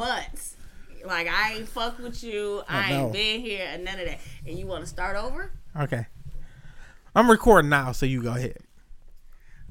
months. 0.00 0.56
Like 1.04 1.28
I 1.28 1.54
ain't 1.54 1.68
fuck 1.68 1.98
with 1.98 2.22
you. 2.24 2.62
Oh, 2.62 2.64
I, 2.68 2.78
I 2.78 2.90
know. 2.90 3.04
ain't 3.04 3.12
been 3.12 3.40
here 3.40 3.66
and 3.70 3.84
none 3.84 3.98
of 3.98 4.06
that. 4.06 4.18
And 4.46 4.58
you 4.58 4.66
want 4.66 4.82
to 4.82 4.88
start 4.88 5.16
over? 5.16 5.52
Okay. 5.78 6.06
I'm 7.14 7.30
recording 7.30 7.68
now, 7.70 7.92
so 7.92 8.06
you 8.06 8.22
go 8.22 8.34
ahead. 8.34 8.58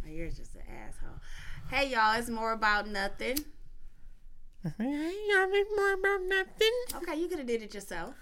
Oh, 0.05 0.09
you're 0.09 0.29
just 0.29 0.55
an 0.55 0.61
asshole. 0.69 1.19
Hey 1.69 1.89
y'all, 1.89 2.17
it's 2.17 2.29
more 2.29 2.51
about 2.51 2.87
nothing. 2.87 3.37
Hey, 4.63 5.15
y'all 5.29 5.49
make 5.49 5.67
more 5.75 5.93
about 5.93 6.21
nothing. 6.27 6.71
Okay, 6.97 7.19
you 7.19 7.27
could 7.27 7.37
have 7.39 7.47
did 7.47 7.61
it 7.63 7.73
yourself. 7.73 8.13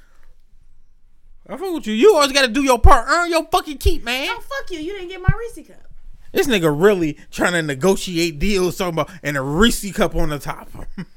I 1.49 1.55
fuck 1.57 1.73
with 1.73 1.87
you. 1.87 1.93
You 1.93 2.13
always 2.13 2.31
got 2.31 2.41
to 2.41 2.47
do 2.49 2.61
your 2.61 2.77
part. 2.77 3.07
Earn 3.07 3.31
your 3.31 3.45
fucking 3.45 3.77
keep, 3.77 4.03
man. 4.03 4.27
Oh 4.31 4.41
fuck 4.41 4.69
you! 4.69 4.79
You 4.79 4.93
didn't 4.93 5.09
get 5.09 5.21
my 5.21 5.33
Reese 5.39 5.67
cup. 5.67 5.87
This 6.33 6.45
nigga 6.45 6.69
really 6.79 7.17
trying 7.31 7.53
to 7.53 7.61
negotiate 7.61 8.37
deals, 8.37 8.77
talking 8.77 8.99
about 8.99 9.09
and 9.23 9.37
a 9.37 9.41
Reese 9.41 9.91
cup 9.93 10.13
on 10.13 10.29
the 10.29 10.39
top. 10.39 10.69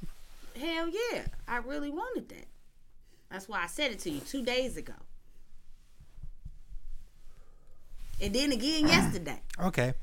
Hell 0.61 0.88
yeah, 0.88 1.22
I 1.48 1.56
really 1.58 1.90
wanted 1.90 2.29
that. 2.30 2.46
That's 3.30 3.48
why 3.48 3.62
I 3.62 3.66
said 3.66 3.93
it 3.93 3.98
to 4.00 4.11
you 4.11 4.21
two 4.21 4.43
days 4.44 4.76
ago. 4.76 4.93
And 8.21 8.35
then 8.35 8.52
again 8.52 8.86
yesterday. 8.88 9.40
okay. 9.62 9.94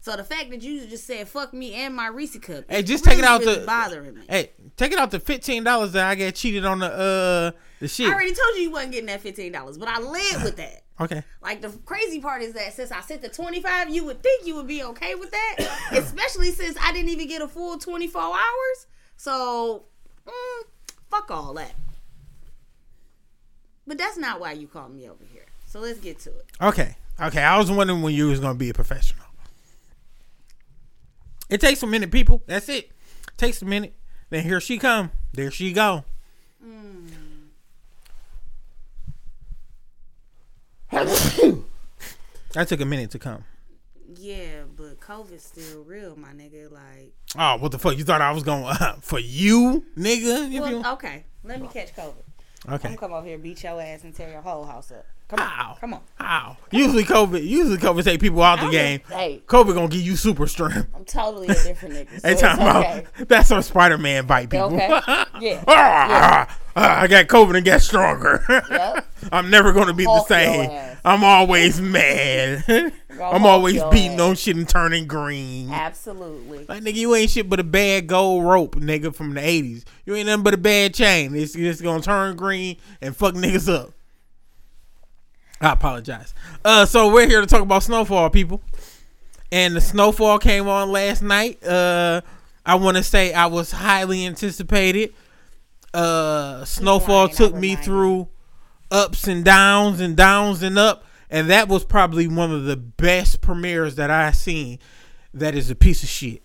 So 0.00 0.16
the 0.16 0.22
fact 0.22 0.50
that 0.50 0.62
you 0.62 0.86
just 0.86 1.06
said 1.06 1.26
fuck 1.28 1.52
me 1.52 1.74
and 1.74 1.94
my 1.94 2.06
Reese 2.06 2.38
cup, 2.38 2.64
Hey, 2.68 2.82
just 2.84 3.04
take 3.04 3.18
it 3.18 3.24
out 3.24 3.40
really 3.40 3.58
the- 3.60 3.66
bothering 3.66 4.14
me. 4.14 4.22
Hey, 4.28 4.52
take 4.76 4.92
it 4.92 4.98
out 4.98 5.10
the 5.10 5.18
fifteen 5.20 5.64
dollars 5.64 5.92
that 5.92 6.06
I 6.08 6.14
get 6.14 6.36
cheated 6.36 6.64
on 6.64 6.78
the 6.78 6.86
uh 6.86 7.50
the 7.80 7.88
shit. 7.88 8.08
I 8.08 8.12
already 8.14 8.32
told 8.32 8.56
you 8.56 8.62
you 8.62 8.70
wasn't 8.70 8.92
getting 8.92 9.06
that 9.06 9.20
fifteen 9.20 9.50
dollars, 9.52 9.76
but 9.76 9.88
I 9.88 9.98
led 9.98 10.42
with 10.44 10.56
that. 10.56 10.82
Okay. 11.00 11.22
Like 11.40 11.60
the 11.62 11.68
crazy 11.84 12.20
part 12.20 12.42
is 12.42 12.54
that 12.54 12.72
since 12.72 12.90
I 12.90 13.00
sent 13.02 13.22
the 13.22 13.28
twenty 13.28 13.60
five, 13.62 13.88
you 13.88 14.04
would 14.06 14.20
think 14.20 14.44
you 14.44 14.56
would 14.56 14.66
be 14.66 14.82
okay 14.82 15.14
with 15.14 15.30
that, 15.30 15.88
especially 15.92 16.50
since 16.50 16.76
I 16.82 16.90
didn't 16.92 17.10
even 17.10 17.28
get 17.28 17.40
a 17.40 17.46
full 17.46 17.78
twenty 17.78 18.08
four 18.08 18.22
hours. 18.22 18.86
So, 19.16 19.84
mm, 20.28 20.62
fuck 21.10 21.30
all 21.30 21.54
that. 21.54 21.72
But 23.86 23.98
that's 23.98 24.16
not 24.18 24.40
why 24.40 24.52
you 24.52 24.66
called 24.66 24.94
me 24.94 25.08
over 25.08 25.24
here. 25.32 25.46
So 25.66 25.80
let's 25.80 25.98
get 25.98 26.18
to 26.20 26.30
it. 26.30 26.46
Okay. 26.60 26.96
Okay. 27.20 27.42
I 27.42 27.58
was 27.58 27.70
wondering 27.70 28.02
when 28.02 28.14
you 28.14 28.28
was 28.28 28.40
gonna 28.40 28.58
be 28.58 28.70
a 28.70 28.74
professional. 28.74 29.24
It 31.48 31.60
takes 31.60 31.82
a 31.82 31.86
minute, 31.86 32.10
people. 32.10 32.42
That's 32.46 32.68
it. 32.68 32.90
Takes 33.36 33.62
a 33.62 33.64
minute. 33.64 33.94
Then 34.30 34.44
here 34.44 34.60
she 34.60 34.78
come. 34.78 35.10
There 35.32 35.50
she 35.50 35.72
go. 35.72 36.04
that 40.90 42.66
took 42.66 42.80
a 42.80 42.84
minute 42.84 43.10
to 43.12 43.18
come. 43.18 43.44
Yeah, 44.16 44.62
but 44.74 44.87
COVID's 45.08 45.42
still 45.44 45.82
real, 45.84 46.16
my 46.16 46.28
nigga. 46.32 46.70
Like, 46.70 47.12
Oh, 47.38 47.56
what 47.56 47.72
the 47.72 47.78
fuck? 47.78 47.96
You 47.96 48.04
thought 48.04 48.20
I 48.20 48.30
was 48.30 48.42
going 48.42 48.64
uh, 48.64 48.96
for 49.00 49.18
you, 49.18 49.84
nigga? 49.96 50.46
If 50.46 50.52
you- 50.52 50.60
well, 50.62 50.92
okay, 50.94 51.24
let 51.44 51.60
me 51.62 51.68
catch 51.72 51.94
COVID. 51.96 52.12
I'm 52.66 52.74
okay. 52.74 52.88
gonna 52.88 52.96
come 52.98 53.12
over 53.12 53.26
here, 53.26 53.38
beat 53.38 53.62
your 53.62 53.80
ass, 53.80 54.04
and 54.04 54.14
tear 54.14 54.30
your 54.30 54.42
whole 54.42 54.64
house 54.66 54.90
up. 54.90 55.06
Come 55.28 55.40
on, 55.40 55.46
Ow. 55.46 55.76
come 55.78 55.92
on. 55.94 56.00
Ow. 56.20 56.56
Usually 56.70 57.04
COVID. 57.04 57.46
Usually 57.46 57.76
COVID 57.76 58.02
take 58.02 58.18
people 58.18 58.42
out 58.42 58.60
the 58.60 58.70
game. 58.70 59.00
hey. 59.10 59.42
COVID 59.46 59.74
gonna 59.74 59.88
give 59.88 60.00
you 60.00 60.16
super 60.16 60.46
strength. 60.46 60.88
I'm 60.94 61.04
totally 61.04 61.48
a 61.48 61.54
different 61.62 61.94
nigga. 61.94 62.08
So 62.22 62.28
it's 62.28 62.40
talking 62.40 62.66
okay. 62.66 63.06
about 63.16 63.28
that's 63.28 63.48
some 63.48 63.60
Spider 63.60 63.98
Man 63.98 64.26
bite 64.26 64.48
people. 64.50 64.74
Okay. 64.74 64.88
Yeah. 65.40 65.62
Ah, 65.68 66.58
ah, 66.74 67.00
I 67.00 67.06
got 67.06 67.28
COVID 67.28 67.56
and 67.56 67.64
got 67.64 67.80
stronger. 67.80 68.44
Yep. 68.48 69.06
I'm 69.32 69.50
never 69.50 69.72
gonna 69.72 69.92
be 69.92 70.02
the 70.04 70.10
Hulk 70.10 70.28
your 70.30 70.38
same. 70.38 70.96
I'm 71.04 71.22
always 71.22 71.80
mad. 71.80 72.64
I'm 73.22 73.46
always 73.46 73.80
beating 73.92 74.14
ass. 74.14 74.20
on 74.20 74.34
shit 74.34 74.56
and 74.56 74.68
turning 74.68 75.06
green. 75.06 75.70
Absolutely. 75.70 76.64
Like 76.68 76.82
nigga, 76.82 76.94
you 76.94 77.14
ain't 77.14 77.30
shit 77.30 77.48
but 77.48 77.60
a 77.60 77.64
bad 77.64 78.08
gold 78.08 78.44
rope, 78.44 78.74
nigga, 78.76 79.14
from 79.14 79.34
the 79.34 79.40
'80s. 79.40 79.84
You 80.06 80.16
ain't 80.16 80.26
nothing 80.26 80.42
but 80.42 80.54
a 80.54 80.58
bad 80.58 80.94
chain. 80.94 81.36
It's 81.36 81.52
just 81.52 81.82
gonna 81.82 82.02
turn 82.02 82.34
green 82.34 82.78
and 83.00 83.14
fuck 83.14 83.34
niggas 83.34 83.72
up. 83.72 83.92
I 85.60 85.72
apologize. 85.72 86.34
Uh, 86.64 86.86
so 86.86 87.12
we're 87.12 87.26
here 87.26 87.40
to 87.40 87.46
talk 87.46 87.62
about 87.62 87.82
snowfall, 87.82 88.30
people. 88.30 88.62
And 89.50 89.74
the 89.74 89.80
snowfall 89.80 90.38
came 90.38 90.68
on 90.68 90.92
last 90.92 91.22
night. 91.22 91.62
Uh, 91.64 92.20
I 92.64 92.74
want 92.76 92.96
to 92.96 93.02
say 93.02 93.32
I 93.32 93.46
was 93.46 93.72
highly 93.72 94.26
anticipated. 94.26 95.14
Uh, 95.94 96.64
snowfall 96.64 97.28
took 97.28 97.54
me 97.54 97.74
through 97.76 98.28
ups 98.90 99.26
and 99.26 99.44
downs 99.44 100.00
and 100.00 100.16
downs 100.16 100.62
and 100.62 100.78
up, 100.78 101.04
and 101.30 101.48
that 101.50 101.68
was 101.68 101.84
probably 101.84 102.28
one 102.28 102.52
of 102.52 102.64
the 102.64 102.76
best 102.76 103.40
premieres 103.40 103.96
that 103.96 104.10
I 104.10 104.32
seen. 104.32 104.78
That 105.32 105.54
is 105.54 105.70
a 105.70 105.74
piece 105.74 106.02
of 106.02 106.08
shit. 106.08 106.42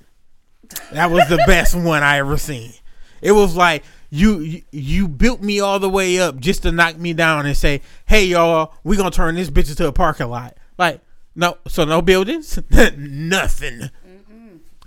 That 0.91 1.11
was 1.11 1.27
the 1.27 1.43
best 1.45 1.75
one 1.75 2.03
I 2.03 2.19
ever 2.19 2.37
seen. 2.37 2.73
It 3.21 3.33
was 3.33 3.55
like 3.55 3.83
you, 4.13 4.61
you 4.71 5.07
built 5.07 5.41
me 5.41 5.59
all 5.59 5.79
the 5.79 5.89
way 5.89 6.19
up 6.19 6.37
just 6.37 6.61
to 6.61 6.71
knock 6.71 6.97
me 6.97 7.13
down 7.13 7.47
and 7.47 7.57
say, 7.57 7.81
"Hey 8.05 8.25
y'all, 8.25 8.75
we 8.83 8.95
gonna 8.95 9.09
turn 9.09 9.33
this 9.33 9.49
bitch 9.49 9.71
into 9.71 9.87
a 9.87 9.91
parking 9.91 10.29
lot." 10.29 10.55
Like 10.77 11.01
no, 11.33 11.57
so 11.67 11.83
no 11.83 11.99
buildings, 12.03 12.59
nothing. 12.95 13.89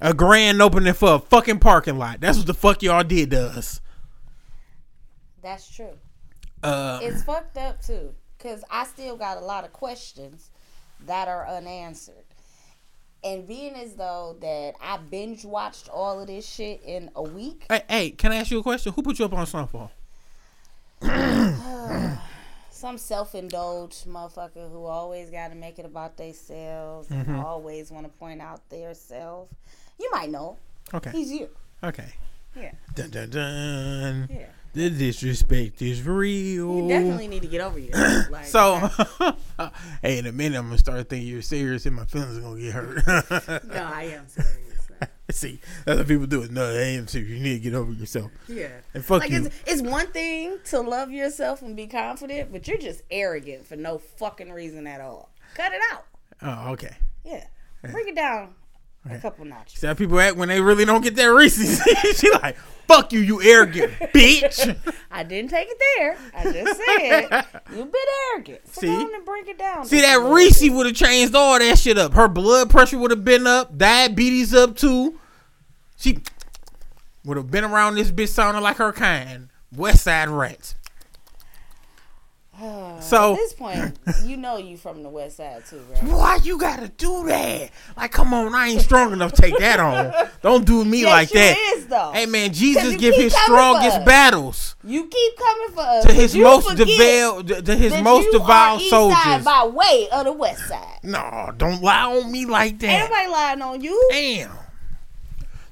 A 0.00 0.14
grand 0.14 0.62
opening 0.62 0.92
for 0.94 1.14
a 1.14 1.18
fucking 1.18 1.58
parking 1.58 1.98
lot. 1.98 2.20
That's 2.20 2.38
what 2.38 2.46
the 2.46 2.54
fuck 2.54 2.82
y'all 2.84 3.02
did 3.02 3.30
to 3.30 3.46
us. 3.48 3.80
That's 5.42 5.68
true. 5.74 5.98
Uh, 6.62 7.00
It's 7.02 7.24
fucked 7.24 7.56
up 7.56 7.82
too, 7.82 8.14
cause 8.38 8.62
I 8.70 8.84
still 8.84 9.16
got 9.16 9.38
a 9.38 9.40
lot 9.40 9.64
of 9.64 9.72
questions 9.72 10.50
that 11.06 11.26
are 11.26 11.48
unanswered. 11.48 12.25
And 13.24 13.46
being 13.46 13.74
as 13.74 13.94
though 13.94 14.36
that 14.40 14.74
I 14.80 14.98
binge 14.98 15.44
watched 15.44 15.88
all 15.88 16.20
of 16.20 16.26
this 16.28 16.46
shit 16.48 16.80
in 16.84 17.10
a 17.16 17.22
week, 17.22 17.64
hey, 17.68 17.82
hey, 17.88 18.10
can 18.10 18.30
I 18.32 18.36
ask 18.36 18.50
you 18.50 18.58
a 18.60 18.62
question? 18.62 18.92
Who 18.92 19.02
put 19.02 19.18
you 19.18 19.24
up 19.24 19.32
on 19.32 19.46
Snowfall? 19.46 19.90
some 22.70 22.98
self-indulged 22.98 24.06
motherfucker 24.06 24.70
who 24.70 24.84
always 24.84 25.30
got 25.30 25.48
to 25.48 25.54
make 25.54 25.78
it 25.78 25.84
about 25.86 26.16
themselves 26.16 27.08
Mm-hmm. 27.08 27.30
and 27.34 27.40
always 27.40 27.90
want 27.90 28.04
to 28.06 28.12
point 28.18 28.40
out 28.40 28.60
their 28.70 28.94
self. 28.94 29.48
You 29.98 30.10
might 30.12 30.30
know. 30.30 30.56
Okay, 30.94 31.10
He's 31.10 31.32
you. 31.32 31.48
okay. 31.82 32.12
Yeah. 32.54 32.72
Dun 32.94 33.10
dun 33.10 33.30
dun. 33.30 34.28
Yeah. 34.30 34.46
The 34.76 34.90
disrespect 34.90 35.80
is 35.80 36.02
real. 36.02 36.76
You 36.82 36.88
definitely 36.88 37.28
need 37.28 37.40
to 37.40 37.48
get 37.48 37.62
over 37.62 37.78
yourself. 37.78 38.28
Like, 38.30 38.44
So, 38.44 38.90
hey, 40.02 40.18
in 40.18 40.26
a 40.26 40.32
minute, 40.32 40.58
I'm 40.58 40.66
gonna 40.66 40.76
start 40.76 41.08
thinking 41.08 41.26
you're 41.26 41.40
serious, 41.40 41.86
and 41.86 41.96
my 41.96 42.04
feelings 42.04 42.36
are 42.36 42.42
gonna 42.42 42.60
get 42.60 42.74
hurt. 42.74 43.64
no, 43.68 43.82
I 43.82 44.02
am 44.14 44.28
serious. 44.28 44.88
See, 45.30 45.60
that's 45.86 46.00
what 46.00 46.06
people 46.08 46.26
do. 46.26 46.42
It. 46.42 46.50
No, 46.50 46.66
I 46.68 46.88
am 46.88 47.08
serious. 47.08 47.30
You 47.30 47.40
need 47.40 47.54
to 47.54 47.60
get 47.60 47.72
over 47.74 47.90
yourself. 47.90 48.30
Yeah. 48.48 48.68
And 48.92 49.02
fuck 49.02 49.20
Like 49.20 49.30
you. 49.30 49.46
it's, 49.46 49.56
it's 49.66 49.80
one 49.80 50.08
thing 50.08 50.58
to 50.66 50.80
love 50.82 51.10
yourself 51.10 51.62
and 51.62 51.74
be 51.74 51.86
confident, 51.86 52.52
but 52.52 52.68
you're 52.68 52.76
just 52.76 53.00
arrogant 53.10 53.66
for 53.66 53.76
no 53.76 53.96
fucking 53.96 54.52
reason 54.52 54.86
at 54.86 55.00
all. 55.00 55.30
Cut 55.54 55.72
it 55.72 55.80
out. 55.90 56.04
Oh, 56.42 56.72
okay. 56.72 56.94
Yeah. 57.24 57.46
Bring 57.80 58.08
it 58.08 58.14
down 58.14 58.52
a 59.10 59.18
couple 59.18 59.44
notches. 59.44 59.78
See 59.78 59.86
how 59.86 59.94
people 59.94 60.18
act 60.20 60.36
when 60.36 60.48
they 60.48 60.60
really 60.60 60.84
don't 60.84 61.02
get 61.02 61.16
that 61.16 61.26
Reese's. 61.26 61.82
she 62.18 62.30
like, 62.32 62.56
fuck 62.86 63.12
you, 63.12 63.20
you 63.20 63.42
arrogant 63.42 63.92
bitch. 64.14 64.76
I 65.10 65.22
didn't 65.22 65.50
take 65.50 65.68
it 65.70 65.82
there. 65.96 66.16
I 66.34 66.52
just 66.52 66.80
said 66.84 67.44
you 67.74 67.82
a 67.82 67.86
bit 67.86 68.08
arrogant. 68.32 68.60
So 68.68 68.80
See? 68.80 68.86
go 68.86 68.94
on 68.94 69.14
and 69.14 69.24
bring 69.24 69.46
it 69.46 69.58
down. 69.58 69.86
See 69.86 70.00
that 70.00 70.20
Reese 70.20 70.68
would 70.70 70.86
have 70.86 70.94
changed 70.94 71.34
all 71.34 71.58
that 71.58 71.78
shit 71.78 71.98
up. 71.98 72.14
Her 72.14 72.28
blood 72.28 72.70
pressure 72.70 72.98
would 72.98 73.10
have 73.10 73.24
been 73.24 73.46
up, 73.46 73.76
diabetes 73.76 74.54
up 74.54 74.76
too. 74.76 75.18
She 75.96 76.18
would 77.24 77.36
have 77.36 77.50
been 77.50 77.64
around 77.64 77.96
this 77.96 78.10
bitch 78.10 78.28
sounding 78.28 78.62
like 78.62 78.76
her 78.76 78.92
kind. 78.92 79.48
West 79.74 80.04
Side 80.04 80.28
Rats. 80.28 80.74
So 83.00 83.32
At 83.34 83.36
this 83.36 83.52
point, 83.52 83.98
you 84.24 84.36
know 84.38 84.56
you 84.56 84.76
from 84.78 85.02
the 85.02 85.08
west 85.10 85.36
side 85.36 85.62
too, 85.68 85.80
right? 85.92 86.02
why 86.04 86.36
you 86.42 86.58
gotta 86.58 86.88
do 86.88 87.26
that? 87.26 87.70
Like, 87.96 88.10
come 88.10 88.32
on, 88.32 88.54
I 88.54 88.68
ain't 88.68 88.80
strong 88.80 89.12
enough 89.12 89.32
to 89.34 89.42
take 89.42 89.58
that 89.58 89.78
on. 89.78 90.12
Don't 90.42 90.64
do 90.64 90.84
me 90.84 91.02
Yes, 91.02 91.10
like 91.12 91.28
that. 91.30 91.58
is, 91.76 91.86
though. 91.86 92.10
Hey 92.12 92.26
man, 92.26 92.52
Jesus 92.52 92.96
give 92.96 93.14
his 93.14 93.34
strongest 93.36 94.04
battles 94.04 94.74
You 94.82 95.06
keep 95.06 95.36
coming 95.36 95.74
for 95.74 95.80
us. 95.82 96.04
to 96.06 96.12
his 96.12 96.34
most 96.34 96.76
devout, 96.76 97.46
to 97.66 97.76
his 97.76 98.02
most 98.02 98.28
devout 98.32 98.76
are 98.76 98.80
east 98.80 98.90
Side 98.90 99.12
soldiers. 99.12 99.44
by 99.44 99.66
way 99.66 100.08
of 100.10 100.24
the 100.24 100.32
west 100.32 100.66
side. 100.66 100.98
No, 101.02 101.52
don't 101.56 101.82
lie 101.82 102.04
on 102.16 102.32
me 102.32 102.46
like 102.46 102.72
Ain't 102.72 102.80
that. 102.80 103.10
nobody 103.10 103.30
lying 103.30 103.62
on 103.62 103.80
you. 103.82 104.08
Damn. 104.10 104.50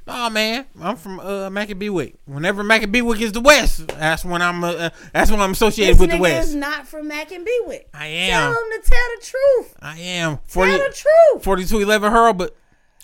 Nah, 0.07 0.29
man, 0.29 0.67
I'm 0.81 0.97
from 0.97 1.19
uh, 1.19 1.49
Maccabeewick. 1.49 2.17
Whenever 2.27 2.63
Maccabeewick 2.63 3.21
is 3.23 3.33
the 3.33 3.41
West, 3.41 3.89
that's 3.89 4.23
when 4.25 4.43
I'm. 4.43 4.63
Uh, 4.63 4.73
uh, 4.73 4.91
that's 5.15 5.31
when 5.31 5.41
I'm 5.41 5.53
associated 5.53 5.95
This 5.95 6.01
with 6.01 6.11
the 6.11 6.19
West. 6.19 6.49
is 6.49 6.55
not 6.55 6.87
from 6.87 7.09
Mack 7.09 7.33
and 7.33 7.47
Bewick. 7.47 7.85
I 7.95 8.07
am. 8.07 8.53
Tell 8.53 8.63
him 8.63 8.83
to 8.83 8.91
tell 8.91 9.09
the 9.19 9.25
truth. 9.25 9.77
I 9.81 9.99
am. 9.99 10.39
Tell 10.47 10.67
the 10.67 10.95
truth. 10.95 11.45
4211 11.45 12.13
Hurl, 12.13 12.33
but 12.35 12.55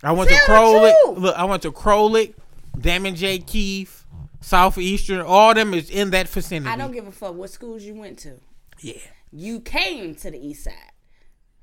I 0.02 0.12
went 0.12 0.28
to 0.28 0.36
Tell 0.44 0.72
the 0.74 0.90
Crowlick. 0.90 1.18
Look, 1.18 1.36
I 1.36 1.44
went 1.44 1.62
to 1.62 1.72
Crowlick, 1.72 2.34
Damon 2.78 3.16
J. 3.16 3.38
Keith, 3.38 4.04
Southeastern. 4.42 5.22
All 5.22 5.54
them 5.54 5.72
is 5.72 5.88
in 5.88 6.10
that 6.10 6.28
vicinity. 6.28 6.70
I 6.70 6.76
don't 6.76 6.92
give 6.92 7.06
a 7.06 7.12
fuck 7.12 7.34
what 7.34 7.48
schools 7.48 7.82
you 7.82 7.94
went 7.94 8.18
to. 8.20 8.34
Yeah. 8.80 8.94
You 9.32 9.60
came 9.60 10.14
to 10.16 10.30
the 10.30 10.38
east 10.38 10.64
side. 10.64 10.74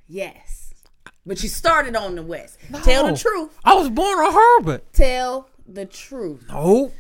Yes. 0.08 0.67
But 1.28 1.44
you 1.44 1.50
started 1.50 1.96
on 1.96 2.16
the 2.16 2.24
west. 2.24 2.58
Tell 2.84 3.06
the 3.08 3.18
truth. 3.18 3.52
I 3.66 3.74
was 3.76 3.90
born 3.90 4.18
on 4.18 4.34
Herbert. 4.34 4.94
Tell 4.94 5.50
the 5.68 5.86
truth. 5.86 6.46
No. 6.50 6.92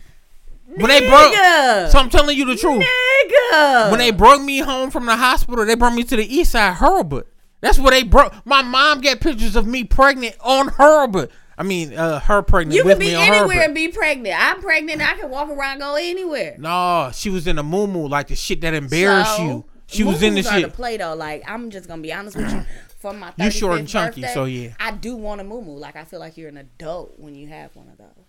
When 0.67 0.87
they 0.89 1.07
broke, 1.07 1.33
Nigga. 1.33 1.89
so 1.89 1.97
I'm 1.97 2.09
telling 2.09 2.37
you 2.37 2.45
the 2.45 2.57
truth. 2.57 2.83
Nigga. 2.83 3.89
When 3.89 3.99
they 3.99 4.11
brought 4.11 4.41
me 4.43 4.59
home 4.59 4.91
from 4.91 5.05
the 5.05 5.15
hospital, 5.15 5.65
they 5.65 5.75
brought 5.75 5.93
me 5.95 6.03
to 6.03 6.15
the 6.17 6.25
east 6.25 6.51
side 6.51 6.73
Herbert. 6.73 7.25
That's 7.61 7.79
where 7.79 7.91
they 7.91 8.03
brought. 8.03 8.45
My 8.45 8.61
mom 8.61 8.99
got 8.99 9.21
pictures 9.21 9.55
of 9.55 9.65
me 9.65 9.85
pregnant 9.85 10.35
on 10.41 10.67
Herbert. 10.67 11.31
I 11.57 11.63
mean, 11.63 11.93
uh, 11.93 12.19
her 12.19 12.41
pregnant 12.43 12.75
you 12.75 12.83
with 12.83 12.99
can 12.99 13.07
be 13.07 13.15
anywhere 13.15 13.39
Herbert. 13.55 13.63
and 13.63 13.73
be 13.73 13.87
pregnant. 13.87 14.35
I'm 14.37 14.61
pregnant. 14.61 15.01
I 15.01 15.15
can 15.17 15.29
walk 15.31 15.49
around, 15.49 15.79
go 15.79 15.95
anywhere. 15.95 16.55
No, 16.59 17.09
she 17.13 17.29
was 17.29 17.47
in 17.47 17.57
a 17.57 17.63
moo 17.63 18.07
like 18.07 18.27
the 18.27 18.35
shit 18.35 18.59
that 18.61 18.73
embarrassed 18.73 19.37
So, 19.37 19.43
you. 19.43 19.65
She 19.87 20.03
was 20.03 20.21
in 20.21 20.35
the 20.35 20.43
shit. 20.43 20.73
play 20.73 20.97
though. 20.97 21.15
Like 21.15 21.43
I'm 21.47 21.69
just 21.71 21.87
gonna 21.87 22.01
be 22.01 22.11
honest 22.11 22.35
with 22.35 22.51
you. 22.51 22.65
For 22.97 23.13
my 23.13 23.31
35th 23.31 23.43
You 23.45 23.51
short 23.51 23.79
and 23.79 23.87
chunky, 23.87 24.21
birthday, 24.21 24.33
so 24.33 24.45
yeah. 24.45 24.73
I 24.79 24.91
do 24.91 25.15
want 25.15 25.39
a 25.41 25.43
moo 25.43 25.61
Like 25.61 25.95
I 25.95 26.03
feel 26.03 26.19
like 26.19 26.35
you're 26.37 26.49
an 26.49 26.57
adult 26.57 27.19
when 27.19 27.35
you 27.35 27.47
have 27.47 27.75
one 27.75 27.89
of 27.89 27.97
those. 27.97 28.25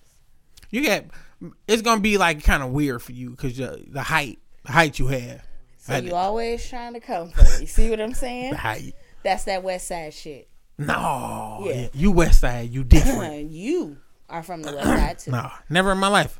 You 0.70 0.84
got. 0.84 1.04
It's 1.66 1.82
gonna 1.82 2.00
be 2.00 2.18
like 2.18 2.44
kind 2.44 2.62
of 2.62 2.70
weird 2.70 3.00
for 3.02 3.12
you 3.12 3.30
because 3.30 3.58
uh, 3.60 3.78
the 3.88 4.02
height, 4.02 4.38
the 4.64 4.72
height 4.72 4.98
you 4.98 5.06
have. 5.06 5.42
So 5.78 5.96
you 5.96 6.14
always 6.14 6.68
trying 6.68 6.92
to 6.94 7.00
come 7.00 7.30
for 7.30 7.60
me. 7.60 7.66
See 7.66 7.88
what 7.88 8.00
I'm 8.00 8.12
saying? 8.12 8.50
the 8.50 8.56
height. 8.58 8.94
That's 9.22 9.44
that 9.44 9.62
West 9.62 9.88
Side 9.88 10.12
shit. 10.12 10.48
No, 10.76 11.62
Yeah. 11.64 11.72
yeah. 11.72 11.88
you 11.94 12.12
West 12.12 12.40
Side, 12.40 12.70
you 12.70 12.84
different. 12.84 13.50
You 13.50 13.96
are 14.28 14.42
from 14.42 14.62
the 14.62 14.72
West 14.72 14.86
Side 14.86 15.18
too. 15.18 15.30
no, 15.32 15.50
never 15.70 15.92
in 15.92 15.98
my 15.98 16.08
life. 16.08 16.38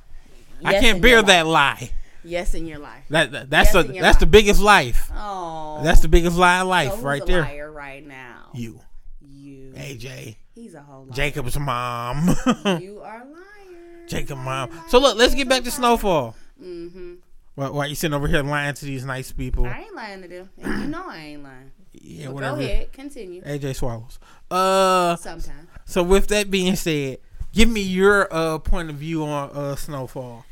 I 0.65 0.75
can't 0.81 1.01
bear 1.01 1.23
that 1.23 1.47
lie. 1.47 1.91
Yes, 2.25 2.55
in 2.55 2.67
your 2.67 2.79
life. 2.79 3.05
That, 3.11 3.31
that 3.33 3.51
that's 3.51 3.75
Yes, 3.75 3.87
in 3.87 4.01
that's 4.01 4.19
the 4.19 4.27
biggest 4.27 4.61
life. 4.61 5.11
Oh, 5.15 5.81
That's 5.83 6.01
the 6.01 6.09
biggest 6.09 6.37
lie 6.37 6.57
of 6.59 6.63
so 6.65 6.69
life 6.69 6.95
who's 6.95 7.03
right 7.05 7.23
a 7.23 7.25
there. 7.25 7.43
Liar 7.43 7.71
right 7.73 8.07
now. 8.07 8.47
You, 8.55 8.81
You. 9.21 9.73
AJ, 9.77 10.37
He's 10.55 10.75
a 10.75 10.81
whole 10.83 11.05
liar. 11.05 11.13
Jacob's 11.13 11.59
mom, 11.59 12.29
You 12.81 13.01
are 13.05 13.23
a 13.23 13.25
liar. 13.25 14.07
Jacob 14.09 14.39
mom. 14.39 14.71
So 14.89 14.99
look, 14.99 15.17
let's 15.17 15.35
get 15.35 15.49
back 15.49 15.63
to 15.65 15.71
Snowfall. 15.71 16.35
Mm-hmm. 16.63 17.15
Why, 17.55 17.69
why 17.71 17.87
you 17.87 17.95
sitting 17.95 18.15
over 18.15 18.27
here 18.29 18.43
lying 18.43 18.75
to 18.75 18.85
these 18.85 19.05
nice 19.05 19.33
people? 19.33 19.67
I 19.67 19.81
ain't 19.81 19.95
lying 19.95 20.23
to 20.23 20.29
them, 20.29 20.51
and 20.61 20.83
you 20.83 20.89
know 20.89 21.05
I 21.09 21.17
ain't 21.19 21.43
lying. 21.43 21.73
Yeah, 21.93 22.27
But 22.27 22.35
whatever. 22.35 22.57
Go 22.59 22.63
ahead, 22.63 22.93
continue. 22.93 23.43
AJ 23.43 23.77
swallows. 23.77 24.19
Uh, 24.51 25.17
Sometime. 25.17 25.69
so 25.85 26.03
with 26.03 26.29
that 26.29 26.51
being 26.51 26.77
said, 26.77 27.19
give 27.53 27.69
me 27.69 27.81
your 27.83 28.29
uh 28.33 28.59
point 28.59 28.91
of 28.91 28.97
view 28.97 29.25
on 29.25 29.51
uh 29.51 29.75
Snowfall. 29.77 30.45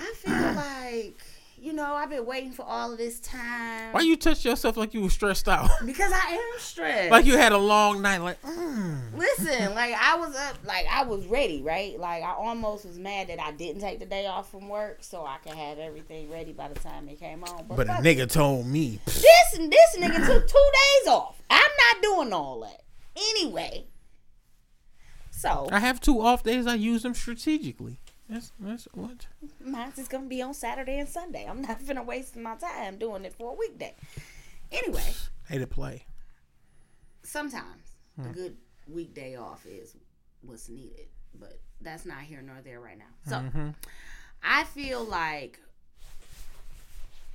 I 0.00 0.12
feel 0.14 0.52
like 0.54 1.20
you 1.60 1.74
know 1.74 1.92
I've 1.94 2.08
been 2.08 2.24
waiting 2.24 2.52
for 2.52 2.64
all 2.64 2.92
of 2.92 2.98
this 2.98 3.20
time. 3.20 3.92
Why 3.92 4.00
you 4.00 4.16
touch 4.16 4.44
yourself 4.44 4.76
like 4.78 4.94
you 4.94 5.02
were 5.02 5.10
stressed 5.10 5.48
out? 5.48 5.70
Because 5.84 6.12
I 6.12 6.32
am 6.32 6.58
stressed. 6.58 7.10
like 7.10 7.26
you 7.26 7.36
had 7.36 7.52
a 7.52 7.58
long 7.58 8.00
night. 8.00 8.18
Like, 8.18 8.40
mm. 8.42 9.16
Listen, 9.16 9.74
like 9.74 9.94
I 9.94 10.16
was 10.16 10.34
up, 10.34 10.56
like 10.64 10.86
I 10.90 11.04
was 11.04 11.26
ready, 11.26 11.62
right? 11.62 11.98
Like 11.98 12.22
I 12.22 12.32
almost 12.32 12.86
was 12.86 12.98
mad 12.98 13.28
that 13.28 13.40
I 13.40 13.52
didn't 13.52 13.82
take 13.82 13.98
the 13.98 14.06
day 14.06 14.26
off 14.26 14.50
from 14.50 14.68
work 14.68 14.98
so 15.02 15.26
I 15.26 15.36
could 15.38 15.52
have 15.52 15.78
everything 15.78 16.30
ready 16.30 16.52
by 16.52 16.68
the 16.68 16.78
time 16.80 17.08
it 17.08 17.18
came 17.18 17.44
on. 17.44 17.66
But, 17.68 17.76
but 17.76 17.88
a 17.88 17.92
nigga 17.92 18.30
told 18.30 18.66
me. 18.66 19.00
This 19.04 19.24
this 19.52 19.96
nigga 19.98 20.26
took 20.26 20.48
two 20.48 20.70
days 20.72 21.08
off. 21.08 21.42
I'm 21.50 21.60
not 21.60 22.02
doing 22.02 22.32
all 22.32 22.60
that. 22.60 22.82
Anyway. 23.16 23.86
So 25.30 25.68
I 25.72 25.80
have 25.80 26.00
two 26.00 26.20
off 26.20 26.42
days. 26.42 26.66
I 26.66 26.74
use 26.74 27.02
them 27.02 27.14
strategically. 27.14 27.98
That's 28.30 28.52
that's 28.60 28.84
what. 28.92 29.26
mine's 29.60 29.98
is 29.98 30.06
gonna 30.08 30.26
be 30.28 30.40
on 30.40 30.54
Saturday 30.54 30.98
and 31.00 31.08
Sunday. 31.08 31.46
I'm 31.48 31.62
not 31.62 31.84
gonna 31.86 32.02
waste 32.04 32.36
my 32.36 32.54
time 32.54 32.96
doing 32.98 33.24
it 33.24 33.34
for 33.34 33.50
a 33.52 33.54
weekday. 33.54 33.94
Anyway, 34.70 35.02
Hey 35.48 35.58
to 35.58 35.66
play. 35.66 36.04
sometimes 37.24 37.82
a 38.24 38.28
good 38.28 38.56
weekday 38.86 39.34
off 39.36 39.66
is 39.66 39.96
what's 40.42 40.68
needed, 40.68 41.08
but 41.38 41.58
that's 41.80 42.04
not 42.06 42.20
here 42.22 42.40
nor 42.42 42.56
there 42.62 42.78
right 42.80 42.98
now. 42.98 43.04
So 43.26 43.36
Mhm. 43.36 43.74
I 44.42 44.62
feel 44.64 45.02
like 45.04 45.58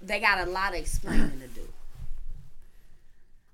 they 0.02 0.20
got 0.22 0.48
a 0.48 0.50
lot 0.52 0.74
of 0.74 0.80
explaining 0.80 1.40
to 1.42 1.48
do. 1.48 1.68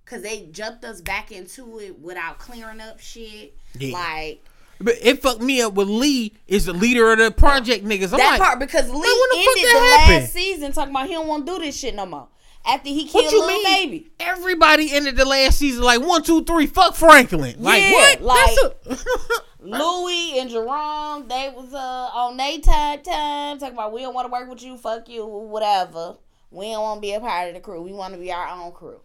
Cause 0.06 0.22
they 0.24 0.48
jumped 0.48 0.84
us 0.84 1.00
back 1.00 1.32
into 1.32 1.80
it 1.80 1.98
without 2.00 2.38
clearing 2.38 2.82
up 2.82 3.00
shit. 3.00 3.58
Yeah. 3.76 3.94
Like 3.98 4.44
But 4.84 4.96
it 5.02 5.22
fucked 5.22 5.42
me 5.42 5.62
up 5.62 5.74
with 5.74 5.88
Lee 5.88 6.34
is 6.48 6.66
the 6.66 6.74
leader 6.74 7.12
of 7.12 7.20
the 7.20 7.32
project 7.32 7.86
niggas. 7.86 8.12
I'm 8.14 8.18
that 8.20 8.32
like, 8.32 8.42
part 8.42 8.60
because 8.60 8.90
Lee 8.90 9.02
the 9.02 9.38
ended 9.38 9.64
the 9.64 9.80
happened? 9.80 10.22
last 10.24 10.34
season 10.34 10.72
talking 10.72 10.92
about 10.94 11.08
he 11.08 11.14
don't 11.14 11.28
want 11.28 11.46
to 11.46 11.54
do 11.54 11.60
this 11.60 11.78
shit 11.78 11.96
no 11.96 12.06
more. 12.06 12.28
After 12.64 12.90
he 12.90 13.06
what 13.06 13.12
killed 13.24 13.32
you 13.34 13.40
little 13.42 13.64
mean? 13.64 13.90
baby. 13.90 14.12
Everybody 14.20 14.94
ended 14.94 15.16
the 15.16 15.26
last 15.26 15.58
season 15.58 15.82
like 15.84 16.00
one, 16.02 16.22
two, 16.24 16.44
three. 16.46 16.68
Fuck 16.68 16.96
Franklin. 16.96 17.56
Like 17.62 17.82
Yeah, 17.82 17.92
what? 17.92 18.22
like- 18.22 18.56
That's 18.86 19.02
a- 19.02 19.42
Louis 19.64 20.40
and 20.40 20.50
Jerome, 20.50 21.28
they 21.28 21.52
was 21.56 21.74
uh 21.74 21.78
on 21.78 22.36
they 22.38 22.60
time 22.60 23.02
time 23.02 23.60
talking 23.60 23.74
about 23.76 23.94
we 23.94 24.02
don't 24.02 24.14
want 24.14 24.28
to 24.28 24.32
work 24.32 24.50
with 24.50 24.64
you, 24.64 24.76
fuck 24.78 25.08
you, 25.08 25.26
whatever. 25.26 26.16
We 26.50 26.66
don't 26.72 26.82
want 26.82 26.98
to 26.98 27.02
be 27.02 27.14
a 27.14 27.20
part 27.20 27.48
of 27.50 27.54
the 27.54 27.60
crew. 27.62 27.82
We 27.82 27.94
want 27.94 28.14
to 28.14 28.20
be 28.20 28.32
our 28.32 28.48
own 28.48 28.72
crew. 28.74 29.00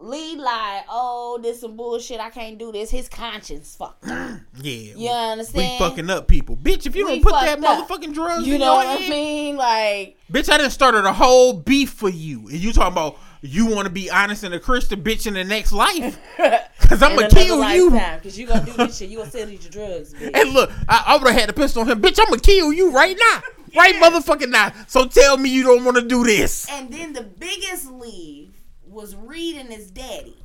Lee 0.00 0.36
like, 0.36 0.84
oh, 0.88 1.38
this 1.42 1.60
some 1.60 1.76
bullshit. 1.76 2.18
I 2.18 2.30
can't 2.30 2.58
do 2.58 2.72
this. 2.72 2.90
His 2.90 3.08
conscience 3.08 3.76
fucked 3.76 4.04
up. 4.04 4.10
Mm, 4.10 4.44
yeah. 4.60 4.94
You 4.96 5.08
understand? 5.10 5.72
We 5.72 5.78
fucking 5.78 6.10
up 6.10 6.26
people, 6.26 6.56
bitch. 6.56 6.86
If 6.86 6.96
you 6.96 7.06
We 7.06 7.20
don't 7.20 7.22
put 7.22 7.32
that 7.40 7.62
up. 7.62 7.88
motherfucking 7.88 8.12
drugs, 8.12 8.46
You 8.46 8.58
know 8.58 8.74
what 8.74 8.86
I 8.86 9.08
mean? 9.08 9.56
Like, 9.56 10.16
Bitch, 10.30 10.50
I 10.50 10.58
done 10.58 10.70
started 10.70 11.04
a 11.04 11.12
whole 11.12 11.52
beef 11.52 11.90
for 11.90 12.08
you, 12.08 12.48
and 12.48 12.58
you 12.58 12.72
talking 12.72 12.92
about 12.92 13.16
you 13.42 13.66
want 13.66 13.86
to 13.86 13.90
be 13.92 14.10
honest 14.10 14.44
and 14.44 14.54
a 14.54 14.60
Christian 14.60 15.02
bitch 15.02 15.26
in 15.26 15.34
the 15.34 15.44
next 15.44 15.72
life? 15.72 16.18
Cause 16.36 17.02
I'm 17.02 17.14
gonna 17.16 17.28
kill 17.28 17.62
you. 17.72 17.90
Because 17.90 18.38
you 18.38 18.46
gonna 18.46 18.64
do 18.64 18.72
this 18.72 18.98
shit. 18.98 19.08
You 19.10 19.18
gonna 19.18 19.30
sell 19.30 19.46
these 19.46 19.66
drugs, 19.68 20.14
bitch. 20.14 20.34
Hey, 20.34 20.44
look, 20.44 20.70
I, 20.88 21.04
I 21.08 21.16
would 21.16 21.28
have 21.30 21.40
had 21.40 21.50
a 21.50 21.52
pistol 21.52 21.82
on 21.82 21.88
him, 21.90 22.00
bitch. 22.00 22.18
I'm 22.20 22.26
gonna 22.28 22.40
kill 22.40 22.72
you 22.72 22.92
right 22.92 23.16
now, 23.18 23.42
right, 23.76 23.94
motherfucking 23.96 24.48
now. 24.48 24.72
So 24.88 25.06
tell 25.06 25.36
me 25.36 25.50
you 25.50 25.62
don't 25.64 25.84
want 25.84 25.96
to 25.96 26.02
do 26.02 26.24
this. 26.24 26.68
And 26.70 26.92
then 26.92 27.12
the 27.12 27.22
biggest 27.22 27.90
leave 27.90 28.54
was 28.92 29.16
reading 29.16 29.68
his 29.70 29.90
daddy. 29.90 30.36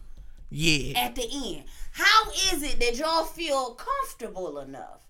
Yeah, 0.49 0.97
at 0.99 1.15
the 1.15 1.23
end. 1.23 1.65
How 1.91 2.29
is 2.53 2.63
it 2.63 2.79
that 2.79 2.95
y'all 2.97 3.25
feel 3.25 3.75
comfortable 3.75 4.59
enough 4.59 5.01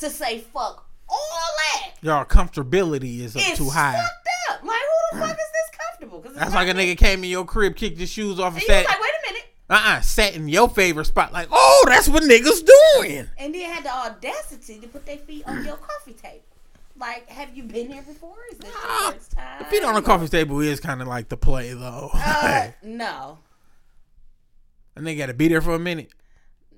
to 0.00 0.08
say 0.10 0.38
fuck 0.38 0.88
all 1.08 1.48
that? 1.74 1.92
y'all 2.02 2.24
comfortability 2.24 3.20
is 3.20 3.36
up 3.36 3.42
too 3.56 3.68
high. 3.70 3.94
fucked 3.94 4.28
up. 4.50 4.62
Like 4.64 4.78
who 5.12 5.18
the 5.18 5.26
fuck 5.26 5.36
is 5.36 5.36
this 5.36 5.78
comfortable? 5.78 6.20
Because 6.20 6.36
That's 6.36 6.54
like 6.54 6.68
a 6.68 6.72
nigga 6.74 6.96
came 6.96 7.24
in 7.24 7.30
your 7.30 7.44
crib, 7.44 7.74
kicked 7.76 7.98
your 7.98 8.06
shoes 8.06 8.38
off, 8.38 8.54
and 8.54 8.62
And 8.62 8.68
you 8.68 8.74
was 8.74 8.84
sat, 8.84 8.88
like, 8.88 9.00
wait 9.00 9.10
a 9.10 9.32
minute. 9.32 9.46
uh, 9.70 9.82
uh 9.84 10.00
sat 10.02 10.36
in 10.36 10.48
your 10.48 10.68
favorite 10.68 11.06
spot. 11.06 11.32
Like, 11.32 11.48
oh, 11.50 11.84
that's 11.88 12.08
what 12.08 12.22
niggas 12.22 12.64
doing. 12.94 13.28
And 13.38 13.52
then 13.54 13.68
had 13.72 13.84
the 13.84 13.92
audacity 13.92 14.78
to 14.78 14.86
put 14.86 15.04
their 15.04 15.18
feet 15.18 15.44
on 15.48 15.64
your 15.64 15.76
coffee 15.76 16.12
table. 16.12 16.44
Like, 16.98 17.28
have 17.28 17.54
you 17.56 17.62
been 17.64 17.90
here 17.92 18.02
before? 18.02 18.36
Is 18.52 18.58
this 18.58 18.72
Ah, 18.74 19.04
your 19.04 19.12
first 19.12 19.32
time? 19.32 19.64
Feet 19.66 19.84
on 19.84 19.96
a 19.96 20.02
coffee 20.02 20.28
table 20.28 20.60
is 20.60 20.80
kind 20.80 21.02
of 21.02 21.08
like 21.08 21.28
the 21.28 21.36
play, 21.36 21.72
though. 21.74 22.10
Uh, 22.14 22.70
no. 22.82 23.38
and 24.94 25.06
they 25.06 25.14
got 25.16 25.26
to 25.26 25.34
be 25.34 25.48
there 25.48 25.60
for 25.60 25.74
a 25.74 25.78
minute. 25.78 26.10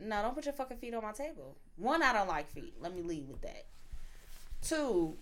No, 0.00 0.22
don't 0.22 0.34
put 0.34 0.44
your 0.44 0.54
fucking 0.54 0.78
feet 0.78 0.94
on 0.94 1.02
my 1.02 1.12
table. 1.12 1.56
One, 1.76 2.02
I 2.02 2.12
don't 2.12 2.28
like 2.28 2.50
feet. 2.50 2.74
Let 2.80 2.94
me 2.94 3.02
leave 3.02 3.28
with 3.28 3.42
that. 3.42 3.66
Two, 4.62 5.16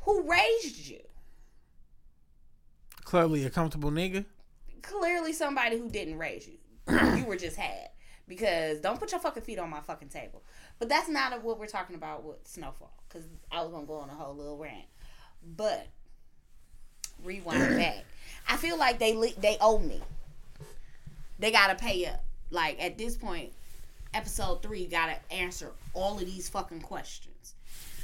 who 0.00 0.28
raised 0.28 0.88
you? 0.88 1.00
Clearly 3.04 3.44
a 3.44 3.50
comfortable 3.50 3.90
nigga. 3.90 4.24
clearly 4.82 5.32
somebody 5.32 5.78
who 5.78 5.88
didn't 5.88 6.18
raise 6.18 6.48
you. 6.48 6.58
you 7.16 7.24
were 7.24 7.36
just 7.36 7.56
had. 7.56 7.88
Because 8.28 8.78
don't 8.80 8.98
put 8.98 9.10
your 9.10 9.20
fucking 9.20 9.42
feet 9.42 9.58
on 9.58 9.68
my 9.68 9.80
fucking 9.80 10.08
table. 10.08 10.42
But 10.78 10.88
that's 10.88 11.08
not 11.08 11.42
what 11.42 11.58
we're 11.58 11.66
talking 11.66 11.94
about 11.96 12.24
with 12.24 12.38
Snowfall. 12.46 12.92
Because 13.12 13.26
I 13.50 13.60
was 13.62 13.70
going 13.70 13.82
to 13.84 13.86
go 13.88 13.96
on 13.96 14.08
a 14.08 14.14
whole 14.14 14.34
little 14.34 14.56
rant. 14.56 14.84
But 15.56 15.86
rewind 17.22 17.76
back. 17.76 18.04
I 18.48 18.56
feel 18.56 18.78
like 18.78 18.98
they 18.98 19.12
they 19.38 19.56
owe 19.60 19.78
me. 19.78 20.00
They 21.38 21.50
got 21.50 21.68
to 21.68 21.74
pay 21.74 22.06
up. 22.06 22.22
Like 22.50 22.82
at 22.82 22.98
this 22.98 23.16
point, 23.16 23.52
episode 24.14 24.62
three 24.62 24.86
got 24.86 25.06
to 25.06 25.34
answer 25.34 25.72
all 25.94 26.14
of 26.18 26.26
these 26.26 26.48
fucking 26.48 26.80
questions. 26.82 27.54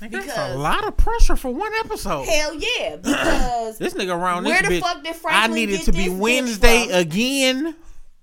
Nigga, 0.00 0.24
that's 0.24 0.38
a 0.38 0.56
lot 0.56 0.86
of 0.86 0.96
pressure 0.96 1.34
for 1.34 1.52
one 1.52 1.72
episode. 1.84 2.24
Hell 2.24 2.54
yeah. 2.54 2.96
Because 3.02 3.78
This 3.78 3.94
nigga 3.94 4.16
around 4.16 4.44
Where 4.44 4.60
this 4.62 4.68
the 4.68 4.74
bitch. 4.76 4.80
fuck 4.80 5.02
did 5.02 5.16
Franklin 5.16 5.50
I 5.52 5.54
needed 5.54 5.80
to 5.82 5.92
be 5.92 6.08
Wednesday 6.08 6.86
again. 6.90 7.74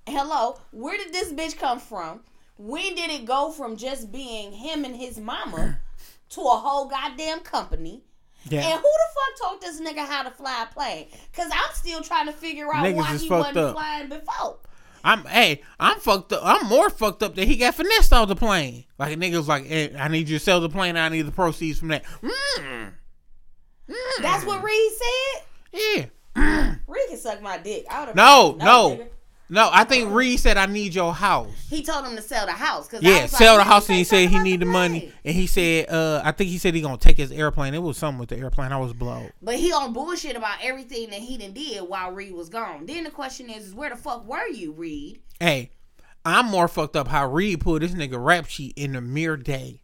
hello, 0.07 0.57
where 0.71 0.97
did 0.97 1.11
this 1.11 1.33
bitch 1.33 1.57
come 1.57 1.79
from? 1.79 2.21
When 2.57 2.95
did 2.95 3.11
it 3.11 3.25
go 3.25 3.51
from 3.51 3.75
just 3.75 4.09
being 4.11 4.53
him 4.53 4.85
and 4.85 4.95
his 4.95 5.19
mama 5.19 5.79
to 6.35 6.41
a 6.41 6.57
whole 6.57 6.87
goddamn 6.87 7.39
company? 7.41 8.03
Yeah. 8.47 8.61
And 8.61 8.73
who 8.79 8.81
the 8.81 9.39
fuck 9.39 9.51
taught 9.51 9.61
this 9.61 9.81
nigga 9.81 10.05
how 10.05 10.23
to 10.23 10.31
fly 10.31 10.67
a 10.69 10.73
plane? 10.73 11.07
Cause 11.33 11.49
I'm 11.51 11.73
still 11.73 12.01
trying 12.01 12.27
to 12.27 12.31
figure 12.31 12.67
out 12.73 12.85
Niggas 12.85 12.95
why 12.95 13.17
he 13.17 13.29
wasn't 13.29 13.57
up. 13.57 13.73
flying 13.73 14.09
before. 14.09 14.57
I'm 15.03 15.23
hey, 15.25 15.61
I'm 15.79 15.99
fucked 15.99 16.33
up. 16.33 16.41
I'm 16.43 16.67
more 16.67 16.89
fucked 16.89 17.21
up 17.23 17.35
that 17.35 17.47
he 17.47 17.57
got 17.57 17.75
finessed 17.75 18.11
off 18.13 18.27
the 18.27 18.35
plane. 18.35 18.85
Like 18.97 19.13
a 19.13 19.15
nigga 19.15 19.37
was 19.37 19.47
like, 19.47 19.65
eh, 19.69 19.89
I 19.97 20.07
need 20.07 20.29
you 20.29 20.37
to 20.39 20.43
sell 20.43 20.61
the 20.61 20.69
plane. 20.69 20.97
I 20.97 21.09
need 21.09 21.23
the 21.23 21.31
proceeds 21.31 21.79
from 21.79 21.89
that. 21.89 22.03
Mm. 22.21 22.91
Mm. 23.87 23.93
That's 24.21 24.45
what 24.45 24.63
Reed 24.63 24.91
said. 24.93 25.43
Yeah. 26.35 26.75
Reed 26.87 27.03
can 27.09 27.17
suck 27.17 27.41
my 27.41 27.57
dick. 27.57 27.85
I 27.89 28.01
would've 28.01 28.15
No, 28.15 28.57
no. 28.59 29.07
No, 29.47 29.69
I 29.71 29.83
think 29.83 30.11
Reed 30.11 30.39
said 30.39 30.57
I 30.57 30.65
need 30.65 30.95
your 30.95 31.13
house. 31.13 31.67
He 31.69 31.83
told 31.83 32.05
him 32.05 32.15
to 32.15 32.21
sell 32.21 32.47
the 32.47 32.51
house. 32.51 32.87
Cause 32.87 33.01
I 33.03 33.07
Yeah, 33.07 33.25
sell 33.27 33.57
like, 33.57 33.65
the 33.65 33.69
house, 33.69 33.89
and 33.89 33.97
he 33.97 34.03
said 34.03 34.29
he 34.29 34.39
need 34.39 34.59
the 34.59 34.65
money, 34.65 35.11
and 35.23 35.35
he 35.35 35.45
said, 35.45 35.89
uh, 35.89 36.21
I 36.23 36.31
think 36.31 36.49
he 36.49 36.57
said 36.57 36.73
he 36.73 36.81
gonna 36.81 36.97
take 36.97 37.17
his 37.17 37.31
airplane. 37.31 37.75
It 37.75 37.81
was 37.81 37.97
something 37.97 38.19
with 38.19 38.29
the 38.29 38.37
airplane. 38.37 38.71
I 38.71 38.79
was 38.79 38.93
blown. 38.93 39.31
But 39.43 39.55
he 39.55 39.71
on 39.71 39.93
bullshit 39.93 40.35
about 40.35 40.57
everything 40.63 41.11
that 41.11 41.19
he 41.19 41.37
done 41.37 41.53
did 41.53 41.81
while 41.87 42.11
Reed 42.11 42.33
was 42.33 42.49
gone. 42.49 42.87
Then 42.87 43.03
the 43.03 43.11
question 43.11 43.49
is, 43.49 43.67
is 43.67 43.75
where 43.75 43.91
the 43.91 43.95
fuck 43.95 44.27
were 44.27 44.47
you, 44.47 44.71
Reed? 44.71 45.21
Hey, 45.39 45.69
I'm 46.25 46.47
more 46.47 46.67
fucked 46.67 46.95
up 46.95 47.07
how 47.07 47.29
Reed 47.29 47.61
put 47.61 47.81
this 47.81 47.91
nigga 47.91 48.23
rap 48.23 48.47
sheet 48.47 48.73
in 48.75 48.93
the 48.93 49.01
mere 49.01 49.37
day. 49.37 49.81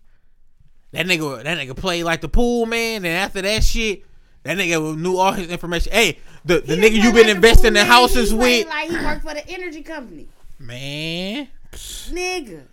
That 0.91 1.05
nigga, 1.05 1.43
that 1.43 1.57
nigga 1.57 1.75
played 1.75 2.03
like 2.03 2.21
the 2.21 2.27
pool 2.27 2.65
man, 2.65 3.05
and 3.05 3.15
after 3.15 3.41
that 3.43 3.63
shit, 3.63 4.03
that 4.43 4.57
nigga 4.57 4.97
knew 4.97 5.17
all 5.17 5.31
his 5.33 5.49
information. 5.49 5.91
Hey, 5.91 6.19
the, 6.45 6.59
the 6.59 6.75
nigga 6.75 6.93
you 6.93 7.13
been 7.13 7.27
like 7.27 7.35
investing 7.35 7.75
in 7.75 7.85
houses 7.85 8.31
he 8.31 8.37
with, 8.37 8.67
like 8.67 8.89
he 8.89 8.95
worked 8.97 9.21
for 9.23 9.33
the 9.33 9.47
energy 9.47 9.81
company, 9.83 10.27
man. 10.59 11.47
nigga. 11.73 12.63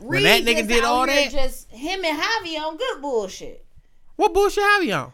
When 0.00 0.22
that 0.24 0.42
nigga 0.42 0.66
did 0.66 0.84
all 0.84 1.06
that- 1.06 1.30
just 1.30 1.70
him 1.70 2.04
and 2.04 2.18
Javi 2.18 2.58
on 2.60 2.76
good 2.76 3.00
bullshit. 3.00 3.64
What 4.16 4.34
bullshit 4.34 4.62
you 4.82 4.92
on? 4.92 5.12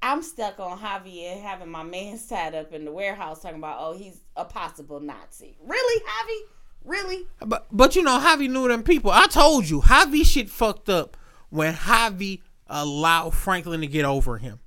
I'm 0.00 0.22
stuck 0.22 0.60
on 0.60 0.78
Javi 0.78 1.40
having 1.40 1.68
my 1.70 1.82
man 1.82 2.18
tied 2.28 2.54
up 2.54 2.72
in 2.72 2.84
the 2.84 2.92
warehouse 2.92 3.42
talking 3.42 3.58
about, 3.58 3.78
oh, 3.80 3.96
he's 3.96 4.20
a 4.36 4.44
possible 4.44 5.00
Nazi. 5.00 5.56
Really, 5.64 6.02
Javi? 6.04 6.48
Really? 6.84 7.26
But 7.44 7.66
but 7.72 7.96
you 7.96 8.02
know, 8.02 8.18
Javi 8.18 8.48
knew 8.48 8.68
them 8.68 8.82
people. 8.82 9.10
I 9.10 9.26
told 9.26 9.68
you, 9.68 9.80
Javi 9.80 10.24
shit 10.24 10.48
fucked 10.48 10.88
up 10.88 11.16
when 11.50 11.74
Javi 11.74 12.40
allowed 12.68 13.34
Franklin 13.34 13.80
to 13.80 13.86
get 13.86 14.04
over 14.04 14.38
him, 14.38 14.60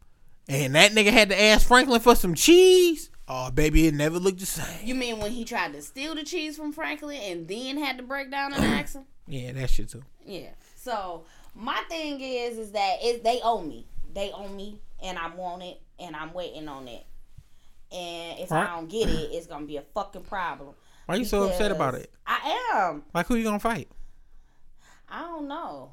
and 0.51 0.75
that 0.75 0.91
nigga 0.91 1.12
had 1.12 1.29
to 1.29 1.41
ask 1.41 1.67
Franklin 1.67 2.01
for 2.01 2.15
some 2.15 2.36
cheese. 2.36 3.10
Oh 3.27 3.50
baby, 3.51 3.88
it 3.88 3.93
never 3.93 4.20
looked 4.20 4.39
the 4.39 4.46
same. 4.46 4.86
You 4.86 4.93
mean 4.96 5.20
when 5.20 5.31
he 5.31 5.46
tried 5.46 5.74
to 5.74 5.81
steal 5.81 6.15
the 6.15 6.24
cheese 6.24 6.58
from 6.58 6.74
Franklin 6.74 7.20
and 7.22 7.48
then 7.48 7.77
had 7.77 7.98
to 7.98 8.03
break 8.03 8.29
down 8.29 8.53
and 8.53 8.63
ask 8.63 8.96
him? 8.96 9.05
Yeah, 9.27 9.53
that 9.53 9.70
shit 9.70 9.88
too. 9.89 10.03
Yeah. 10.25 10.50
So 10.75 11.24
my 11.55 11.81
thing 11.88 12.20
is, 12.20 12.58
is 12.58 12.72
that 12.74 12.98
it, 13.01 13.24
they 13.24 13.39
owe 13.43 13.62
me. 13.62 13.86
They 14.13 14.29
owe 14.31 14.50
me, 14.50 14.81
and 15.01 15.17
I 15.17 15.29
want 15.34 15.63
it, 15.63 15.79
and 16.00 16.15
I'm 16.17 16.34
waiting 16.34 16.67
on 16.67 16.88
it. 16.89 17.05
And 17.93 18.39
if 18.39 18.51
Right. 18.51 18.67
I 18.67 18.75
don't 18.75 18.89
get 18.89 19.08
it, 19.08 19.29
it's 19.31 19.48
gonna 19.48 19.65
be 19.65 19.77
a 19.77 19.84
fucking 19.93 20.24
problem. 20.24 20.74
Why 21.05 21.15
you 21.15 21.24
so 21.24 21.43
upset 21.43 21.72
about 21.72 21.93
it? 21.96 22.12
I 22.27 22.60
am. 22.74 23.03
Like 23.13 23.27
who 23.27 23.36
you 23.36 23.43
gonna 23.46 23.60
fight? 23.60 23.88
I 25.08 25.22
don't 25.22 25.48
know, 25.48 25.91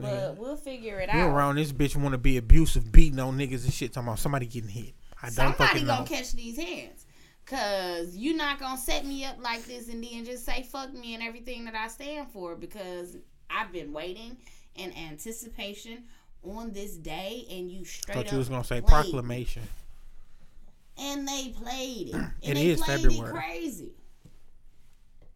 but 0.00 0.36
we'll 0.38 0.56
figure 0.56 0.98
it 1.00 1.08
You 1.12 1.20
out. 1.20 1.30
around 1.30 1.56
this 1.56 1.72
bitch 1.72 1.96
want 1.96 2.12
to 2.12 2.18
be 2.18 2.36
abusive, 2.36 2.90
beating 2.92 3.18
on 3.20 3.38
niggas 3.38 3.64
and 3.64 3.72
shit. 3.72 3.92
Talking 3.92 4.08
about 4.08 4.18
somebody 4.18 4.46
getting 4.46 4.68
hit. 4.70 4.94
I 5.22 5.26
don't 5.26 5.34
Somebody 5.34 5.64
fucking 5.64 5.86
know. 5.86 5.96
gonna 5.96 6.08
catch 6.08 6.32
these 6.32 6.56
hands. 6.58 7.06
Cause 7.44 8.14
you 8.16 8.34
not 8.34 8.58
gonna 8.60 8.78
set 8.78 9.04
me 9.04 9.24
up 9.24 9.36
like 9.42 9.64
this 9.64 9.88
and 9.88 10.02
then 10.02 10.24
just 10.24 10.44
say 10.44 10.62
fuck 10.62 10.92
me 10.94 11.14
and 11.14 11.22
everything 11.22 11.64
that 11.64 11.74
I 11.74 11.88
stand 11.88 12.28
for 12.32 12.54
because 12.54 13.16
I've 13.50 13.72
been 13.72 13.92
waiting 13.92 14.36
in 14.76 14.96
anticipation 14.96 16.04
on 16.44 16.72
this 16.72 16.96
day 16.96 17.44
and 17.50 17.70
you 17.70 17.84
straight 17.84 18.14
Thought 18.16 18.26
up 18.26 18.32
you 18.32 18.38
was 18.38 18.48
gonna 18.48 18.64
say 18.64 18.80
played. 18.80 18.86
proclamation. 18.88 19.62
And 20.98 21.26
they 21.26 21.48
played 21.48 22.08
it. 22.08 22.14
And 22.14 22.30
It 22.42 22.54
they 22.54 22.66
is 22.70 22.80
played 22.80 23.00
February. 23.02 23.30
it 23.30 23.34
crazy. 23.34 23.92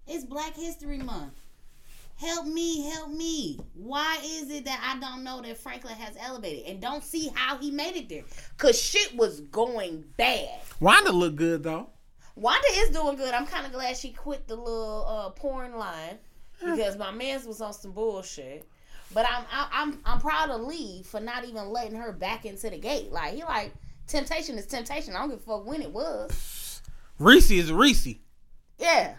It's 0.07 0.25
Black 0.25 0.55
History 0.55 0.99
Month. 0.99 1.33
Help 2.19 2.47
me, 2.47 2.89
help 2.91 3.11
me. 3.11 3.59
Why 3.75 4.19
is 4.25 4.51
it 4.51 4.65
that 4.65 4.81
I 4.83 4.99
don't 4.99 5.23
know 5.23 5.43
that 5.43 5.59
Franklin 5.59 5.95
has 5.95 6.17
elevated 6.19 6.65
and 6.67 6.81
don't 6.81 7.05
see 7.05 7.31
how 7.35 7.59
he 7.59 7.71
made 7.71 7.95
it 7.95 8.09
there? 8.09 8.23
Cause 8.57 8.81
shit 8.81 9.15
was 9.15 9.41
going 9.41 10.03
bad. 10.17 10.61
Wanda 10.81 11.13
look 11.13 11.37
good 11.37 11.63
though. 11.63 11.91
Wanda 12.35 12.67
is 12.73 12.91
doing 12.91 13.17
good. 13.17 13.35
I'm 13.35 13.47
kind 13.47 13.67
of 13.67 13.73
glad 13.73 13.97
she 13.97 14.13
quit 14.13 14.49
the 14.49 14.57
little 14.57 15.05
uh, 15.07 15.31
porn 15.31 15.77
line 15.77 16.19
because 16.65 16.97
my 16.97 17.11
man's 17.11 17.47
was 17.47 17.61
on 17.61 17.73
some 17.75 17.93
bullshit. 17.93 18.67
But 19.13 19.27
I'm 19.29 19.45
I, 19.53 19.69
I'm 19.73 20.01
I'm 20.05 20.21
proud 20.21 20.51
of 20.51 20.63
Lee 20.63 21.03
for 21.03 21.21
not 21.21 21.45
even 21.45 21.69
letting 21.69 21.97
her 21.97 22.13
back 22.13 22.45
into 22.45 22.71
the 22.71 22.79
gate. 22.79 23.13
Like 23.13 23.35
he 23.35 23.45
like 23.45 23.73
temptation 24.07 24.59
is 24.59 24.67
temptation. 24.67 25.15
I 25.15 25.21
don't 25.21 25.31
give 25.31 25.39
a 25.41 25.43
fuck 25.43 25.67
when 25.67 25.83
it 25.83 25.93
was. 25.93 26.81
Reese 27.19 27.51
is 27.51 27.73
Reese. 27.73 28.17
Yeah, 28.79 29.15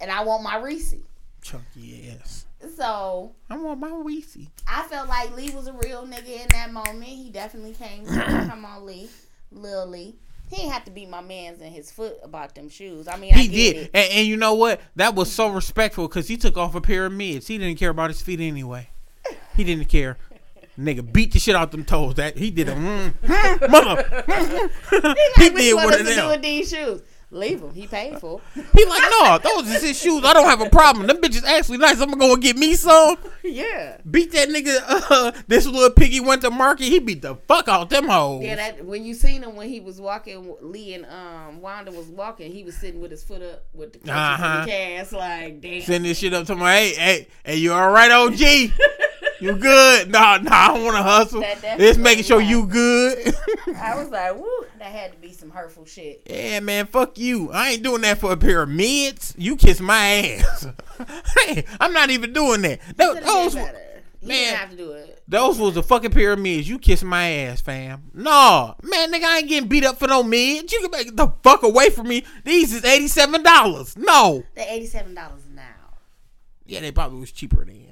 and 0.00 0.10
I 0.10 0.22
want 0.24 0.42
my 0.42 0.56
Reese. 0.56 0.94
Chunky 1.42 2.14
ass. 2.20 2.46
So 2.76 3.32
I 3.48 3.56
want 3.56 3.80
my 3.80 3.90
Reese. 4.04 4.36
I 4.68 4.82
felt 4.84 5.08
like 5.08 5.34
Lee 5.36 5.50
was 5.50 5.66
a 5.66 5.72
real 5.72 6.06
nigga 6.06 6.42
in 6.42 6.48
that 6.50 6.72
moment. 6.72 7.04
He 7.04 7.30
definitely 7.30 7.72
came. 7.72 8.04
Come 8.48 8.64
on, 8.64 8.84
Lee, 8.86 9.08
Lil 9.50 9.86
Lee. 9.88 10.14
He 10.50 10.62
ain't 10.62 10.72
have 10.72 10.84
to 10.86 10.90
beat 10.90 11.08
my 11.08 11.20
man's 11.20 11.60
in 11.60 11.70
his 11.72 11.90
foot 11.92 12.16
about 12.24 12.54
them 12.56 12.68
shoes. 12.68 13.06
I 13.06 13.16
mean, 13.16 13.32
I 13.34 13.38
He 13.42 13.48
get 13.48 13.72
did, 13.74 13.90
and, 13.94 14.12
and 14.12 14.26
you 14.26 14.36
know 14.36 14.54
what? 14.54 14.80
That 14.96 15.14
was 15.14 15.30
so 15.32 15.48
respectful 15.48 16.08
because 16.08 16.26
he 16.26 16.36
took 16.36 16.56
off 16.56 16.74
a 16.74 16.80
pair 16.80 17.06
of 17.06 17.12
mids. 17.12 17.46
He 17.46 17.56
didn't 17.56 17.78
care 17.78 17.90
about 17.90 18.10
his 18.10 18.20
feet 18.20 18.40
anyway. 18.40 18.88
He 19.56 19.62
didn't 19.64 19.86
care. 19.88 20.18
Nigga 20.78 21.12
beat 21.12 21.32
the 21.32 21.38
shit 21.38 21.54
out 21.54 21.70
them 21.72 21.84
toes. 21.84 22.14
That 22.14 22.36
he 22.38 22.50
did 22.50 22.68
a 22.68 22.74
mm, 22.74 23.12
mm, 23.22 23.70
mother. 23.70 24.24
he 24.96 24.98
Like, 24.98 25.54
which 25.54 25.54
did 25.54 25.74
one 25.76 25.94
of 25.94 26.06
them. 26.06 26.28
with 26.28 26.42
these 26.42 26.70
shoes? 26.70 27.02
Leave 27.32 27.60
him. 27.60 27.72
He 27.72 27.86
paid 27.86 28.18
for. 28.18 28.40
He 28.54 28.84
like, 28.84 29.02
no, 29.20 29.38
those 29.38 29.68
is 29.70 29.82
his 29.82 30.00
shoes. 30.00 30.24
I 30.24 30.32
don't 30.32 30.46
have 30.48 30.60
a 30.60 30.68
problem. 30.68 31.06
Them 31.06 31.18
bitches 31.18 31.44
actually 31.44 31.78
nice. 31.78 32.00
I'm 32.00 32.10
gonna 32.10 32.16
go 32.18 32.36
get 32.36 32.56
me 32.56 32.74
some. 32.74 33.16
yeah. 33.44 33.98
Beat 34.10 34.32
that 34.32 34.48
nigga. 34.48 34.78
Uh, 35.10 35.32
this 35.48 35.66
little 35.66 35.90
piggy 35.90 36.20
went 36.20 36.42
to 36.42 36.50
market. 36.50 36.84
He 36.84 36.98
beat 36.98 37.22
the 37.22 37.34
fuck 37.48 37.68
out 37.68 37.90
them 37.90 38.08
hoes. 38.08 38.42
Yeah, 38.44 38.56
that 38.56 38.84
when 38.84 39.04
you 39.04 39.14
seen 39.14 39.42
him 39.42 39.56
when 39.56 39.68
he 39.68 39.80
was 39.80 40.00
walking, 40.00 40.54
Lee 40.60 40.94
and 40.94 41.06
um 41.06 41.60
Wanda 41.60 41.90
was 41.90 42.06
walking. 42.06 42.52
He 42.52 42.62
was 42.64 42.76
sitting 42.76 43.00
with 43.00 43.10
his 43.10 43.22
foot 43.24 43.42
up 43.42 43.64
with 43.74 43.92
the 44.04 44.12
Uh-huh. 44.12 44.64
the 44.64 44.70
cast, 44.70 45.12
like 45.12 45.60
damn. 45.60 45.82
Send 45.82 46.04
this 46.04 46.18
shit 46.18 46.32
up 46.34 46.46
to 46.46 46.54
my 46.56 46.74
hey, 46.74 46.94
hey, 46.94 47.26
hey, 47.44 47.56
you 47.56 47.72
all 47.72 47.90
right, 47.90 48.10
OG? 48.10 48.72
You 49.40 49.56
good? 49.56 50.10
Nah, 50.10 50.38
nah, 50.38 50.50
I 50.52 50.68
don't 50.68 50.84
want 50.84 50.96
to 50.96 51.02
hustle. 51.02 51.40
That 51.40 51.80
It's 51.80 51.98
making 51.98 52.24
sure 52.24 52.40
you 52.40 52.66
good. 52.66 53.34
I 53.76 53.94
was 53.96 54.08
like, 54.08 54.36
woo, 54.36 54.48
that 54.78 54.92
had 54.92 55.12
to 55.12 55.18
be 55.18 55.32
some 55.32 55.50
hurtful 55.50 55.84
shit. 55.86 56.22
yeah, 56.28 56.60
man, 56.60 56.86
fuck 56.86 57.18
you. 57.18 57.50
I 57.52 57.70
ain't 57.70 57.82
doing 57.82 58.02
that 58.02 58.18
for 58.18 58.32
a 58.32 58.36
pair 58.36 58.62
of 58.62 58.68
mids. 58.68 59.34
You 59.36 59.56
kiss 59.56 59.80
my 59.80 59.96
ass. 59.96 60.66
hey, 61.38 61.64
I'm 61.80 61.92
not 61.92 62.10
even 62.10 62.32
doing 62.32 62.62
that. 62.62 62.80
Could've 62.96 63.24
Those. 63.24 63.56
He 64.22 64.26
man. 64.26 64.54
have 64.54 64.70
to 64.70 64.76
do 64.76 64.92
it. 64.92 65.22
those 65.26 65.58
was 65.58 65.78
a 65.78 65.82
fucking 65.82 66.10
pair 66.10 66.32
of 66.34 66.38
mids. 66.38 66.68
You 66.68 66.78
kiss 66.78 67.02
my 67.02 67.26
ass, 67.30 67.62
fam. 67.62 68.10
No, 68.12 68.74
man, 68.82 69.10
nigga, 69.10 69.24
I 69.24 69.38
ain't 69.38 69.48
getting 69.48 69.66
beat 69.66 69.82
up 69.82 69.98
for 69.98 70.06
no 70.08 70.22
mids. 70.22 70.70
You 70.70 70.80
can 70.82 70.90
make 70.90 71.16
the 71.16 71.32
fuck 71.42 71.62
away 71.62 71.88
from 71.88 72.06
me. 72.08 72.24
These 72.44 72.74
is 72.74 72.84
eighty 72.84 73.08
seven 73.08 73.42
dollars. 73.42 73.96
No. 73.96 74.44
They're 74.54 74.66
eighty 74.68 74.84
seven 74.86 75.14
dollars 75.14 75.40
now. 75.54 75.62
Yeah, 76.66 76.80
they 76.80 76.92
probably 76.92 77.18
was 77.20 77.32
cheaper 77.32 77.64
then. 77.64 77.89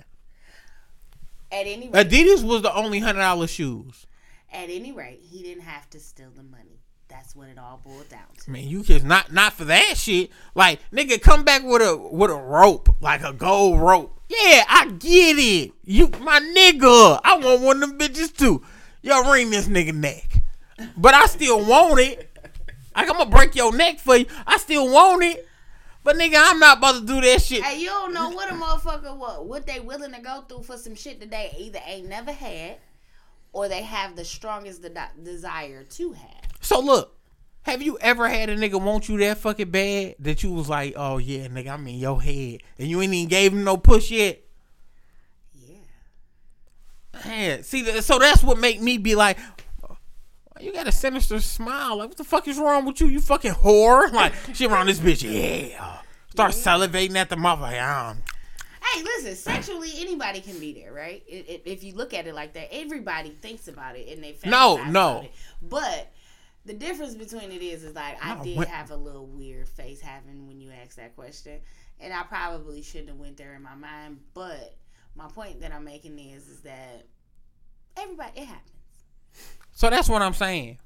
At 1.50 1.66
any 1.66 1.88
rate, 1.88 2.08
Adidas 2.08 2.44
was 2.44 2.62
the 2.62 2.74
only 2.74 2.98
hundred 3.00 3.20
dollar 3.20 3.46
shoes. 3.46 4.06
at 4.52 4.68
any 4.70 4.92
rate, 4.92 5.20
he 5.22 5.42
didn't 5.42 5.62
have 5.64 5.88
to 5.90 6.00
steal 6.00 6.30
the 6.34 6.42
money. 6.42 6.80
That's 7.08 7.34
what 7.34 7.48
it 7.48 7.58
all 7.58 7.80
boiled 7.82 8.08
down 8.10 8.26
to. 8.44 8.50
Man, 8.50 8.68
you 8.68 8.82
kids 8.82 9.02
not 9.04 9.32
not 9.32 9.54
for 9.54 9.64
that 9.64 9.96
shit. 9.96 10.30
Like 10.54 10.80
nigga, 10.92 11.20
come 11.20 11.42
back 11.44 11.62
with 11.64 11.80
a 11.80 11.96
with 11.96 12.30
a 12.30 12.36
rope, 12.36 12.94
like 13.00 13.22
a 13.22 13.32
gold 13.32 13.80
rope. 13.80 14.20
Yeah, 14.28 14.64
I 14.68 14.90
get 14.98 15.38
it. 15.38 15.72
You 15.84 16.08
my 16.20 16.38
nigga. 16.40 17.18
I 17.24 17.38
want 17.38 17.62
one 17.62 17.82
of 17.82 17.88
them 17.88 17.98
bitches 17.98 18.36
too. 18.36 18.62
Y'all 19.00 19.30
ring 19.32 19.48
this 19.48 19.68
nigga 19.68 19.94
neck. 19.94 20.42
But 20.98 21.14
I 21.14 21.24
still 21.26 21.64
want 21.64 21.98
it. 22.00 22.30
Like 22.94 23.08
I'm 23.08 23.16
gonna 23.16 23.30
break 23.30 23.54
your 23.54 23.74
neck 23.74 24.00
for 24.00 24.16
you. 24.16 24.26
I 24.46 24.58
still 24.58 24.92
want 24.92 25.22
it. 25.22 25.47
But 26.08 26.16
nigga, 26.16 26.36
I'm 26.38 26.58
not 26.58 26.78
about 26.78 27.00
to 27.00 27.06
do 27.06 27.20
that 27.20 27.42
shit. 27.42 27.62
Hey, 27.62 27.80
you 27.80 27.88
don't 27.88 28.14
know 28.14 28.30
what 28.30 28.50
a 28.50 28.54
motherfucker 28.54 29.14
what 29.14 29.44
what 29.44 29.66
they 29.66 29.78
willing 29.78 30.12
to 30.12 30.20
go 30.22 30.40
through 30.48 30.62
for 30.62 30.78
some 30.78 30.94
shit 30.94 31.20
that 31.20 31.30
they 31.30 31.54
either 31.58 31.80
ain't 31.84 32.08
never 32.08 32.32
had, 32.32 32.78
or 33.52 33.68
they 33.68 33.82
have 33.82 34.16
the 34.16 34.24
strongest 34.24 34.80
de- 34.80 35.10
desire 35.22 35.84
to 35.84 36.12
have. 36.12 36.50
So 36.62 36.80
look, 36.80 37.14
have 37.64 37.82
you 37.82 37.98
ever 38.00 38.26
had 38.26 38.48
a 38.48 38.56
nigga 38.56 38.82
want 38.82 39.10
you 39.10 39.18
that 39.18 39.36
fucking 39.36 39.70
bad 39.70 40.14
that 40.20 40.42
you 40.42 40.50
was 40.50 40.70
like, 40.70 40.94
oh 40.96 41.18
yeah, 41.18 41.46
nigga, 41.48 41.72
I'm 41.72 41.86
in 41.86 41.96
your 41.96 42.22
head, 42.22 42.62
and 42.78 42.88
you 42.88 43.02
ain't 43.02 43.12
even 43.12 43.28
gave 43.28 43.52
him 43.52 43.64
no 43.64 43.76
push 43.76 44.10
yet? 44.10 44.40
Yeah. 45.54 45.76
Man, 47.22 47.62
see, 47.64 47.84
so 48.00 48.18
that's 48.18 48.42
what 48.42 48.58
make 48.58 48.80
me 48.80 48.96
be 48.96 49.14
like, 49.14 49.36
"Why 49.38 49.44
you 50.60 50.72
got 50.72 50.86
a 50.88 50.92
sinister 50.92 51.40
smile. 51.40 51.98
Like, 51.98 52.08
what 52.08 52.16
the 52.18 52.24
fuck 52.24 52.46
is 52.48 52.58
wrong 52.58 52.84
with 52.86 53.00
you? 53.00 53.06
You 53.08 53.20
fucking 53.20 53.52
whore. 53.52 54.12
Like, 54.18 54.32
she 54.54 54.66
around 54.66 54.86
this 54.86 54.98
bitch. 54.98 55.22
Yeah. 55.22 55.98
Start 56.30 56.52
salivating 56.52 57.16
at 57.16 57.28
the 57.28 57.36
um, 57.36 58.22
Hey, 58.80 59.02
listen, 59.02 59.34
sexually 59.34 59.90
anybody 59.98 60.40
can 60.40 60.58
be 60.58 60.72
there, 60.72 60.92
right? 60.92 61.22
I- 61.30 61.44
i- 61.48 61.62
If 61.66 61.82
you 61.84 61.94
look 61.94 62.14
at 62.14 62.26
it 62.26 62.34
like 62.34 62.54
that, 62.54 62.68
everybody 62.72 63.30
thinks 63.30 63.68
about 63.68 63.96
it 63.96 64.08
and 64.14 64.22
they 64.24 64.36
No, 64.48 64.82
no. 64.84 65.22
it. 65.22 65.32
But 65.60 66.10
the 66.64 66.74
difference 66.74 67.14
between 67.14 67.50
it 67.52 67.62
is, 67.62 67.82
is 67.84 67.94
like 67.94 68.16
I 68.24 68.34
No, 68.36 68.44
did 68.44 68.56
what- 68.56 68.68
have 68.68 68.90
a 68.90 68.96
little 68.96 69.26
weird 69.26 69.68
face 69.68 70.00
having 70.00 70.46
when 70.46 70.60
you 70.60 70.70
asked 70.70 70.96
that 70.96 71.14
question, 71.16 71.60
and 72.00 72.12
I 72.12 72.22
probably 72.22 72.82
shouldn't 72.82 73.08
have 73.08 73.18
went 73.18 73.36
there 73.36 73.54
in 73.54 73.62
my 73.62 73.74
mind. 73.74 74.20
But 74.32 74.76
my 75.14 75.28
point 75.28 75.60
that 75.60 75.72
I'm 75.72 75.84
making 75.84 76.18
is, 76.18 76.48
is 76.48 76.60
that 76.60 77.06
everybody 77.96 78.40
it 78.40 78.46
happens. 78.46 78.72
So 79.78 79.88
that's 79.88 80.08
what 80.08 80.22
I'm 80.22 80.34
saying. 80.34 80.78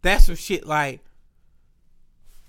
That's 0.00 0.24
some 0.24 0.36
shit 0.36 0.64
like, 0.64 1.00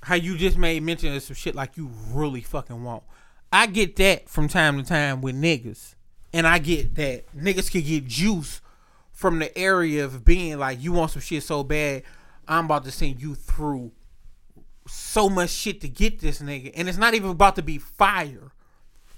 how 0.01 0.15
you 0.15 0.37
just 0.37 0.57
made 0.57 0.81
mention 0.83 1.13
of 1.13 1.21
some 1.21 1.35
shit 1.35 1.53
like 1.53 1.75
you 1.75 1.91
really 2.13 2.39
fucking 2.39 2.81
want. 2.81 3.03
I 3.51 3.67
get 3.67 3.97
that 3.97 4.29
from 4.29 4.47
time 4.47 4.77
to 4.77 4.87
time 4.87 5.19
with 5.19 5.35
niggas. 5.35 5.95
And 6.31 6.47
I 6.47 6.59
get 6.59 6.95
that 6.95 7.25
niggas 7.35 7.69
can 7.69 7.81
get 7.81 8.07
juice 8.07 8.61
from 9.11 9.39
the 9.39 9.57
area 9.57 10.05
of 10.05 10.23
being 10.23 10.57
like, 10.59 10.81
you 10.81 10.93
want 10.93 11.11
some 11.11 11.21
shit 11.21 11.43
so 11.43 11.61
bad, 11.61 12.03
I'm 12.47 12.65
about 12.65 12.85
to 12.85 12.91
send 12.91 13.21
you 13.21 13.35
through 13.35 13.91
so 14.87 15.27
much 15.27 15.49
shit 15.49 15.81
to 15.81 15.89
get 15.89 16.19
this 16.19 16.41
nigga. 16.41 16.71
And 16.73 16.87
it's 16.87 16.97
not 16.97 17.15
even 17.15 17.31
about 17.31 17.57
to 17.57 17.61
be 17.61 17.79
fire. 17.79 18.53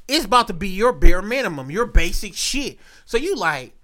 It's 0.07 0.25
about 0.25 0.47
to 0.47 0.53
be 0.53 0.69
your 0.69 0.91
bare 0.91 1.21
minimum, 1.21 1.69
your 1.69 1.85
basic 1.85 2.33
shit. 2.33 2.79
So 3.05 3.17
you 3.17 3.35
like, 3.35 3.75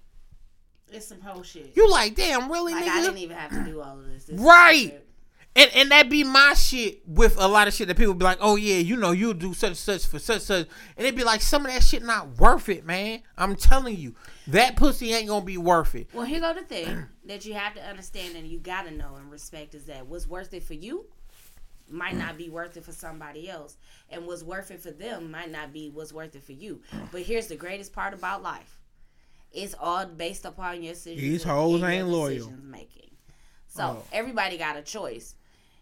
It's 0.94 1.06
some 1.06 1.20
whole 1.20 1.42
shit. 1.42 1.72
you 1.76 1.90
like, 1.90 2.14
damn, 2.14 2.50
really, 2.50 2.72
like 2.72 2.84
nigga? 2.84 2.88
I 2.88 3.02
didn't 3.02 3.18
even 3.18 3.36
have 3.36 3.50
to 3.50 3.70
do 3.70 3.80
all 3.80 3.98
of 3.98 4.06
this. 4.06 4.24
This 4.24 4.38
Right. 4.40 5.00
And 5.56 5.70
and 5.74 5.90
that 5.92 6.08
be 6.08 6.24
my 6.24 6.54
shit 6.54 7.06
with 7.06 7.36
a 7.38 7.46
lot 7.46 7.68
of 7.68 7.74
shit 7.74 7.86
that 7.86 7.96
people 7.96 8.14
be 8.14 8.24
like, 8.24 8.38
oh 8.40 8.56
yeah, 8.56 8.76
you 8.76 8.96
know, 8.96 9.12
you'll 9.12 9.34
do 9.34 9.54
such 9.54 9.68
and 9.68 9.76
such 9.76 10.06
for 10.06 10.18
such 10.18 10.42
such, 10.42 10.66
and 10.96 11.06
it 11.06 11.14
be 11.14 11.22
like 11.22 11.42
some 11.42 11.64
of 11.64 11.72
that 11.72 11.84
shit 11.84 12.02
not 12.02 12.38
worth 12.40 12.68
it, 12.68 12.84
man. 12.84 13.22
I'm 13.38 13.54
telling 13.54 13.96
you, 13.96 14.16
that 14.48 14.74
pussy 14.74 15.12
ain't 15.12 15.28
gonna 15.28 15.44
be 15.44 15.56
worth 15.56 15.94
it. 15.94 16.08
Well, 16.12 16.26
here 16.26 16.40
go 16.40 16.52
the 16.54 16.62
thing 16.62 17.06
that 17.26 17.44
you 17.46 17.54
have 17.54 17.74
to 17.74 17.82
understand 17.82 18.34
and 18.34 18.48
you 18.48 18.58
gotta 18.58 18.90
know 18.90 19.14
and 19.16 19.30
respect 19.30 19.76
is 19.76 19.84
that 19.84 20.06
what's 20.08 20.26
worth 20.26 20.52
it 20.54 20.64
for 20.64 20.74
you 20.74 21.06
might 21.88 22.16
not 22.16 22.36
be 22.36 22.48
worth 22.48 22.76
it 22.76 22.84
for 22.84 22.92
somebody 22.92 23.48
else, 23.48 23.76
and 24.10 24.26
what's 24.26 24.42
worth 24.42 24.72
it 24.72 24.80
for 24.80 24.90
them 24.90 25.30
might 25.30 25.52
not 25.52 25.72
be 25.72 25.88
what's 25.88 26.12
worth 26.12 26.34
it 26.34 26.42
for 26.42 26.52
you. 26.52 26.80
But 27.12 27.22
here's 27.22 27.46
the 27.46 27.56
greatest 27.56 27.92
part 27.92 28.12
about 28.12 28.42
life: 28.42 28.80
it's 29.54 29.74
all 29.80 30.06
based 30.06 30.44
upon 30.44 30.82
your 30.82 30.94
decisions. 30.94 31.20
These 31.22 31.44
hoes 31.44 31.82
ain't 31.82 32.08
loyal. 32.08 32.52
Making. 32.62 33.10
So 33.68 33.82
Oh. 33.84 34.04
everybody 34.12 34.56
got 34.58 34.76
a 34.76 34.82
choice, 34.82 35.34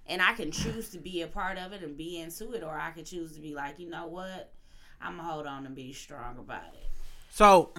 and 0.07 0.21
I 0.23 0.35
can 0.35 0.51
choose 0.51 0.91
to 0.91 0.99
be 0.99 1.23
a 1.23 1.27
part 1.27 1.59
of 1.59 1.73
it 1.73 1.83
and 1.83 1.97
be 1.97 2.19
into 2.21 2.53
it, 2.53 2.63
or 2.63 2.79
I 2.79 2.91
can 2.91 3.05
choose 3.05 3.33
to 3.35 3.41
be 3.41 3.55
like, 3.55 3.79
you 3.79 3.89
know 3.91 4.07
what, 4.07 4.53
I'm 5.01 5.17
gonna 5.17 5.29
hold 5.29 5.47
on 5.47 5.67
and 5.67 5.75
be 5.75 5.93
strong 5.93 6.39
about 6.39 6.73
it. 6.75 6.89
So, 7.31 7.71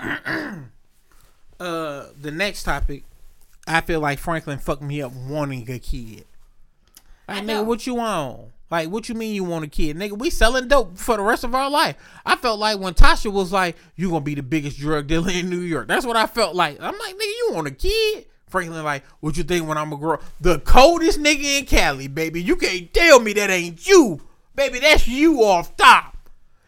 uh, 1.60 2.06
the 2.20 2.32
next 2.32 2.64
topic, 2.64 3.04
I 3.68 3.82
feel 3.82 4.00
like 4.00 4.20
Franklin 4.20 4.58
fucked 4.60 4.82
me 4.82 5.02
up 5.02 5.14
wanting 5.14 5.70
a 5.70 5.80
kid. 5.80 6.26
Like, 7.28 7.44
nigga, 7.44 7.66
what 7.66 7.86
you 7.88 7.96
want? 7.96 8.52
Like, 8.72 8.90
what 8.90 9.08
you 9.08 9.16
mean 9.16 9.36
you 9.36 9.44
want 9.44 9.66
a 9.66 9.68
kid, 9.68 9.98
nigga? 9.98 10.18
We 10.18 10.30
selling 10.30 10.68
dope 10.68 10.98
for 10.98 11.16
the 11.18 11.24
rest 11.24 11.44
of 11.44 11.54
our 11.54 11.70
life. 11.70 11.96
I 12.26 12.36
felt 12.36 12.60
like 12.60 12.80
when 12.80 12.94
Tasha 12.94 13.32
was 13.32 13.52
like, 13.52 13.76
"You 13.96 14.10
gonna 14.10 14.22
be 14.22 14.36
the 14.36 14.44
biggest 14.44 14.80
drug 14.80 15.08
dealer 15.08 15.32
in 15.32 15.50
New 15.50 15.60
York." 15.60 15.88
That's 15.88 16.06
what 16.06 16.16
I 16.16 16.26
felt 16.26 16.56
like. 16.56 16.82
I'm 16.82 16.98
like, 16.98 17.16
nigga, 17.16 17.22
you 17.22 17.50
want 17.52 17.68
a 17.68 17.72
kid? 17.72 18.26
Franklin 18.54 18.84
like, 18.84 19.04
what 19.20 19.36
you 19.36 19.44
think 19.44 19.68
when 19.68 19.80
I'm 19.80 19.92
a 19.92 19.98
girl? 19.98 20.22
The 20.40 20.60
coldest 20.60 21.20
nigga 21.20 21.60
in 21.60 21.66
Cali, 21.66 22.08
baby. 22.08 22.40
You 22.42 22.56
can't 22.56 22.94
tell 22.94 23.20
me 23.20 23.34
that 23.34 23.50
ain't 23.50 23.88
you, 23.88 24.22
baby. 24.56 24.78
That's 24.80 25.08
you 25.08 25.44
off 25.44 25.76
top. 25.76 26.16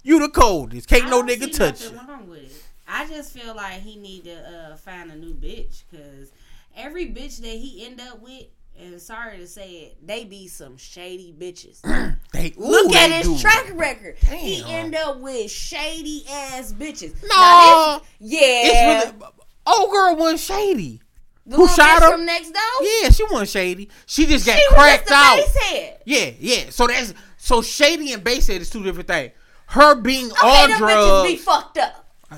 You 0.01 0.19
the 0.19 0.29
coldest. 0.29 0.87
Can't 0.87 1.11
no 1.11 1.21
nigga 1.21 1.55
touch 1.55 1.83
you. 1.83 1.97
wrong 1.97 2.27
with 2.27 2.39
it. 2.39 2.63
I 2.87 3.07
just 3.07 3.31
feel 3.31 3.55
like 3.55 3.81
he 3.81 3.97
need 3.97 4.23
to 4.25 4.33
uh, 4.33 4.75
find 4.77 5.11
a 5.11 5.15
new 5.15 5.33
bitch 5.35 5.83
because 5.89 6.31
every 6.75 7.05
bitch 7.05 7.37
that 7.37 7.47
he 7.47 7.85
end 7.85 8.01
up 8.01 8.19
with, 8.19 8.45
and 8.79 9.01
sorry 9.01 9.37
to 9.37 9.47
say 9.47 9.69
it, 9.71 10.05
they 10.05 10.23
be 10.25 10.47
some 10.47 10.77
shady 10.77 11.33
bitches. 11.37 11.81
They, 12.33 12.51
ooh, 12.59 12.67
Look 12.69 12.93
at 12.93 13.11
his 13.23 13.27
do. 13.27 13.37
track 13.39 13.71
record. 13.75 14.17
He 14.17 14.61
end 14.67 14.93
up 14.93 15.19
with 15.21 15.49
shady 15.49 16.25
ass 16.29 16.73
bitches. 16.73 17.13
No, 17.23 18.01
yeah, 18.19 18.39
it's 18.41 19.13
really. 19.13 19.31
Old 19.65 19.89
girl 19.91 20.15
wasn't 20.17 20.41
shady. 20.41 21.01
the 21.45 21.55
who 21.55 21.65
shot 21.69 22.03
her? 22.03 22.11
from 22.11 22.25
next 22.25 22.51
door. 22.51 22.61
Yeah, 22.81 23.09
she 23.09 23.23
wasn't 23.23 23.47
shady. 23.49 23.89
She 24.05 24.25
just 24.25 24.45
got 24.45 24.57
she 24.57 24.65
cracked 24.67 25.09
was 25.09 25.55
out. 25.71 25.97
Yeah, 26.05 26.31
yeah. 26.39 26.69
So 26.71 26.87
that's 26.87 27.13
so 27.37 27.61
shady 27.61 28.11
and 28.11 28.21
basehead 28.21 28.61
is 28.61 28.69
two 28.69 28.83
different 28.83 29.07
things. 29.07 29.31
Her 29.67 29.95
being 29.95 30.29
Okay, 30.31 30.41
bitches 30.41 30.77
drugs. 30.77 31.29
be 31.31 31.37
fucked 31.37 31.77
up. 31.77 32.09
Uh, 32.29 32.35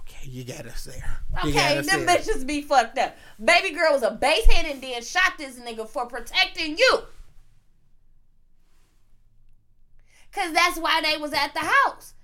okay, 0.00 0.28
you 0.28 0.42
got 0.42 0.66
us 0.66 0.84
there. 0.84 1.15
Okay, 1.44 1.80
them 1.82 2.06
bitches 2.06 2.46
be 2.46 2.62
fucked 2.62 2.98
up. 2.98 3.16
Baby 3.42 3.74
girl 3.74 3.92
was 3.92 4.02
a 4.02 4.10
base 4.10 4.46
head 4.46 4.66
and 4.66 4.82
then 4.82 5.02
shot 5.02 5.34
this 5.38 5.58
nigga 5.58 5.88
for 5.88 6.06
protecting 6.06 6.78
you. 6.78 7.00
Cause 10.32 10.52
that's 10.52 10.78
why 10.78 11.00
they 11.02 11.16
was 11.16 11.32
at 11.32 11.54
the 11.54 11.60
house. 11.60 12.14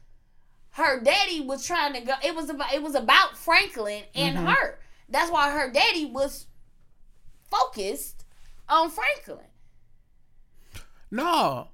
Her 0.71 1.01
daddy 1.01 1.41
was 1.41 1.67
trying 1.67 1.95
to 1.95 2.01
go. 2.01 2.15
It 2.25 2.35
was 2.35 2.51
about 2.51 2.73
it 2.73 2.83
was 2.83 2.95
about 2.95 3.37
Franklin 3.37 4.05
and 4.15 4.37
Mm-hmm. 4.37 4.47
her. 4.47 4.79
That's 5.09 5.31
why 5.31 5.51
her 5.51 5.71
daddy 5.71 6.07
was 6.07 6.47
focused 7.51 8.25
on 8.69 8.91
Franklin. 8.91 9.47
No. 11.11 11.69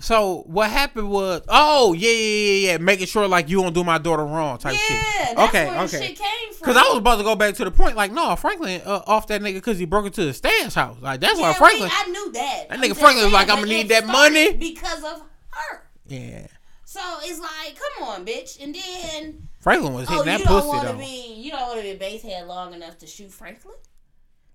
So 0.00 0.44
what 0.46 0.70
happened 0.70 1.10
was, 1.10 1.42
oh 1.48 1.92
yeah, 1.92 2.10
yeah, 2.10 2.14
yeah, 2.14 2.72
yeah, 2.72 2.78
making 2.78 3.06
sure 3.06 3.26
like 3.26 3.48
you 3.48 3.60
don't 3.60 3.74
do 3.74 3.82
my 3.82 3.98
daughter 3.98 4.24
wrong 4.24 4.58
type 4.58 4.74
yeah, 4.74 4.78
shit. 4.80 5.36
that's 5.36 5.48
okay, 5.48 5.66
where 5.66 5.80
okay. 5.80 6.06
shit 6.06 6.18
came 6.18 6.54
from. 6.54 6.68
Because 6.68 6.76
I 6.76 6.82
was 6.88 6.98
about 6.98 7.16
to 7.16 7.24
go 7.24 7.34
back 7.34 7.54
to 7.56 7.64
the 7.64 7.70
point, 7.72 7.96
like, 7.96 8.12
no, 8.12 8.36
Franklin 8.36 8.80
uh, 8.84 9.02
off 9.08 9.26
that 9.26 9.40
nigga 9.42 9.54
because 9.54 9.78
he 9.78 9.86
broke 9.86 10.06
into 10.06 10.24
the 10.24 10.32
stash 10.32 10.74
house. 10.74 10.98
Like 11.00 11.20
that's 11.20 11.40
why 11.40 11.52
Franklin. 11.52 11.90
I 11.92 12.08
knew 12.10 12.32
that. 12.32 12.66
That 12.68 12.78
I'm 12.78 12.80
nigga 12.80 12.96
Franklin 12.96 13.24
was 13.24 13.32
like, 13.32 13.50
"I'ma 13.50 13.64
need 13.64 13.88
that 13.88 14.06
money." 14.06 14.52
because 14.54 15.02
of 15.02 15.22
her. 15.50 15.82
yeah, 16.06 16.46
So 16.84 17.00
it's 17.22 17.40
like, 17.40 17.76
come 17.76 18.08
on, 18.08 18.24
bitch. 18.24 18.62
And 18.62 18.74
then, 18.74 19.48
Franklin 19.60 19.94
was 19.94 20.08
hitting 20.08 20.22
oh, 20.22 20.24
that 20.24 20.38
you 20.38 20.44
don't 20.44 20.54
pussy 20.54 20.68
want 20.68 20.86
to 20.86 20.92
though. 20.92 20.98
be, 20.98 21.34
you 21.34 21.50
don't 21.50 21.68
want 21.68 21.80
to 21.80 21.82
be 21.82 21.96
base 21.96 22.22
head 22.22 22.46
long 22.46 22.72
enough 22.72 22.98
to 22.98 23.06
shoot 23.08 23.32
Franklin. 23.32 23.74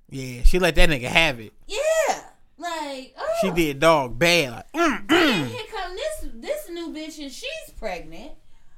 Yeah, 0.09 0.43
she 0.43 0.59
let 0.59 0.75
that 0.75 0.89
nigga 0.89 1.07
have 1.07 1.39
it. 1.39 1.53
Yeah, 1.67 2.21
like 2.63 3.13
oh. 3.17 3.33
She 3.41 3.51
did 3.51 3.79
dog 3.79 4.17
bad. 4.17 4.51
Like, 4.51 4.71
mm, 4.73 5.07
Then 5.09 5.45
mm. 5.45 5.47
here 5.47 5.61
come 5.71 5.95
this 5.95 6.31
this 6.35 6.69
new 6.69 6.89
bitch 6.93 7.19
and 7.21 7.31
she's 7.31 7.73
pregnant. 7.77 8.31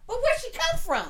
But 0.07 0.17
where 0.17 0.39
she 0.39 0.51
come 0.51 0.79
from? 0.79 1.07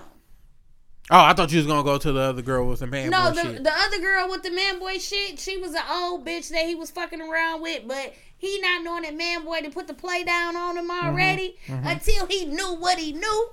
Oh, 1.11 1.19
I 1.19 1.33
thought 1.33 1.51
you 1.51 1.59
was 1.59 1.67
gonna 1.67 1.83
go 1.83 1.97
to 1.99 2.11
the 2.11 2.19
other 2.19 2.41
girl 2.41 2.67
with 2.67 2.79
the 2.79 2.87
man 2.87 3.11
no, 3.11 3.29
boy 3.29 3.35
the 3.35 3.41
shit. 3.41 3.63
the 3.63 3.71
other 3.73 3.99
girl 3.99 4.29
with 4.29 4.41
the 4.43 4.49
man 4.51 4.79
boy 4.79 4.97
shit, 4.97 5.37
she 5.39 5.57
was 5.57 5.73
an 5.75 5.83
old 5.91 6.25
bitch 6.25 6.49
that 6.49 6.65
he 6.65 6.73
was 6.75 6.89
fucking 6.91 7.21
around 7.21 7.61
with, 7.61 7.87
but 7.87 8.13
he 8.37 8.59
not 8.61 8.83
knowing 8.83 9.03
that 9.03 9.15
man 9.15 9.43
boy 9.45 9.61
to 9.61 9.69
put 9.69 9.85
the 9.87 9.93
play 9.93 10.23
down 10.23 10.55
on 10.55 10.77
him 10.77 10.89
Mm-hmm. 10.89 11.05
already 11.07 11.57
until 11.67 12.25
he 12.25 12.45
knew 12.45 12.75
what 12.75 12.97
he 12.97 13.11
knew. 13.13 13.49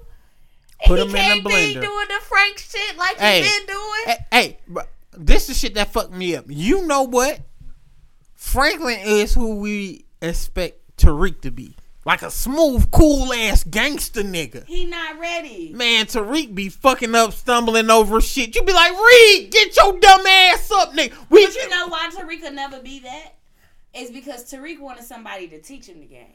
Put 0.87 0.99
And 0.99 1.11
him 1.11 1.15
he 1.17 1.23
in 1.23 1.43
can't 1.43 1.45
be 1.47 1.75
doing 1.75 2.09
the 2.09 2.21
Frank 2.23 2.59
shit 2.59 2.97
like 2.97 3.19
Hey. 3.19 3.43
he 3.43 3.49
been 3.59 3.67
doing. 3.67 4.03
hey, 4.07 4.17
hey, 4.33 4.59
but 4.67 4.89
this 5.17 5.49
is 5.51 5.59
shit 5.59 5.75
that 5.75 5.93
fucked 5.93 6.13
me 6.13 6.35
up. 6.37 6.47
You 6.49 6.87
know 6.87 7.03
what? 7.03 7.39
Franklin 8.43 8.99
is 9.01 9.33
who 9.33 9.57
we 9.57 10.05
expect 10.21 10.97
Tariq 10.99 11.41
to 11.43 11.51
be. 11.51 11.77
Like 12.05 12.23
a 12.23 12.31
smooth, 12.31 12.91
cool 12.91 13.33
ass 13.33 13.63
gangster 13.63 14.23
nigga. 14.23 14.67
He 14.67 14.85
not 14.85 15.19
ready. 15.19 15.73
Man, 15.73 16.07
Tariq 16.07 16.53
be 16.53 16.69
fucking 16.69 17.15
up, 17.15 17.33
stumbling 17.33 17.89
over 17.89 18.21
shit. 18.21 18.55
You 18.57 18.65
be 18.65 18.73
like, 18.73 18.91
Reed, 18.93 19.53
get 19.53 19.75
your 19.77 19.99
dumb 19.99 20.27
ass 20.27 20.71
up, 20.73 20.93
nigga. 20.93 21.15
We, 21.31 21.47
But 21.47 21.55
you 21.55 21.69
know 21.71 21.87
why 21.87 22.11
Tariq 22.13 22.43
could 22.43 22.55
never 22.55 22.81
be 22.81 22.99
that? 22.99 23.35
It's 23.95 24.11
because 24.11 24.53
Tariq 24.53 24.81
wanted 24.81 25.05
somebody 25.05 25.47
to 25.49 25.61
teach 25.61 25.87
him 25.87 26.01
the 26.01 26.07
game. 26.07 26.35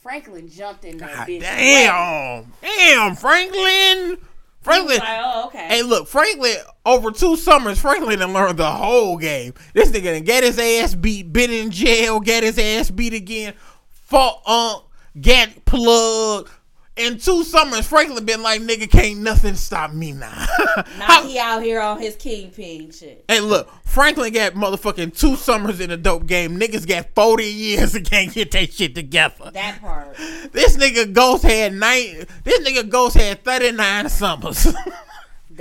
Franklin 0.00 0.48
jumped 0.48 0.84
in 0.84 0.96
that 0.98 1.10
God 1.12 1.28
bitch. 1.28 1.40
damn, 1.40 2.52
damn, 2.62 3.16
Franklin, 3.16 4.18
Franklin. 4.62 4.98
like, 4.98 5.20
oh, 5.20 5.46
okay. 5.46 5.66
Hey, 5.68 5.82
look, 5.82 6.08
Franklin. 6.08 6.56
Over 6.84 7.10
two 7.10 7.36
summers, 7.36 7.80
Franklin 7.80 8.18
done 8.18 8.32
learned 8.32 8.58
the 8.58 8.70
whole 8.70 9.16
game. 9.16 9.54
This 9.74 9.90
nigga 9.90 10.14
done 10.14 10.24
get 10.24 10.42
his 10.42 10.58
ass 10.58 10.94
beat, 10.94 11.32
been 11.32 11.50
in 11.50 11.70
jail, 11.70 12.18
get 12.20 12.42
his 12.42 12.58
ass 12.58 12.90
beat 12.90 13.14
again, 13.14 13.54
fought 13.90 14.42
unk, 14.46 14.84
get 15.20 15.64
plugged. 15.64 16.50
In 16.94 17.18
two 17.18 17.42
summers, 17.42 17.86
Franklin 17.86 18.26
been 18.26 18.42
like, 18.42 18.60
nigga, 18.60 18.90
can't 18.90 19.20
nothing 19.20 19.54
stop 19.54 19.94
me 19.94 20.12
now. 20.12 20.46
now 20.76 20.84
How- 20.98 21.26
he 21.26 21.38
out 21.38 21.62
here 21.62 21.80
on 21.80 21.98
his 21.98 22.16
kingpin 22.16 22.90
shit. 22.90 23.24
Hey, 23.28 23.40
look, 23.40 23.70
Franklin 23.84 24.30
got 24.32 24.52
motherfucking 24.52 25.16
two 25.18 25.36
summers 25.36 25.80
in 25.80 25.90
a 25.90 25.96
dope 25.96 26.26
game. 26.26 26.60
Niggas 26.60 26.86
got 26.86 27.14
40 27.14 27.44
years 27.44 27.94
and 27.96 28.08
can't 28.08 28.30
get 28.32 28.50
that 28.50 28.74
shit 28.74 28.94
together. 28.94 29.50
That 29.52 29.80
part. 29.80 30.16
This 30.52 30.76
nigga 30.76 31.10
Ghost 31.12 31.44
had 31.44 31.72
nine. 31.72 32.26
This 32.44 32.60
nigga 32.60 32.86
Ghost 32.86 33.16
had 33.16 33.42
39 33.42 34.10
summers. 34.10 34.66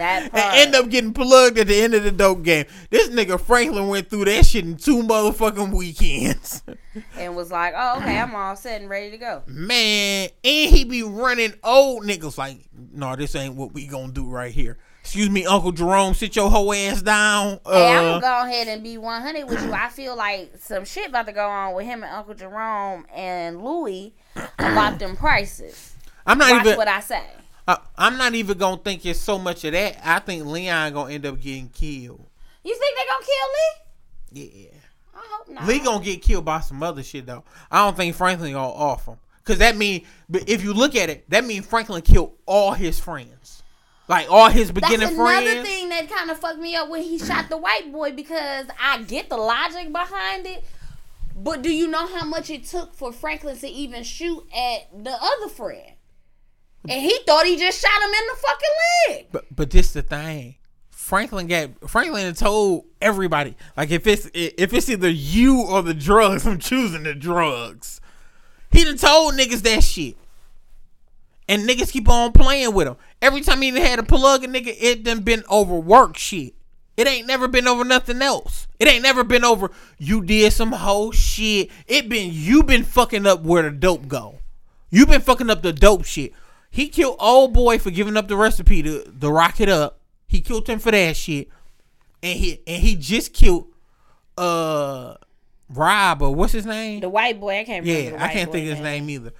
That 0.01 0.31
part. 0.31 0.43
and 0.43 0.55
end 0.55 0.75
up 0.75 0.89
getting 0.89 1.13
plugged 1.13 1.57
at 1.59 1.67
the 1.67 1.81
end 1.81 1.93
of 1.93 2.03
the 2.03 2.11
dope 2.11 2.43
game. 2.43 2.65
This 2.89 3.09
nigga 3.09 3.39
Franklin 3.39 3.87
went 3.87 4.09
through 4.09 4.25
that 4.25 4.45
shit 4.45 4.65
in 4.65 4.77
two 4.77 5.03
motherfucking 5.03 5.71
weekends. 5.73 6.63
and 7.17 7.35
was 7.35 7.51
like, 7.51 7.73
oh, 7.77 7.97
okay, 7.99 8.17
I'm 8.19 8.33
all 8.35 8.55
set 8.55 8.81
and 8.81 8.89
ready 8.89 9.11
to 9.11 9.17
go. 9.17 9.43
Man, 9.47 10.29
and 10.43 10.75
he 10.75 10.83
be 10.83 11.03
running 11.03 11.53
old 11.63 12.03
niggas 12.03 12.37
like, 12.37 12.57
no, 12.93 13.15
this 13.15 13.35
ain't 13.35 13.55
what 13.55 13.73
we 13.73 13.87
gonna 13.87 14.11
do 14.11 14.27
right 14.27 14.51
here. 14.51 14.77
Excuse 15.01 15.29
me, 15.31 15.45
Uncle 15.47 15.71
Jerome, 15.71 16.13
sit 16.13 16.35
your 16.35 16.49
whole 16.51 16.71
ass 16.73 17.01
down. 17.01 17.59
Hey, 17.65 17.91
I'm 17.91 18.05
Uh, 18.05 18.19
gonna 18.19 18.21
go 18.21 18.49
ahead 18.49 18.67
and 18.67 18.83
be 18.83 18.97
100 18.99 19.45
with 19.49 19.63
you. 19.63 19.73
I 19.73 19.89
feel 19.89 20.15
like 20.15 20.53
some 20.59 20.85
shit 20.85 21.09
about 21.09 21.25
to 21.25 21.31
go 21.31 21.47
on 21.47 21.73
with 21.73 21.85
him 21.85 22.03
and 22.03 22.11
Uncle 22.13 22.35
Jerome 22.35 23.05
and 23.13 23.63
Louis 23.63 24.13
about 24.59 24.99
them 24.99 25.15
prices. 25.15 25.95
I'm 26.25 26.37
not 26.37 26.51
Watch 26.51 26.65
even. 26.65 26.77
what 26.77 26.87
I 26.87 26.99
say. 26.99 27.23
Uh, 27.67 27.78
I'm 27.97 28.17
not 28.17 28.34
even 28.36 28.58
gonna 28.58 28.78
think 28.78 29.06
it's 29.06 29.19
so 29.19 29.38
much 29.38 29.63
of 29.63 29.74
that. 29.74 30.00
I 30.04 30.19
think 30.19 30.45
Leon 30.45 30.93
gonna 30.93 31.13
end 31.13 31.26
up 31.26 31.39
getting 31.39 31.69
killed. 31.69 32.26
You 32.63 32.76
think 32.76 32.97
they 32.97 33.04
gonna 33.06 33.26
kill 33.26 34.43
Lee? 34.43 34.63
Yeah. 34.63 34.78
I 35.15 35.21
hope 35.30 35.50
not. 35.50 35.67
Lee 35.67 35.80
gonna 35.80 36.04
get 36.04 36.21
killed 36.21 36.45
by 36.45 36.60
some 36.62 36.82
other 36.84 37.04
shit 37.04 37.26
though. 37.26 37.43
I 37.69 37.86
don't 37.86 37.95
think 37.97 38.15
Franklin 38.15 38.54
gonna 38.54 38.67
off 38.67 39.06
him. 39.06 39.17
Cause 39.43 39.58
that 39.58 39.76
mean, 39.76 40.06
but 40.30 40.47
if 40.47 40.63
you 40.63 40.74
look 40.74 40.95
at 40.95 41.10
it, 41.10 41.30
that 41.30 41.43
mean 41.43 41.63
Franklin 41.63 42.02
killed 42.04 42.34
all 42.45 42.74
his 42.74 43.00
friends, 43.00 43.63
like 44.08 44.30
all 44.30 44.50
his 44.50 44.71
beginning 44.71 45.00
That's 45.00 45.13
another 45.13 45.45
friends. 45.45 45.67
thing 45.67 45.89
that 45.89 46.10
kind 46.10 46.30
of 46.30 46.38
fucked 46.39 46.60
me 46.60 46.76
up 46.76 46.89
when 46.89 47.02
he 47.02 47.17
shot 47.17 47.50
the 47.50 47.58
white 47.58 47.91
boy 47.91 48.12
because 48.12 48.67
I 48.80 49.02
get 49.04 49.30
the 49.30 49.38
logic 49.38 49.91
behind 49.91 50.45
it, 50.45 50.63
but 51.36 51.63
do 51.63 51.74
you 51.74 51.88
know 51.88 52.06
how 52.06 52.24
much 52.24 52.52
it 52.52 52.65
took 52.65 52.93
for 52.93 53.12
Franklin 53.12 53.58
to 53.58 53.67
even 53.67 54.04
shoot 54.04 54.45
at 54.56 55.04
the 55.04 55.12
other 55.19 55.50
friend? 55.50 55.93
And 56.89 57.02
he 57.02 57.17
thought 57.26 57.46
he 57.46 57.58
just 57.58 57.80
shot 57.80 58.02
him 58.02 58.10
in 58.10 58.28
the 58.28 58.36
fucking 58.36 58.70
leg. 59.08 59.26
But 59.32 59.56
but 59.56 59.70
this 59.70 59.94
the 59.94 60.02
thing. 60.02 60.56
Franklin 60.89 61.48
got 61.48 61.89
Franklin 61.89 62.34
told 62.36 62.86
everybody 63.02 63.56
like 63.76 63.91
if 63.91 64.08
it's 64.08 64.30
if 64.34 64.74
it's 64.74 64.88
either 64.89 65.10
you 65.10 65.62
or 65.62 65.82
the 65.82 65.94
drugs, 65.94 66.46
I'm 66.48 66.58
choosing 66.58 67.04
the 67.04 67.13
drugs. 67.13 68.00
He 68.72 68.84
done 68.84 68.98
told 68.98 69.34
niggas 69.34 69.62
that 69.63 69.84
shit. 69.84 70.15
And 71.50 71.67
niggas 71.67 71.91
keep 71.91 72.08
on 72.08 72.32
playing 72.32 72.74
with 72.74 72.88
him. 72.88 72.96
Every 73.22 73.41
time 73.41 73.62
he 73.62 73.72
done 73.72 73.82
had 73.82 74.00
to 74.00 74.04
plug 74.04 74.46
a 74.46 74.48
nigga, 74.48 74.74
it 74.80 75.04
done 75.04 75.20
been 75.20 75.44
over 75.50 75.76
work 75.76 76.17
shit. 76.17 76.54
It 76.96 77.08
ain't 77.08 77.28
never 77.28 77.48
been 77.48 77.67
over 77.67 77.84
nothing 77.84 78.22
else. 78.22 78.67
It 78.80 78.88
ain't 78.88 79.04
never 79.04 79.24
been 79.24 79.44
over 79.44 79.72
you 79.98 80.24
did 80.24 80.54
some 80.54 80.72
whole 80.72 81.12
shit. 81.12 81.70
It 81.88 82.08
been 82.08 82.30
you 82.32 82.63
been 82.63 82.84
fucking 82.84 83.26
up 83.26 83.41
where 83.41 83.63
the 83.63 83.72
dope 83.72 84.08
go. 84.08 84.39
You 84.89 85.06
been 85.06 85.22
fucking 85.22 85.50
up 85.50 85.62
the 85.62 85.74
dope 85.74 86.06
shit. 86.06 86.32
He 86.71 86.88
killed 86.88 87.17
old 87.19 87.53
boy 87.53 87.77
for 87.77 87.91
giving 87.91 88.15
up 88.17 88.29
the 88.29 88.38
recipe 88.38 88.81
to, 88.81 89.03
to 89.03 89.29
rock 89.29 89.60
it 89.60 89.69
up. 89.69 89.99
He 90.27 90.39
killed 90.41 90.67
him 90.67 90.79
for 90.79 90.91
that 90.91 91.17
shit. 91.17 91.49
And 92.23 92.39
he 92.39 92.62
and 92.65 92.81
he 92.81 92.95
just 92.95 93.34
killed 93.34 93.67
uh 94.38 95.15
Rob 95.69 96.21
or 96.21 96.34
what's 96.34 96.53
his 96.53 96.65
name? 96.65 97.01
The 97.01 97.10
white 97.10 97.39
boy, 97.39 97.60
I 97.60 97.63
can't 97.63 97.86
remember. 97.86 98.12
Yeah, 98.12 98.17
the 98.17 98.23
I 98.23 98.34
can't 98.34 98.51
think 98.51 98.69
of 98.69 98.77
his 98.77 98.84
name 98.84 99.10
either. 99.10 99.34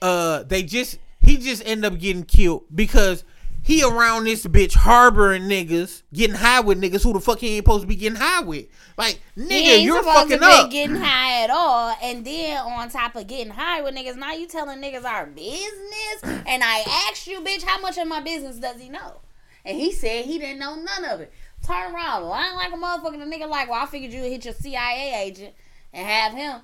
Uh, 0.00 0.44
they 0.44 0.62
just 0.62 0.98
he 1.20 1.36
just 1.36 1.62
ended 1.66 1.92
up 1.92 1.98
getting 1.98 2.22
killed 2.22 2.64
because 2.72 3.24
he 3.68 3.82
around 3.82 4.24
this 4.24 4.46
bitch 4.46 4.72
harboring 4.72 5.42
niggas, 5.42 6.00
getting 6.14 6.36
high 6.36 6.60
with 6.60 6.80
niggas 6.80 7.02
who 7.02 7.12
the 7.12 7.20
fuck 7.20 7.38
he 7.38 7.56
ain't 7.56 7.66
supposed 7.66 7.82
to 7.82 7.86
be 7.86 7.96
getting 7.96 8.16
high 8.16 8.40
with. 8.40 8.64
Like 8.96 9.20
nigga, 9.36 9.84
you're 9.84 10.02
fucking 10.02 10.42
up. 10.42 10.70
getting 10.70 10.96
high 10.96 11.44
at 11.44 11.50
all, 11.50 11.94
and 12.02 12.24
then 12.24 12.56
on 12.56 12.88
top 12.88 13.14
of 13.14 13.26
getting 13.26 13.52
high 13.52 13.82
with 13.82 13.94
niggas, 13.94 14.16
now 14.16 14.32
you 14.32 14.48
telling 14.48 14.80
niggas 14.80 15.04
our 15.04 15.26
business. 15.26 16.22
And 16.46 16.64
I 16.64 17.10
asked 17.10 17.26
you, 17.26 17.40
bitch, 17.42 17.62
how 17.62 17.78
much 17.78 17.98
of 17.98 18.08
my 18.08 18.22
business 18.22 18.56
does 18.56 18.80
he 18.80 18.88
know? 18.88 19.20
And 19.66 19.76
he 19.76 19.92
said 19.92 20.24
he 20.24 20.38
didn't 20.38 20.60
know 20.60 20.74
none 20.74 21.04
of 21.04 21.20
it. 21.20 21.30
Turn 21.62 21.94
around, 21.94 22.24
lying 22.24 22.54
like 22.54 22.72
a 22.72 22.76
motherfucker. 22.76 23.18
The 23.18 23.26
nigga 23.26 23.50
like, 23.50 23.68
well, 23.68 23.82
I 23.82 23.86
figured 23.86 24.14
you 24.14 24.22
would 24.22 24.32
hit 24.32 24.46
your 24.46 24.54
CIA 24.54 25.26
agent 25.26 25.52
and 25.92 26.06
have 26.06 26.32
him. 26.32 26.62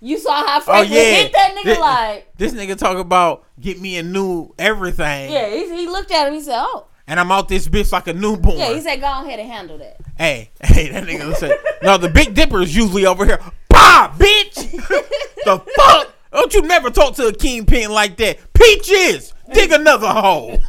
You 0.00 0.18
saw 0.18 0.44
how 0.46 0.58
oh 0.58 0.60
Franklin 0.62 0.92
yeah, 0.96 1.02
hit 1.12 1.32
that 1.32 1.54
nigga 1.56 1.64
This- 1.64 1.78
like, 1.78 2.36
this 2.36 2.52
nigga 2.54 2.76
talk 2.76 2.96
about 2.96 3.44
get 3.60 3.78
me 3.80 3.98
a 3.98 4.02
new 4.02 4.54
everything. 4.58 5.30
yeah. 5.32 5.48
He, 5.50 5.68
he 5.76 5.86
looked 5.86 6.10
at 6.10 6.28
him. 6.28 6.34
He 6.34 6.40
said, 6.40 6.56
oh, 6.58 6.86
and 7.06 7.18
I'm 7.20 7.30
out 7.32 7.48
this 7.48 7.68
bitch 7.68 7.92
like 7.92 8.06
a 8.06 8.12
newborn. 8.14 8.58
yeah. 8.58 8.72
He 8.72 8.80
said, 8.80 9.00
go 9.00 9.06
ahead 9.06 9.38
and 9.40 9.50
handle 9.50 9.78
that. 9.78 9.96
Hey, 10.16 10.50
hey, 10.62 10.88
that 10.90 11.04
nigga 11.04 11.34
said, 11.36 11.52
no, 11.82 11.98
the 11.98 12.08
Big 12.08 12.34
Dipper 12.34 12.62
is 12.62 12.74
usually 12.74 13.04
over 13.04 13.26
here. 13.26 13.40
Bah, 13.68 14.12
bitch! 14.16 14.54
the 15.44 15.62
fuck? 15.76 16.14
Don't 16.32 16.54
you 16.54 16.62
never 16.62 16.90
talk 16.90 17.14
to 17.16 17.26
a 17.26 17.32
kingpin 17.32 17.90
like 17.90 18.16
that. 18.18 18.38
Peaches! 18.54 19.34
Dig 19.52 19.72
another 19.72 20.08
hole. 20.08 20.58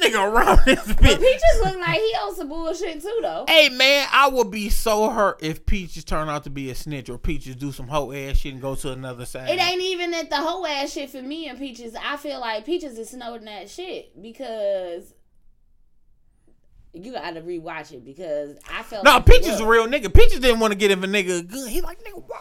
nigga 0.00 0.32
around 0.32 0.60
this 0.64 0.86
But 0.86 0.96
bitch. 0.96 1.18
Peaches 1.20 1.60
look 1.64 1.76
like 1.78 1.98
he 1.98 2.14
owns 2.22 2.36
some 2.36 2.48
bullshit 2.48 3.02
too, 3.02 3.18
though. 3.22 3.44
Hey 3.48 3.68
man, 3.68 4.06
I 4.12 4.28
would 4.28 4.50
be 4.50 4.68
so 4.68 5.10
hurt 5.10 5.42
if 5.42 5.66
Peaches 5.66 6.04
turn 6.04 6.28
out 6.28 6.44
to 6.44 6.50
be 6.50 6.70
a 6.70 6.74
snitch 6.74 7.08
or 7.08 7.18
Peaches 7.18 7.56
do 7.56 7.72
some 7.72 7.88
hoe 7.88 8.12
ass 8.12 8.38
shit 8.38 8.52
and 8.52 8.62
go 8.62 8.74
to 8.76 8.92
another 8.92 9.24
side. 9.24 9.48
It 9.48 9.60
ain't 9.60 9.82
even 9.82 10.14
at 10.14 10.30
the 10.30 10.36
whole 10.36 10.66
ass 10.66 10.92
shit 10.92 11.10
for 11.10 11.22
me 11.22 11.48
and 11.48 11.58
Peaches. 11.58 11.94
I 12.00 12.16
feel 12.16 12.40
like 12.40 12.64
Peaches 12.64 12.98
is 12.98 13.10
snowing 13.10 13.44
that 13.44 13.68
shit 13.68 14.20
because 14.20 15.14
you 16.92 17.12
gotta 17.12 17.40
rewatch 17.42 17.92
it 17.92 18.04
because 18.04 18.56
I 18.70 18.82
felt 18.82 19.04
No, 19.04 19.14
like 19.14 19.26
Peaches 19.26 19.60
a 19.60 19.66
real 19.66 19.86
nigga. 19.86 20.12
Peaches 20.12 20.40
didn't 20.40 20.60
want 20.60 20.72
to 20.72 20.78
get 20.78 20.90
him 20.90 21.04
a 21.04 21.06
nigga 21.06 21.46
good. 21.46 21.68
He 21.68 21.80
like 21.80 22.02
nigga, 22.02 22.22
why 22.26 22.38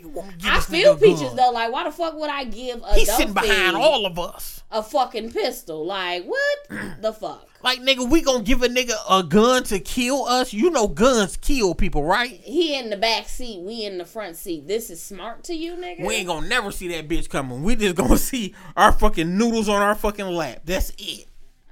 you 0.00 0.10
get 0.38 0.52
I 0.52 0.60
feel 0.60 0.96
Peaches 0.96 1.34
though. 1.34 1.50
Like, 1.50 1.72
why 1.72 1.84
the 1.84 1.90
fuck 1.90 2.14
would 2.18 2.30
I 2.30 2.44
give 2.44 2.82
a 2.82 2.94
He's 2.94 3.06
dope 3.08 3.16
sitting 3.16 3.34
behind 3.34 3.76
all 3.76 4.06
of 4.06 4.18
us. 4.18 4.62
a 4.70 4.82
fucking 4.82 5.32
pistol? 5.32 5.84
Like, 5.86 6.24
what 6.24 6.58
the 7.00 7.12
fuck? 7.12 7.48
Like 7.62 7.80
nigga, 7.80 8.08
we 8.08 8.20
gonna 8.22 8.44
give 8.44 8.62
a 8.62 8.68
nigga 8.68 8.94
a 9.10 9.22
gun 9.24 9.64
to 9.64 9.80
kill 9.80 10.24
us? 10.24 10.52
You 10.52 10.70
know 10.70 10.86
guns 10.86 11.36
kill 11.36 11.74
people, 11.74 12.04
right? 12.04 12.30
He 12.30 12.78
in 12.78 12.90
the 12.90 12.96
back 12.96 13.28
seat, 13.28 13.60
we 13.60 13.84
in 13.84 13.98
the 13.98 14.04
front 14.04 14.36
seat. 14.36 14.68
This 14.68 14.88
is 14.90 15.02
smart 15.02 15.42
to 15.44 15.54
you, 15.54 15.74
nigga. 15.74 16.06
We 16.06 16.14
ain't 16.14 16.28
gonna 16.28 16.46
never 16.46 16.70
see 16.70 16.88
that 16.88 17.08
bitch 17.08 17.28
coming. 17.28 17.62
We 17.62 17.74
just 17.74 17.96
gonna 17.96 18.18
see 18.18 18.54
our 18.76 18.92
fucking 18.92 19.36
noodles 19.36 19.68
on 19.68 19.82
our 19.82 19.94
fucking 19.94 20.26
lap. 20.26 20.60
That's 20.64 20.90
it. 20.98 21.26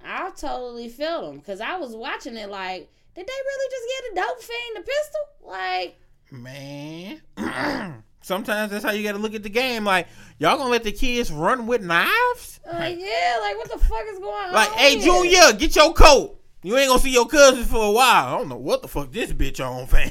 I 0.04 0.30
totally 0.36 0.88
felt 0.88 1.32
him 1.32 1.38
because 1.38 1.60
I 1.60 1.76
was 1.76 1.94
watching 1.94 2.36
it. 2.36 2.50
Like, 2.50 2.90
did 3.14 3.26
they 3.26 3.32
really 3.32 3.70
just 3.70 3.86
get 3.88 4.12
a 4.12 4.26
dope 4.26 4.42
fiend 4.42 4.78
a 4.78 4.80
pistol? 4.80 5.20
Like. 5.46 6.00
Man. 6.30 7.20
Sometimes 8.24 8.70
that's 8.70 8.82
how 8.82 8.92
you 8.92 9.02
gotta 9.02 9.18
look 9.18 9.34
at 9.34 9.42
the 9.42 9.50
game. 9.50 9.84
Like, 9.84 10.08
y'all 10.38 10.56
gonna 10.56 10.70
let 10.70 10.82
the 10.82 10.92
kids 10.92 11.30
run 11.30 11.66
with 11.66 11.82
knives? 11.82 12.58
Like, 12.66 12.98
yeah, 12.98 13.38
like 13.42 13.58
what 13.58 13.70
the 13.70 13.78
fuck 13.78 14.02
is 14.08 14.18
going 14.18 14.50
Like, 14.50 14.70
on? 14.70 14.76
Like, 14.76 14.78
hey? 14.78 14.98
Junior, 14.98 15.52
get 15.58 15.76
your 15.76 15.92
coat. 15.92 16.40
You 16.62 16.74
ain't 16.78 16.88
gonna 16.88 17.00
see 17.02 17.12
your 17.12 17.26
cousins 17.26 17.66
for 17.70 17.84
a 17.84 17.90
while. 17.90 18.26
I 18.26 18.38
don't 18.38 18.48
know 18.48 18.56
what 18.56 18.80
the 18.80 18.88
fuck 18.88 19.12
this 19.12 19.30
bitch 19.30 19.60
on, 19.60 19.86
fam. 19.88 20.10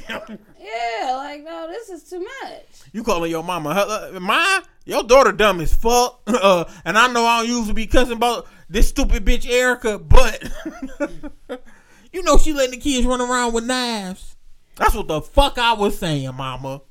Yeah, 0.60 1.16
like 1.16 1.42
no, 1.42 1.66
this 1.68 1.88
is 1.88 2.08
too 2.08 2.20
much. 2.20 2.66
You 2.92 3.02
calling 3.02 3.32
your 3.32 3.42
mama, 3.42 3.74
"Hello, 3.74 4.20
mine? 4.20 4.62
Your 4.84 5.02
daughter 5.02 5.32
dumb 5.32 5.60
as 5.60 5.74
fuck. 5.74 6.20
Uh, 6.28 6.70
and 6.84 6.96
I 6.96 7.08
know 7.12 7.26
I 7.26 7.40
don't 7.40 7.48
usually 7.48 7.72
be 7.72 7.86
cussing 7.88 8.16
about 8.16 8.46
this 8.68 8.88
stupid 8.88 9.24
bitch 9.24 9.48
Erica, 9.50 9.98
but 9.98 10.40
you 12.12 12.22
know 12.22 12.38
she 12.38 12.52
letting 12.52 12.72
the 12.72 12.76
kids 12.76 13.06
run 13.06 13.20
around 13.20 13.54
with 13.54 13.64
knives. 13.64 14.36
That's 14.76 14.94
what 14.94 15.08
the 15.08 15.20
fuck 15.20 15.58
I 15.58 15.72
was 15.72 15.98
saying, 15.98 16.32
mama. 16.36 16.82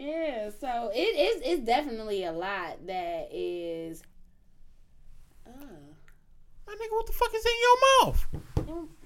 Yeah, 0.00 0.48
so 0.58 0.90
it 0.94 0.98
is. 0.98 1.42
It's 1.44 1.66
definitely 1.66 2.24
a 2.24 2.32
lot 2.32 2.86
that 2.86 3.28
is. 3.30 4.02
Uh, 5.46 5.50
My 6.66 6.72
nigga, 6.72 6.90
what 6.92 7.06
the 7.06 7.12
fuck 7.12 7.28
is 7.34 7.44
in 7.44 7.52
your 7.60 8.06
mouth? 8.06 8.26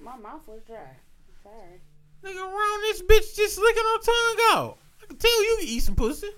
my 0.01 0.15
mouth 0.15 0.47
was 0.47 0.61
dry. 0.65 0.95
Sorry. 1.43 1.81
Nigga, 2.23 2.37
around 2.39 2.81
this 2.83 3.01
bitch 3.01 3.35
just 3.35 3.57
licking 3.57 3.83
her 3.83 3.99
tongue 3.99 4.37
out. 4.53 4.77
I 5.03 5.05
can 5.07 5.17
tell 5.17 5.43
you 5.43 5.57
can 5.59 5.67
eat 5.67 5.79
some 5.81 5.95
pussy. 5.95 6.29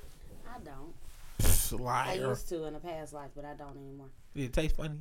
I 0.50 0.60
don't. 0.64 0.94
Psst, 1.40 1.88
I 1.88 2.14
used 2.16 2.50
to 2.50 2.64
in 2.66 2.74
a 2.74 2.80
past 2.80 3.14
life, 3.14 3.30
but 3.36 3.46
I 3.46 3.54
don't 3.54 3.78
anymore. 3.78 4.08
Did 4.34 4.46
it 4.46 4.54
taste 4.54 4.76
funny? 4.76 4.98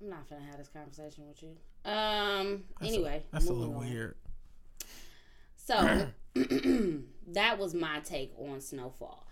I'm 0.00 0.08
not 0.08 0.30
gonna 0.30 0.42
have 0.44 0.56
this 0.56 0.68
conversation 0.68 1.26
with 1.26 1.42
you. 1.42 1.56
Um. 1.84 2.62
That's 2.80 2.92
a- 2.92 2.94
anyway, 2.94 3.22
that's 3.32 3.48
a 3.48 3.52
little 3.52 3.74
on. 3.74 3.80
weird. 3.90 4.14
So 5.56 6.06
that 7.34 7.58
was 7.58 7.74
my 7.74 8.00
take 8.00 8.32
on 8.38 8.60
Snowfall. 8.60 9.26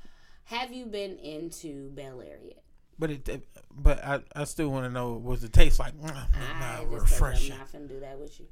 Have 0.44 0.72
you 0.72 0.86
been 0.86 1.18
into 1.18 1.90
Bel 1.90 2.20
Air 2.22 2.38
yet? 2.42 2.62
But 2.98 3.10
it, 3.10 3.48
but 3.70 4.04
I, 4.04 4.20
I 4.34 4.44
still 4.44 4.70
want 4.70 4.86
to 4.86 4.90
know 4.90 5.12
was 5.12 5.42
the 5.42 5.48
taste 5.48 5.78
like 5.78 5.94
mm, 6.00 6.10
I 6.10 6.82
nah, 6.82 6.90
refreshing? 6.90 7.52
I'm 7.52 7.58
not 7.58 7.72
gonna 7.72 7.86
do 7.86 8.00
that 8.00 8.18
with 8.18 8.40
you. 8.40 8.46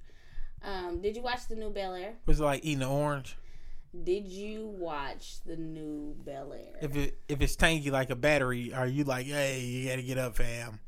Um, 0.63 1.01
did 1.01 1.17
you 1.17 1.23
watch 1.23 1.49
the 1.49 1.57
new 1.57 1.71
Bel 1.71 1.95
Air? 1.95 2.15
Was 2.27 2.41
it 2.41 2.45
like 2.45 2.65
eating 2.65 2.83
an 2.83 2.89
orange? 2.89 3.37
Did 4.05 4.27
you 4.27 4.67
watch 4.79 5.39
the 5.47 5.57
new 5.57 6.15
Bel 6.25 6.53
Air? 6.53 6.79
If 6.81 6.97
it 6.97 7.19
if 7.29 7.41
it's 7.41 7.57
tangy 7.57 7.91
like 7.91 8.11
a 8.11 8.17
battery, 8.17 8.73
are 8.73 8.87
you 8.87 9.05
like, 9.05 9.27
hey, 9.27 9.61
you 9.61 9.89
gotta 9.89 10.03
get 10.03 10.19
up, 10.19 10.37
fam? 10.37 10.81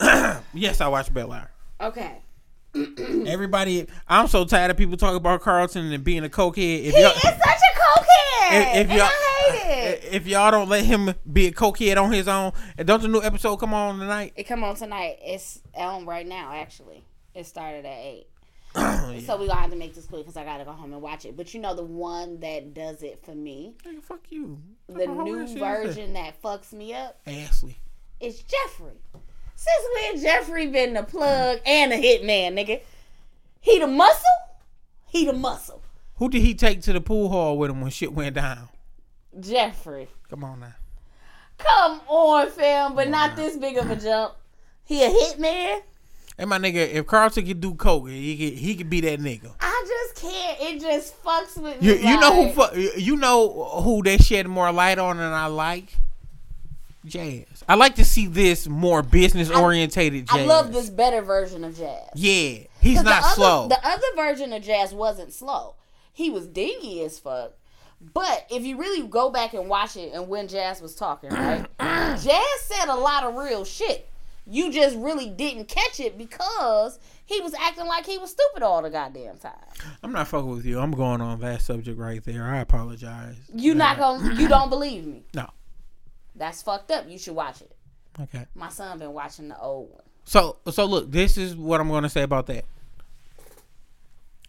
yes, 0.54 0.80
I 0.80 0.88
watched 0.88 1.12
Bel 1.12 1.32
Air. 1.32 1.50
Okay. 1.80 2.22
Everybody, 2.74 3.86
I'm 4.08 4.28
so 4.28 4.44
tired 4.44 4.70
of 4.70 4.76
people 4.76 4.96
talking 4.96 5.16
about 5.16 5.40
Carlton 5.40 5.90
and 5.92 6.04
being 6.04 6.24
a 6.24 6.28
cokehead. 6.28 6.84
If 6.84 6.94
He 6.94 7.00
is 7.00 7.22
such 7.22 7.32
a 7.32 7.78
cokehead, 7.80 8.76
if, 8.80 8.90
if 8.90 8.96
y'all, 8.96 9.06
I 9.06 9.50
hate 9.52 9.88
it. 10.04 10.04
if 10.12 10.26
y'all 10.26 10.50
don't 10.50 10.68
let 10.68 10.84
him 10.84 11.14
be 11.30 11.46
a 11.46 11.52
cokehead 11.52 12.02
on 12.02 12.12
his 12.12 12.28
own, 12.28 12.52
and 12.76 12.86
don't 12.86 13.02
the 13.02 13.08
new 13.08 13.22
episode 13.22 13.56
come 13.56 13.74
on 13.74 13.98
tonight? 13.98 14.32
It 14.36 14.44
come 14.44 14.62
on 14.64 14.74
tonight. 14.76 15.18
It's 15.22 15.60
on 15.74 16.06
right 16.06 16.26
now. 16.26 16.52
Actually, 16.54 17.04
it 17.34 17.46
started 17.46 17.84
at 17.84 17.98
eight. 17.98 18.26
Oh, 18.80 19.10
yeah. 19.12 19.20
So 19.20 19.36
we 19.38 19.48
gonna 19.48 19.60
have 19.60 19.70
to 19.70 19.76
make 19.76 19.94
this 19.94 20.04
quick 20.06 20.20
because 20.22 20.36
I 20.36 20.44
gotta 20.44 20.64
go 20.64 20.72
home 20.72 20.92
and 20.92 21.00
watch 21.00 21.24
it. 21.24 21.36
But 21.36 21.52
you 21.54 21.60
know 21.60 21.74
the 21.74 21.82
one 21.82 22.38
that 22.40 22.74
does 22.74 23.02
it 23.02 23.18
for 23.24 23.34
me, 23.34 23.72
Nigga, 23.84 24.02
fuck 24.02 24.20
you. 24.28 24.58
the 24.86 25.06
new 25.06 25.40
old 25.40 25.48
shit 25.48 25.56
is 25.56 25.60
that? 25.62 25.84
version 25.84 26.12
that 26.12 26.40
fucks 26.42 26.72
me 26.74 26.92
up, 26.94 27.18
Ashley. 27.26 27.78
is 28.20 28.42
Jeffrey. 28.42 28.92
Since 29.60 29.88
when 30.14 30.22
Jeffrey 30.22 30.68
been 30.68 30.94
the 30.94 31.02
plug 31.02 31.58
and 31.66 31.92
a 31.92 31.96
hitman, 31.96 32.52
nigga? 32.54 32.80
He 33.60 33.80
the 33.80 33.88
muscle. 33.88 34.22
He 35.08 35.26
the 35.26 35.32
muscle. 35.32 35.82
Who 36.18 36.28
did 36.30 36.42
he 36.42 36.54
take 36.54 36.80
to 36.82 36.92
the 36.92 37.00
pool 37.00 37.28
hall 37.28 37.58
with 37.58 37.68
him 37.72 37.80
when 37.80 37.90
shit 37.90 38.12
went 38.12 38.36
down? 38.36 38.68
Jeffrey. 39.40 40.06
Come 40.30 40.44
on 40.44 40.60
now. 40.60 40.74
Come 41.58 42.00
on, 42.06 42.48
fam, 42.50 42.94
but 42.94 43.08
not 43.08 43.34
this 43.34 43.56
big 43.56 43.76
of 43.78 43.90
a 43.90 43.96
jump. 43.96 44.34
He 44.84 45.02
a 45.02 45.08
hitman. 45.10 45.82
And 46.38 46.48
my 46.48 46.58
nigga, 46.60 46.76
if 46.92 47.06
Carlton 47.08 47.44
could 47.44 47.60
do 47.60 47.74
coke, 47.74 48.08
he 48.08 48.36
could 48.50 48.58
he 48.60 48.76
could 48.76 48.88
be 48.88 49.00
that 49.00 49.18
nigga. 49.18 49.52
I 49.58 49.84
just 49.88 50.22
can't. 50.22 50.60
It 50.60 50.80
just 50.80 51.20
fucks 51.24 51.60
with 51.60 51.82
You 51.82 51.96
me. 51.96 52.08
you 52.08 52.20
know 52.20 52.44
who 52.44 52.52
fu- 52.52 53.00
you 53.00 53.16
know 53.16 53.80
who 53.82 54.04
they 54.04 54.18
shed 54.18 54.46
more 54.46 54.70
light 54.70 55.00
on 55.00 55.16
than 55.16 55.32
I 55.32 55.46
like? 55.46 55.96
Jazz. 57.04 57.64
I 57.68 57.76
like 57.76 57.94
to 57.96 58.04
see 58.04 58.26
this 58.26 58.66
more 58.68 59.02
business 59.02 59.50
orientated 59.50 60.26
jazz. 60.26 60.40
I 60.40 60.44
love 60.44 60.72
this 60.72 60.90
better 60.90 61.22
version 61.22 61.64
of 61.64 61.76
Jazz. 61.76 62.08
Yeah, 62.14 62.64
he's 62.80 63.02
not 63.02 63.04
the 63.04 63.26
other, 63.26 63.34
slow. 63.34 63.68
The 63.68 63.86
other 63.86 64.06
version 64.16 64.52
of 64.52 64.62
Jazz 64.62 64.92
wasn't 64.92 65.32
slow. 65.32 65.76
He 66.12 66.30
was 66.30 66.46
dingy 66.46 67.02
as 67.04 67.18
fuck. 67.18 67.52
But 68.00 68.46
if 68.50 68.62
you 68.62 68.76
really 68.78 69.06
go 69.06 69.30
back 69.30 69.54
and 69.54 69.68
watch 69.68 69.96
it 69.96 70.12
and 70.12 70.28
when 70.28 70.48
Jazz 70.48 70.80
was 70.80 70.94
talking, 70.94 71.30
right? 71.30 71.66
Jazz 71.80 72.60
said 72.60 72.88
a 72.88 72.94
lot 72.94 73.24
of 73.24 73.34
real 73.36 73.64
shit. 73.64 74.08
You 74.50 74.72
just 74.72 74.96
really 74.96 75.28
didn't 75.28 75.68
catch 75.68 76.00
it 76.00 76.16
because 76.16 76.98
he 77.26 77.40
was 77.40 77.52
acting 77.54 77.86
like 77.86 78.06
he 78.06 78.16
was 78.16 78.30
stupid 78.30 78.62
all 78.62 78.80
the 78.80 78.88
goddamn 78.88 79.36
time. 79.36 79.52
I'm 80.02 80.12
not 80.12 80.28
fucking 80.28 80.48
with 80.48 80.64
you. 80.64 80.78
I'm 80.78 80.92
going 80.92 81.20
on 81.20 81.40
that 81.40 81.60
subject 81.60 81.98
right 81.98 82.24
there. 82.24 82.44
I 82.44 82.60
apologize. 82.60 83.36
You 83.54 83.74
not 83.74 83.98
uh, 83.98 84.16
gonna 84.16 84.34
you 84.34 84.48
don't 84.48 84.70
believe 84.70 85.06
me. 85.06 85.22
No. 85.34 85.50
That's 86.38 86.62
fucked 86.62 86.90
up. 86.90 87.08
You 87.08 87.18
should 87.18 87.34
watch 87.34 87.60
it. 87.60 87.74
Okay. 88.20 88.46
My 88.54 88.68
son 88.68 88.98
been 88.98 89.12
watching 89.12 89.48
the 89.48 89.58
old 89.58 89.90
one. 89.90 90.02
So 90.24 90.58
so 90.70 90.84
look, 90.84 91.10
this 91.10 91.36
is 91.36 91.56
what 91.56 91.80
I'm 91.80 91.88
going 91.88 92.02
to 92.02 92.08
say 92.08 92.22
about 92.22 92.46
that. 92.46 92.64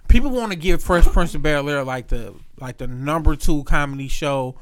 People 0.07 0.31
want 0.31 0.51
to 0.51 0.57
give 0.57 0.81
Fresh 0.81 1.05
Prince 1.05 1.35
of 1.35 1.41
Bel 1.43 1.69
Air 1.69 1.83
like 1.83 2.07
the 2.07 2.35
like 2.59 2.77
the 2.77 2.87
number 2.87 3.35
two 3.35 3.63
comedy 3.63 4.07
show 4.07 4.55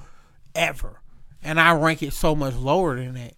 ever, 0.54 1.02
and 1.42 1.60
I 1.60 1.74
rank 1.74 2.04
it 2.04 2.14
so 2.14 2.36
much 2.36 2.56
lower 2.56 2.98
than 2.98 3.14
that 3.14 3.34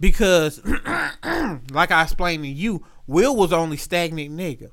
because, 0.00 0.60
like 1.70 1.92
I 1.92 2.02
explained 2.02 2.42
to 2.42 2.48
you, 2.48 2.84
Will 3.06 3.36
was 3.36 3.52
only 3.52 3.76
stagnant 3.76 4.36
nigga. 4.36 4.70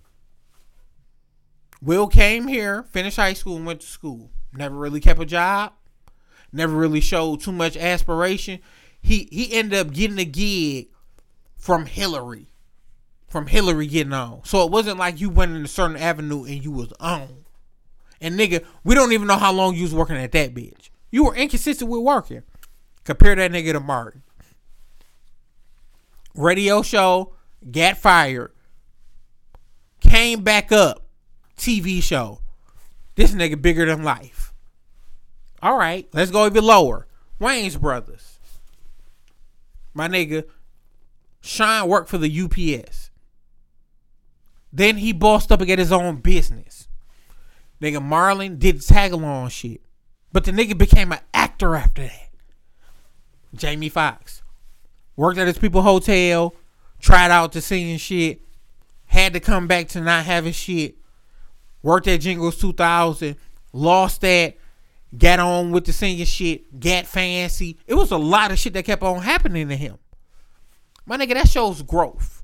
Will 1.81 2.07
came 2.07 2.47
here, 2.47 2.83
finished 2.83 3.17
high 3.17 3.33
school, 3.33 3.55
and 3.57 3.65
went 3.65 3.81
to 3.81 3.87
school. 3.87 4.31
Never 4.51 4.75
really 4.75 4.99
kept 4.99 5.21
a 5.21 5.25
job. 5.25 5.73
Never 6.51 6.75
really 6.75 7.01
showed 7.01 7.41
too 7.41 7.51
much 7.51 7.77
aspiration. 7.77 8.59
He 9.01 9.27
he 9.31 9.53
ended 9.53 9.79
up 9.79 9.93
getting 9.93 10.19
a 10.19 10.25
gig 10.25 10.89
from 11.55 11.85
Hilary. 11.85 12.47
From 13.27 13.47
Hilary 13.47 13.87
getting 13.87 14.13
on. 14.13 14.41
So 14.43 14.65
it 14.65 14.71
wasn't 14.71 14.97
like 14.97 15.21
you 15.21 15.29
went 15.29 15.55
in 15.55 15.63
a 15.63 15.67
certain 15.67 15.97
avenue 15.97 16.45
and 16.45 16.63
you 16.63 16.71
was 16.71 16.91
on. 16.99 17.45
And 18.19 18.37
nigga, 18.37 18.65
we 18.83 18.95
don't 18.95 19.11
even 19.11 19.27
know 19.27 19.37
how 19.37 19.53
long 19.53 19.75
you 19.75 19.83
was 19.83 19.93
working 19.93 20.17
at 20.17 20.31
that 20.31 20.53
bitch. 20.53 20.89
You 21.11 21.25
were 21.25 21.35
inconsistent 21.35 21.89
with 21.89 22.01
working. 22.01 22.43
Compare 23.03 23.35
that 23.35 23.51
nigga 23.51 23.73
to 23.73 23.79
Martin. 23.79 24.23
Radio 26.35 26.81
show, 26.81 27.33
got 27.71 27.97
fired. 27.97 28.51
Came 30.01 30.43
back 30.43 30.71
up. 30.71 31.05
TV 31.57 32.01
show. 32.01 32.39
This 33.15 33.31
nigga 33.31 33.61
bigger 33.61 33.85
than 33.85 34.03
life. 34.03 34.48
All 35.61 35.77
right, 35.77 36.07
let's 36.13 36.31
go 36.31 36.45
even 36.45 36.63
lower. 36.63 37.07
Wayans 37.39 37.79
Brothers. 37.79 38.39
My 39.93 40.07
nigga, 40.07 40.45
Sean 41.41 41.87
worked 41.87 42.09
for 42.09 42.17
the 42.17 42.41
UPS. 42.41 43.11
Then 44.71 44.97
he 44.97 45.13
bossed 45.13 45.51
up 45.51 45.59
and 45.59 45.67
got 45.67 45.79
his 45.79 45.91
own 45.91 46.17
business. 46.17 46.87
Nigga 47.81 47.97
Marlon 47.97 48.59
did 48.59 48.81
tag 48.85 49.11
along 49.11 49.49
shit. 49.49 49.81
But 50.31 50.43
the 50.43 50.51
nigga 50.51 50.77
became 50.77 51.11
an 51.11 51.19
actor 51.33 51.75
after 51.75 52.03
that. 52.03 52.29
Jamie 53.55 53.89
Foxx. 53.89 54.43
Worked 55.15 55.39
at 55.39 55.47
his 55.47 55.57
people 55.57 55.81
hotel, 55.81 56.55
tried 56.99 57.31
out 57.31 57.51
to 57.53 57.61
singing 57.61 57.97
shit, 57.97 58.41
had 59.07 59.33
to 59.33 59.39
come 59.39 59.67
back 59.67 59.87
to 59.89 60.01
not 60.01 60.25
having 60.25 60.53
shit. 60.53 60.95
Worked 61.81 62.07
at 62.07 62.21
Jingles 62.21 62.57
2000, 62.57 63.35
lost 63.73 64.21
that, 64.21 64.55
got 65.17 65.39
on 65.39 65.71
with 65.71 65.85
the 65.85 65.93
singing 65.93 66.25
shit, 66.25 66.79
got 66.79 67.05
fancy. 67.05 67.77
It 67.87 67.95
was 67.95 68.11
a 68.11 68.17
lot 68.17 68.51
of 68.51 68.59
shit 68.59 68.73
that 68.73 68.85
kept 68.85 69.03
on 69.03 69.21
happening 69.21 69.69
to 69.69 69.75
him. 69.75 69.97
My 71.05 71.17
nigga, 71.17 71.33
that 71.33 71.49
shows 71.49 71.81
growth. 71.81 72.43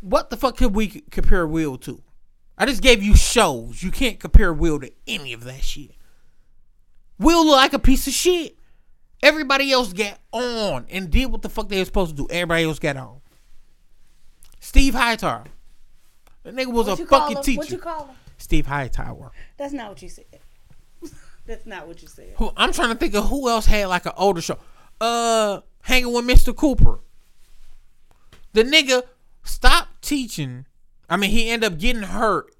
What 0.00 0.30
the 0.30 0.36
fuck 0.36 0.56
could 0.56 0.74
we 0.74 1.02
compare 1.10 1.46
Will 1.46 1.76
to? 1.78 2.02
I 2.58 2.64
just 2.64 2.82
gave 2.82 3.02
you 3.02 3.14
shows. 3.14 3.82
You 3.82 3.90
can't 3.90 4.18
compare 4.18 4.52
Will 4.52 4.80
to 4.80 4.90
any 5.06 5.32
of 5.32 5.44
that 5.44 5.62
shit. 5.62 5.92
Will 7.18 7.44
look 7.44 7.56
like 7.56 7.72
a 7.72 7.78
piece 7.78 8.06
of 8.06 8.12
shit. 8.12 8.56
Everybody 9.22 9.72
else 9.72 9.92
got 9.92 10.18
on 10.32 10.86
and 10.90 11.10
did 11.10 11.26
what 11.26 11.42
the 11.42 11.48
fuck 11.48 11.68
they 11.68 11.78
were 11.78 11.84
supposed 11.84 12.16
to 12.16 12.22
do. 12.22 12.28
Everybody 12.30 12.64
else 12.64 12.78
got 12.78 12.96
on. 12.96 13.20
Steve 14.60 14.94
Hightower. 14.94 15.44
That 16.44 16.54
nigga 16.54 16.72
was 16.72 16.86
What 16.86 17.00
a 17.00 17.06
fucking 17.06 17.42
teacher. 17.42 17.58
What 17.58 17.70
you 17.70 17.78
call 17.78 18.06
him? 18.06 18.16
Steve 18.38 18.66
Hightower. 18.66 19.32
That's 19.56 19.72
not 19.72 19.88
what 19.88 20.02
you 20.02 20.08
said. 20.08 20.26
That's 21.46 21.66
not 21.66 21.86
what 21.86 22.02
you 22.02 22.08
said. 22.08 22.34
Who 22.36 22.52
I'm 22.56 22.72
trying 22.72 22.90
to 22.90 22.96
think 22.96 23.14
of 23.14 23.28
who 23.28 23.48
else 23.48 23.66
had 23.66 23.86
like 23.86 24.06
an 24.06 24.12
older 24.16 24.40
show. 24.40 24.58
Uh, 25.00 25.60
hanging 25.82 26.12
with 26.12 26.26
Mr. 26.26 26.54
Cooper. 26.54 27.00
The 28.52 28.64
nigga 28.64 29.02
stopped 29.44 30.02
teaching. 30.02 30.66
I 31.08 31.16
mean, 31.16 31.30
he 31.30 31.48
ended 31.48 31.72
up 31.72 31.78
getting 31.78 32.02
hurt 32.02 32.54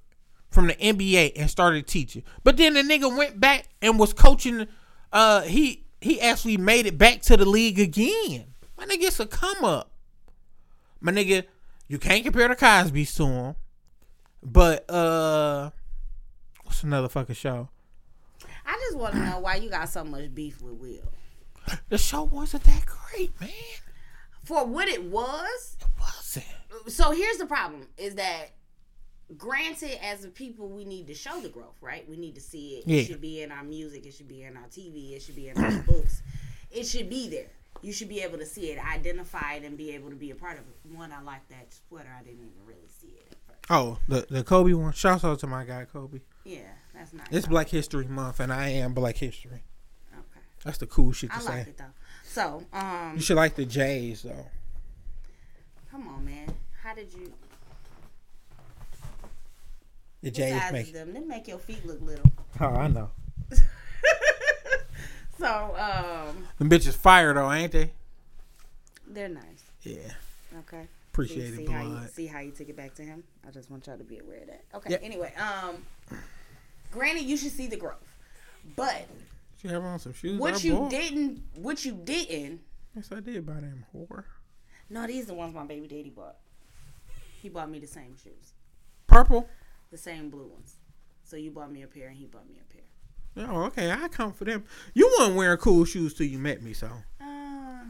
from 0.51 0.68
the 0.68 0.75
NBA 0.75 1.33
and 1.37 1.51
started 1.51 1.87
teaching. 1.87 2.22
But 2.44 2.57
then 2.57 2.75
the 2.75 2.83
nigga 2.83 3.14
went 3.16 3.40
back 3.40 3.68
and 3.83 3.99
was 3.99 4.12
coaching. 4.12 4.66
Uh, 5.12 5.42
he 5.42 5.85
he 6.01 6.20
actually 6.20 6.57
made 6.57 6.87
it 6.87 6.99
back 6.99 7.22
to 7.22 7.37
the 7.37 7.44
league 7.44 7.81
again. 7.81 8.55
My 8.79 8.85
nigga, 8.85 9.05
it's 9.05 9.20
a 9.20 9.27
come 9.27 9.64
up. 9.64 9.90
My 11.01 11.11
nigga, 11.11 11.44
you 11.88 11.99
can't 11.99 12.25
compare 12.25 12.49
the 12.49 12.55
Cosby's 12.55 13.14
to 13.14 13.27
him. 13.27 13.57
But 14.42 14.88
uh, 14.90 15.70
what's 16.62 16.83
another 16.83 17.09
fucking 17.09 17.35
show? 17.35 17.68
I 18.66 18.76
just 18.87 18.98
want 18.98 19.14
to 19.14 19.20
know 19.24 19.38
why 19.38 19.57
you 19.57 19.70
got 19.70 19.88
so 19.88 20.05
much 20.05 20.35
beef 20.35 20.61
with 20.61 20.74
Will. 20.74 21.12
The 21.88 21.98
show 21.98 22.24
wasn't 22.24 22.64
that 22.64 22.85
great, 22.87 23.38
man. 23.40 23.50
For 24.44 24.64
what 24.64 24.88
it 24.88 25.05
was, 25.05 25.76
It 25.81 25.87
wasn't. 26.00 26.44
so 26.92 27.11
here's 27.12 27.38
the 27.38 27.46
problem: 27.46 27.88
is 27.96 28.14
that 28.16 28.50
granted, 29.37 29.98
as 30.05 30.24
a 30.24 30.29
people, 30.29 30.68
we 30.68 30.85
need 30.85 31.07
to 31.09 31.14
show 31.14 31.40
the 31.40 31.48
growth, 31.48 31.76
right? 31.81 32.09
We 32.09 32.16
need 32.16 32.35
to 32.37 32.40
see 32.40 32.76
it. 32.76 32.85
Yeah. 32.87 33.00
It 33.00 33.07
should 33.07 33.20
be 33.20 33.42
in 33.42 33.50
our 33.50 33.64
music. 33.64 34.07
It 34.07 34.14
should 34.14 34.29
be 34.29 34.42
in 34.44 34.57
our 34.57 34.64
TV. 34.68 35.12
It 35.16 35.22
should 35.22 35.37
be 35.37 35.48
in 35.48 35.59
our 35.62 35.83
books. 35.87 36.22
It 36.70 36.85
should 36.87 37.11
be 37.11 37.29
there. 37.29 37.46
You 37.83 37.92
should 37.92 38.09
be 38.09 38.20
able 38.22 38.38
to 38.38 38.46
see 38.46 38.70
it, 38.70 38.79
identify 38.85 39.55
it, 39.55 39.64
and 39.64 39.76
be 39.76 39.90
able 39.94 40.09
to 40.11 40.16
be 40.16 40.31
a 40.31 40.35
part 40.35 40.55
of 40.55 40.61
it. 40.61 40.96
One, 40.96 41.12
I 41.12 41.20
like 41.22 41.46
that 41.50 41.74
sweater. 41.88 42.09
I 42.18 42.22
didn't 42.22 42.38
even 42.40 42.52
really 42.66 42.88
see 43.00 43.09
it 43.09 43.33
at 43.33 43.38
first. 43.46 43.70
Oh, 43.70 43.98
the 44.09 44.26
the 44.31 44.44
Kobe 44.44 44.72
one. 44.74 44.92
Shouts 44.92 45.24
out 45.24 45.40
to 45.40 45.46
my 45.46 45.64
guy 45.64 45.85
Kobe. 45.92 46.20
Yeah, 46.44 46.61
that's 47.12 47.31
nice. 47.31 47.38
It's 47.38 47.47
Black 47.47 47.69
History 47.69 48.07
Month, 48.07 48.40
and 48.40 48.53
I 48.53 48.69
am 48.71 48.92
Black 48.95 49.16
History. 49.16 49.62
Okay, 50.12 50.40
That's 50.64 50.79
the 50.79 50.87
cool 50.87 51.12
shit 51.12 51.31
to 51.31 51.37
I 51.37 51.40
say. 51.40 51.59
like 51.59 51.66
it 51.69 51.79
though. 51.79 51.85
So, 52.25 52.62
um, 52.73 53.12
You 53.14 53.21
should 53.23 53.37
like 53.37 53.55
the 53.55 53.64
J's 53.64 54.23
though. 54.23 54.47
come 55.90 56.09
on, 56.09 56.25
man. 56.25 56.53
How 56.83 56.95
did 56.95 57.12
you? 57.12 57.33
The 60.23 60.31
J's 60.31 60.73
make. 60.73 60.92
them? 60.92 61.12
They 61.12 61.21
make 61.21 61.47
your 61.49 61.59
feet 61.59 61.85
look 61.87 62.01
little. 62.03 62.27
Oh, 62.59 62.69
I 62.69 62.88
know. 62.88 63.11
so, 65.38 65.77
um, 65.77 66.47
Them 66.59 66.71
bitches 66.71 66.95
fire 66.95 67.35
though, 67.35 67.53
ain't 67.53 67.73
they? 67.73 67.90
they're 69.09 69.29
nice. 69.29 69.45
Yeah. 69.83 69.99
Okay. 70.61 70.87
Appreciate 71.12 71.55
see 71.55 71.62
it, 71.64 71.69
how 71.71 71.83
you 71.83 72.01
see 72.12 72.27
how 72.27 72.40
you 72.40 72.51
took 72.51 72.69
it 72.71 72.77
back 72.77 72.95
to 72.95 73.03
him. 73.03 73.25
I 73.47 73.51
just 73.51 73.71
want 73.71 73.87
y'all 73.87 73.97
to 73.99 74.05
be 74.05 74.19
aware 74.19 74.40
of 74.40 74.47
that. 74.49 74.64
Okay. 74.75 74.90
Yep. 74.90 75.01
Anyway, 75.03 75.33
um, 75.37 75.77
granted, 76.96 77.22
you 77.24 77.37
should 77.37 77.52
see 77.52 77.66
the 77.66 77.76
growth, 77.76 78.04
but 78.74 79.06
She 79.61 79.68
have 79.68 79.82
on 79.85 79.98
some 79.98 80.12
shoes. 80.14 80.38
what 80.40 80.54
I 80.54 80.59
you 80.59 80.74
bought. 80.76 80.90
didn't, 80.90 81.42
what 81.54 81.85
you 81.85 81.92
didn't. 81.92 82.61
Yes, 82.94 83.11
I 83.12 83.20
did 83.20 83.44
buy 83.46 83.54
them 83.54 83.85
whore. 83.94 84.24
No, 84.88 85.06
these 85.06 85.24
are 85.24 85.28
the 85.28 85.35
ones 85.35 85.54
my 85.54 85.64
baby 85.64 85.87
daddy 85.87 86.11
bought. 86.11 86.37
He 87.42 87.48
bought 87.48 87.70
me 87.70 87.78
the 87.78 87.87
same 87.87 88.16
shoes, 88.16 88.52
Purple. 89.06 89.48
the 89.90 89.98
same 89.98 90.30
blue 90.30 90.46
ones. 90.48 90.76
So 91.24 91.37
you 91.37 91.50
bought 91.50 91.70
me 91.70 91.82
a 91.82 91.87
pair, 91.87 92.09
and 92.09 92.16
he 92.16 92.24
bought 92.26 92.48
me 92.48 92.59
a 92.61 92.72
pair. 92.72 93.46
Oh, 93.50 93.64
okay. 93.64 93.90
I 93.90 94.09
come 94.09 94.32
for 94.32 94.44
them. 94.44 94.64
You 94.94 95.14
weren't 95.18 95.35
wearing 95.37 95.59
cool 95.59 95.85
shoes 95.85 96.14
till 96.14 96.26
you 96.26 96.38
met 96.38 96.62
me, 96.62 96.72
so. 96.72 96.88
Uh, 97.20 97.80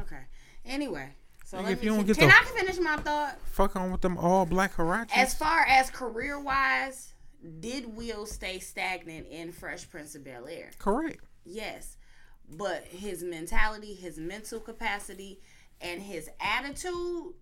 okay. 0.00 0.20
Anyway, 0.66 1.08
so 1.44 1.64
if 1.66 1.82
you 1.82 1.90
don't 1.90 1.98
fin- 2.00 2.06
get 2.08 2.18
can 2.18 2.28
the- 2.28 2.34
I 2.34 2.44
finish 2.60 2.78
my 2.78 2.96
thought? 2.96 3.38
Fuck 3.46 3.76
on 3.76 3.90
with 3.92 4.00
them 4.02 4.18
all 4.18 4.44
black 4.44 4.74
Huaraches. 4.76 5.16
As 5.16 5.32
far 5.32 5.60
as 5.66 5.88
career 5.90 6.38
wise, 6.40 7.13
did 7.60 7.96
Will 7.96 8.26
stay 8.26 8.58
stagnant 8.58 9.26
in 9.30 9.52
Fresh 9.52 9.90
Prince 9.90 10.14
of 10.14 10.24
Bel 10.24 10.46
Air? 10.48 10.70
Correct. 10.78 11.20
Yes. 11.44 11.96
But 12.56 12.84
his 12.84 13.22
mentality, 13.22 13.94
his 13.94 14.18
mental 14.18 14.60
capacity, 14.60 15.40
and 15.80 16.02
his 16.02 16.28
attitude 16.40 17.34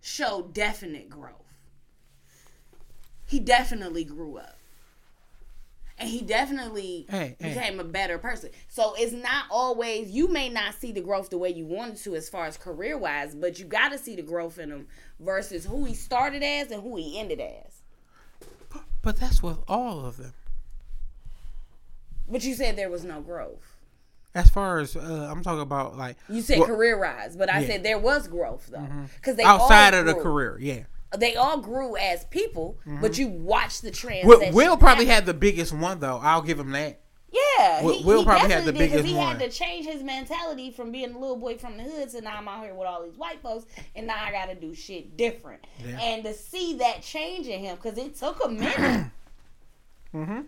showed 0.00 0.52
definite 0.54 1.08
growth. 1.10 1.34
He 3.26 3.40
definitely 3.40 4.04
grew 4.04 4.38
up. 4.38 4.54
and 6.00 6.08
he 6.08 6.22
definitely 6.22 7.06
Hey, 7.10 7.34
hey. 7.40 7.54
became 7.54 7.80
a 7.80 7.84
better 7.84 8.18
person. 8.18 8.50
So 8.68 8.94
it's 8.96 9.12
not 9.12 9.46
always 9.50 10.08
you 10.10 10.28
may 10.28 10.48
not 10.48 10.74
see 10.74 10.92
the 10.92 11.00
growth 11.00 11.28
the 11.30 11.38
way 11.38 11.50
you 11.50 11.66
wanted 11.66 11.96
to 12.04 12.14
as 12.14 12.28
far 12.28 12.46
as 12.46 12.56
career 12.56 12.96
wise, 12.96 13.34
but 13.34 13.58
you 13.58 13.64
got 13.64 13.88
to 13.90 13.98
see 13.98 14.14
the 14.14 14.22
growth 14.22 14.58
in 14.60 14.70
him 14.70 14.86
versus 15.18 15.64
who 15.64 15.84
he 15.84 15.94
started 15.94 16.42
as 16.44 16.70
and 16.70 16.82
who 16.82 16.94
he 16.96 17.18
ended 17.18 17.40
as. 17.40 17.77
But 19.02 19.16
that's 19.16 19.42
with 19.42 19.58
all 19.68 20.04
of 20.04 20.16
them. 20.16 20.32
But 22.30 22.44
you 22.44 22.54
said 22.54 22.76
there 22.76 22.90
was 22.90 23.04
no 23.04 23.20
growth. 23.20 23.76
As 24.34 24.50
far 24.50 24.78
as 24.78 24.94
uh, 24.94 25.28
I'm 25.30 25.42
talking 25.42 25.62
about, 25.62 25.96
like 25.96 26.16
You 26.28 26.42
said 26.42 26.58
well, 26.58 26.68
career 26.68 27.00
rise, 27.00 27.36
but 27.36 27.48
I 27.50 27.54
Yeah. 27.54 27.60
Mm-hmm. 27.60 27.70
said 27.72 27.82
there 27.82 27.98
was 27.98 28.28
growth 28.28 28.68
though, 28.70 28.86
because 29.16 29.36
they 29.36 29.42
outside 29.44 29.94
of 29.94 30.06
the 30.06 30.14
career, 30.14 30.58
yeah. 30.60 30.84
They 31.16 31.36
all 31.36 31.58
grew 31.58 31.96
as 31.96 32.26
people, 32.26 32.78
but 33.00 33.16
you 33.16 33.28
watch 33.28 33.80
the 33.80 33.90
transition. 33.90 34.28
Will, 34.28 34.52
Will 34.52 34.76
probably 34.76 35.06
happen. 35.06 35.14
had 35.14 35.26
the 35.26 35.34
biggest 35.34 35.72
one 35.72 36.00
though. 36.00 36.18
I'll 36.22 36.42
give 36.42 36.58
him 36.58 36.70
that. 36.72 37.00
Yeah, 37.30 37.82
Will- 37.82 37.98
he, 37.98 38.04
Will 38.04 38.18
he 38.20 38.24
probably 38.24 38.40
had 38.50 38.64
definitely 38.64 38.72
the 38.72 38.78
did, 38.78 38.78
'cause 38.90 38.96
biggest 39.02 39.08
he 39.08 39.14
one. 39.14 39.36
had 39.38 39.50
to 39.50 39.56
change 39.56 39.86
his 39.86 40.02
mentality 40.02 40.70
from 40.70 40.90
being 40.92 41.12
a 41.14 41.18
little 41.18 41.36
boy 41.36 41.58
from 41.58 41.76
the 41.76 41.82
hood 41.82 42.08
to 42.10 42.20
now 42.22 42.36
I'm 42.38 42.48
out 42.48 42.64
here 42.64 42.74
with 42.74 42.86
all 42.88 43.02
these 43.04 43.18
white 43.18 43.42
folks, 43.42 43.66
and 43.94 44.06
now 44.06 44.16
I 44.18 44.30
got 44.32 44.46
to 44.46 44.54
do 44.54 44.74
shit 44.74 45.16
different. 45.16 45.66
Yeah. 45.84 45.98
And 46.00 46.24
to 46.24 46.32
see 46.32 46.74
that 46.78 47.02
change 47.02 47.46
in 47.46 47.60
him, 47.60 47.76
because 47.76 47.98
it 47.98 48.14
took 48.16 48.42
a 48.44 48.48
minute. 48.48 49.06
Mm-hmm. 50.14 50.40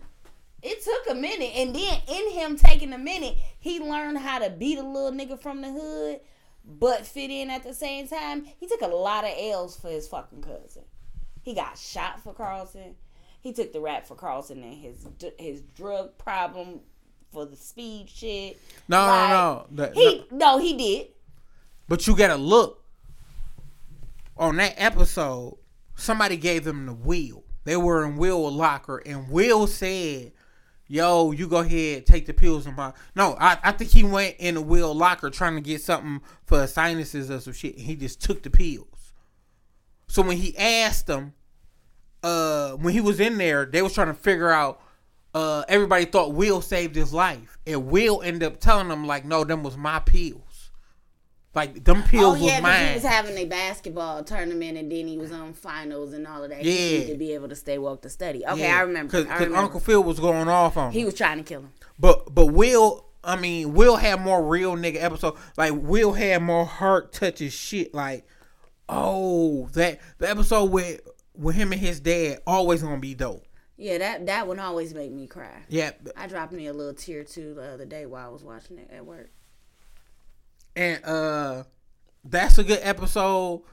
It 0.63 0.83
took 0.83 1.09
a 1.15 1.19
minute, 1.19 1.51
and 1.55 1.75
then 1.75 2.01
in 2.07 2.31
him 2.31 2.55
taking 2.55 2.93
a 2.93 2.97
minute, 2.97 3.35
he 3.59 3.79
learned 3.79 4.17
how 4.17 4.39
to 4.39 4.49
beat 4.49 4.77
a 4.79 4.83
little 4.83 5.11
nigga 5.11 5.39
from 5.39 5.61
the 5.61 5.71
hood, 5.71 6.19
but 6.65 7.05
fit 7.05 7.29
in 7.29 7.49
at 7.51 7.63
the 7.63 7.73
same 7.73 8.07
time. 8.07 8.45
He 8.59 8.67
took 8.67 8.81
a 8.81 8.87
lot 8.87 9.23
of 9.23 9.31
L's 9.37 9.75
for 9.79 9.89
his 9.89 10.07
fucking 10.07 10.41
cousin. 10.41 10.83
He 11.43 11.53
got 11.53 11.77
shot 11.77 12.21
for 12.23 12.33
Carlton. 12.33 12.95
He 13.41 13.53
took 13.53 13.73
the 13.73 13.79
rap 13.81 14.05
for 14.05 14.15
Carlton 14.15 14.63
and 14.63 14.73
his 14.75 15.05
his 15.37 15.61
drug 15.75 16.17
problem 16.17 16.79
for 17.33 17.45
the 17.45 17.55
speed 17.55 18.07
shit. 18.09 18.59
No, 18.87 19.05
Like, 19.05 19.29
no, 19.29 19.65
no. 19.71 19.85
The- 19.87 19.93
He 19.93 20.25
no, 20.31 20.57
he 20.59 20.77
did. 20.77 21.07
But 21.87 22.05
you 22.07 22.15
gotta 22.15 22.35
look 22.37 22.83
on 24.37 24.55
that 24.57 24.75
episode. 24.77 25.57
Somebody 25.95 26.37
gave 26.37 26.63
them 26.63 26.85
the 26.85 26.93
wheel. 26.93 27.43
They 27.63 27.75
were 27.77 28.03
in 28.05 28.15
Will 28.17 28.49
locker, 28.51 28.97
and 29.05 29.29
Will 29.29 29.67
said, 29.67 30.31
"Yo, 30.87 31.31
you 31.31 31.47
go 31.47 31.57
ahead, 31.57 32.05
take 32.05 32.25
the 32.25 32.33
pills." 32.33 32.65
And 32.65 32.75
my 32.75 32.93
no, 33.15 33.35
I, 33.39 33.57
I 33.63 33.71
think 33.71 33.91
he 33.91 34.03
went 34.03 34.35
in 34.39 34.55
the 34.55 34.61
Will 34.61 34.93
locker 34.95 35.29
trying 35.29 35.55
to 35.55 35.61
get 35.61 35.81
something 35.81 36.21
for 36.45 36.65
sinuses 36.67 37.29
or 37.29 37.39
some 37.39 37.53
shit. 37.53 37.75
And 37.77 37.85
he 37.85 37.95
just 37.95 38.21
took 38.21 38.41
the 38.43 38.49
pills. 38.49 39.13
So 40.07 40.21
when 40.21 40.37
he 40.37 40.57
asked 40.57 41.07
them, 41.07 41.33
uh, 42.23 42.71
when 42.73 42.93
he 42.93 43.01
was 43.01 43.19
in 43.19 43.37
there, 43.37 43.65
they 43.65 43.81
was 43.81 43.93
trying 43.93 44.07
to 44.07 44.13
figure 44.13 44.49
out. 44.51 44.81
Uh, 45.33 45.63
everybody 45.69 46.03
thought 46.03 46.33
Will 46.33 46.59
saved 46.61 46.93
his 46.93 47.13
life, 47.13 47.57
and 47.65 47.87
Will 47.87 48.21
ended 48.21 48.43
up 48.43 48.59
telling 48.59 48.89
them 48.89 49.07
like, 49.07 49.23
"No, 49.23 49.45
them 49.45 49.63
was 49.63 49.77
my 49.77 49.99
pills." 49.99 50.71
Like 51.53 51.83
them 51.83 52.03
pills 52.03 52.37
oh 52.41 52.45
yeah, 52.45 52.61
was 52.61 52.69
'cause 52.71 52.87
he 52.87 52.93
was 52.95 53.03
having 53.03 53.37
a 53.37 53.45
basketball 53.45 54.23
tournament 54.23 54.77
and 54.77 54.89
then 54.89 55.05
he 55.05 55.17
was 55.17 55.33
on 55.33 55.51
finals 55.53 56.13
and 56.13 56.25
all 56.25 56.43
of 56.43 56.49
that. 56.49 56.63
Yeah. 56.63 56.71
he 56.71 56.97
needed 56.99 57.11
to 57.11 57.17
be 57.17 57.33
able 57.33 57.49
to 57.49 57.57
stay 57.57 57.77
woke 57.77 58.01
to 58.03 58.09
study. 58.09 58.45
Okay, 58.45 58.61
Yeah, 58.61 58.77
I 58.77 58.81
remember. 58.83 59.11
Cause, 59.11 59.25
I 59.25 59.29
'cause 59.31 59.39
remember. 59.41 59.57
Uncle 59.57 59.79
Phil 59.81 60.01
was 60.01 60.17
going 60.17 60.47
off 60.47 60.77
on 60.77 60.87
Him. 60.87 60.93
he 60.93 61.03
was 61.03 61.13
trying 61.13 61.39
to 61.39 61.43
kill 61.43 61.61
him. 61.61 61.71
But 61.99 62.33
but 62.33 62.47
Will, 62.47 63.05
I 63.21 63.35
mean, 63.35 63.73
Will 63.73 63.97
had 63.97 64.21
more 64.21 64.41
real 64.45 64.77
nigga 64.77 65.03
episode. 65.03 65.35
Like 65.57 65.73
Will 65.75 66.13
had 66.13 66.41
more 66.41 66.65
heart 66.65 67.11
touching 67.11 67.49
shit. 67.49 67.93
Like 67.93 68.25
oh 68.87 69.67
that 69.73 69.99
the 70.19 70.29
episode 70.29 70.71
with 70.71 71.01
with 71.41 71.55
him 71.55 71.71
and 71.71 71.81
his 71.81 71.99
dad 71.99 72.39
always 72.47 72.81
gonna 72.81 72.99
be 72.99 73.15
dope. 73.15 73.45
Yeah, 73.77 73.97
that 73.97 74.25
that 74.27 74.47
one 74.47 74.59
always 74.59 74.93
made 74.93 75.11
me 75.11 75.27
cry. 75.27 75.63
Yeah, 75.67 75.91
I 76.15 76.27
dropped 76.27 76.53
me 76.53 76.67
a 76.67 76.73
little 76.73 76.93
tear 76.93 77.23
too 77.23 77.53
the 77.55 77.63
other 77.73 77.85
day 77.85 78.05
while 78.05 78.27
I 78.27 78.29
was 78.31 78.43
watching 78.43 78.77
it 78.77 78.89
at 78.91 79.05
work. 79.05 79.31
and 80.75 81.03
uh, 81.03 81.63
that's 82.23 82.57
a 82.57 82.63
good 82.63 82.79
episode. 82.81 83.63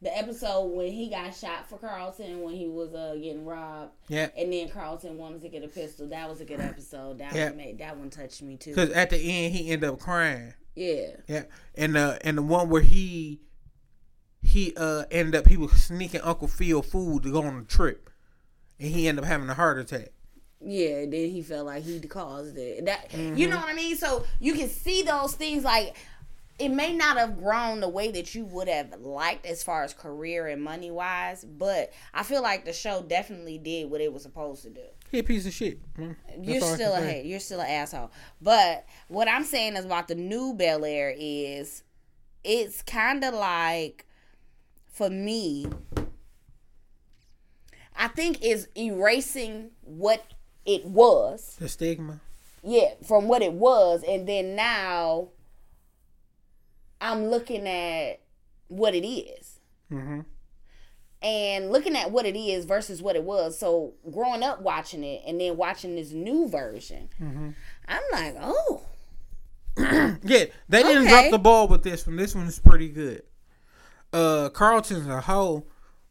The 0.00 0.16
episode 0.16 0.66
when 0.68 0.92
he 0.92 1.08
got 1.10 1.34
shot 1.34 1.68
for 1.68 1.76
Carlton 1.76 2.42
when 2.42 2.54
he 2.54 2.68
was 2.68 2.94
uh 2.94 3.14
getting 3.20 3.44
robbed, 3.44 3.92
Yeah, 4.08 4.28
and 4.36 4.52
then 4.52 4.68
Carlton 4.68 5.18
wanted 5.18 5.40
to 5.42 5.48
get 5.48 5.64
a 5.64 5.68
pistol. 5.68 6.08
That 6.08 6.28
was 6.28 6.40
a 6.40 6.44
good 6.44 6.60
episode. 6.60 7.18
That 7.18 7.34
Yeah. 7.34 7.48
one 7.48 7.56
made 7.56 7.78
that 7.78 7.96
one 7.96 8.10
touched 8.10 8.42
me 8.42 8.56
too. 8.56 8.70
because 8.70 8.90
at 8.90 9.10
the 9.10 9.16
end 9.16 9.54
he 9.54 9.70
ended 9.70 9.88
up 9.90 9.98
crying. 9.98 10.54
Yeah, 10.76 11.16
Yeah, 11.26 11.42
and 11.74 11.96
the 11.96 12.18
and 12.22 12.38
the 12.38 12.42
one 12.42 12.68
where 12.68 12.82
he 12.82 13.40
he 14.48 14.72
uh 14.76 15.04
ended 15.10 15.34
up 15.34 15.46
he 15.48 15.56
was 15.56 15.72
sneaking 15.72 16.20
Uncle 16.22 16.48
Phil 16.48 16.82
food 16.82 17.22
to 17.24 17.32
go 17.32 17.42
on 17.42 17.58
a 17.58 17.64
trip, 17.64 18.10
and 18.78 18.90
he 18.90 19.08
ended 19.08 19.24
up 19.24 19.28
having 19.28 19.48
a 19.48 19.54
heart 19.54 19.78
attack. 19.78 20.08
yeah. 20.60 21.04
Then 21.06 21.30
he 21.30 21.42
felt 21.42 21.66
like 21.66 21.84
he 21.84 22.00
caused 22.00 22.56
it. 22.58 22.84
That 22.86 23.10
Mm-hmm. 23.10 23.36
you 23.36 23.48
know 23.48 23.56
what 23.56 23.68
I 23.68 23.74
mean. 23.74 23.96
So 23.96 24.24
you 24.40 24.54
can 24.54 24.68
see 24.68 25.02
those 25.02 25.34
things 25.34 25.64
like. 25.64 25.96
It 26.60 26.70
may 26.70 26.92
not 26.92 27.16
have 27.18 27.38
grown 27.40 27.78
the 27.78 27.88
way 27.88 28.10
that 28.10 28.34
you 28.34 28.44
would 28.46 28.66
have 28.66 28.92
liked 29.00 29.46
as 29.46 29.62
far 29.62 29.84
as 29.84 29.94
career 29.94 30.48
and 30.48 30.60
money 30.60 30.90
wise, 30.90 31.44
but 31.44 31.92
I 32.12 32.24
feel 32.24 32.42
like 32.42 32.64
the 32.64 32.72
show 32.72 33.00
definitely 33.00 33.58
did 33.58 33.88
what 33.88 34.00
it 34.00 34.12
was 34.12 34.22
supposed 34.24 34.64
to 34.64 34.70
do. 34.70 34.80
He 35.08 35.20
a 35.20 35.22
piece 35.22 35.46
of 35.46 35.52
shit. 35.52 35.78
That's 35.96 36.16
You're 36.42 36.60
still 36.60 36.94
a 36.94 37.00
hate. 37.00 37.26
You're 37.26 37.38
still 37.38 37.60
an 37.60 37.68
asshole. 37.68 38.10
But 38.42 38.84
what 39.06 39.28
I'm 39.28 39.44
saying 39.44 39.76
is 39.76 39.84
about 39.84 40.08
the 40.08 40.16
new 40.16 40.52
Bel 40.52 40.84
Air 40.84 41.14
is 41.16 41.84
it's 42.42 42.82
kind 42.82 43.22
of 43.22 43.34
like 43.34 44.04
for 44.98 45.08
me. 45.08 45.66
I 47.96 48.08
think 48.08 48.42
is 48.42 48.68
erasing 48.76 49.70
what 49.82 50.24
it 50.66 50.84
was. 50.84 51.56
The 51.58 51.68
stigma. 51.68 52.20
Yeah, 52.62 52.90
from 53.06 53.28
what 53.28 53.42
it 53.42 53.52
was, 53.52 54.04
and 54.06 54.28
then 54.28 54.54
now 54.56 55.28
I'm 57.00 57.26
looking 57.26 57.66
at 57.68 58.20
what 58.68 58.94
it 58.94 59.06
is 59.06 59.54
Mm-hmm. 59.90 60.20
and 61.22 61.72
looking 61.72 61.96
at 61.96 62.10
what 62.10 62.26
it 62.26 62.36
is 62.38 62.66
versus 62.66 63.00
what 63.00 63.16
it 63.16 63.24
was. 63.24 63.58
So 63.58 63.94
growing 64.12 64.42
up 64.42 64.60
watching 64.60 65.02
it 65.02 65.22
and 65.26 65.40
then 65.40 65.56
watching 65.56 65.94
this 65.96 66.12
new 66.12 66.46
version, 66.48 67.08
Mm-hmm. 67.20 67.50
I'm 67.88 68.02
like, 68.12 68.36
oh, 68.40 68.82
Yeah, 69.78 70.44
they 70.68 70.82
didn't 70.82 71.04
Okay. 71.04 71.08
drop 71.08 71.30
the 71.30 71.38
ball 71.38 71.68
with 71.68 71.82
this 71.84 72.06
one. 72.06 72.16
This 72.16 72.34
one 72.34 72.46
is 72.48 72.58
pretty 72.58 72.88
good. 72.90 73.22
Uh, 74.12 74.48
Carlton's 74.50 75.06
a 75.06 75.20
hoe 75.20 75.64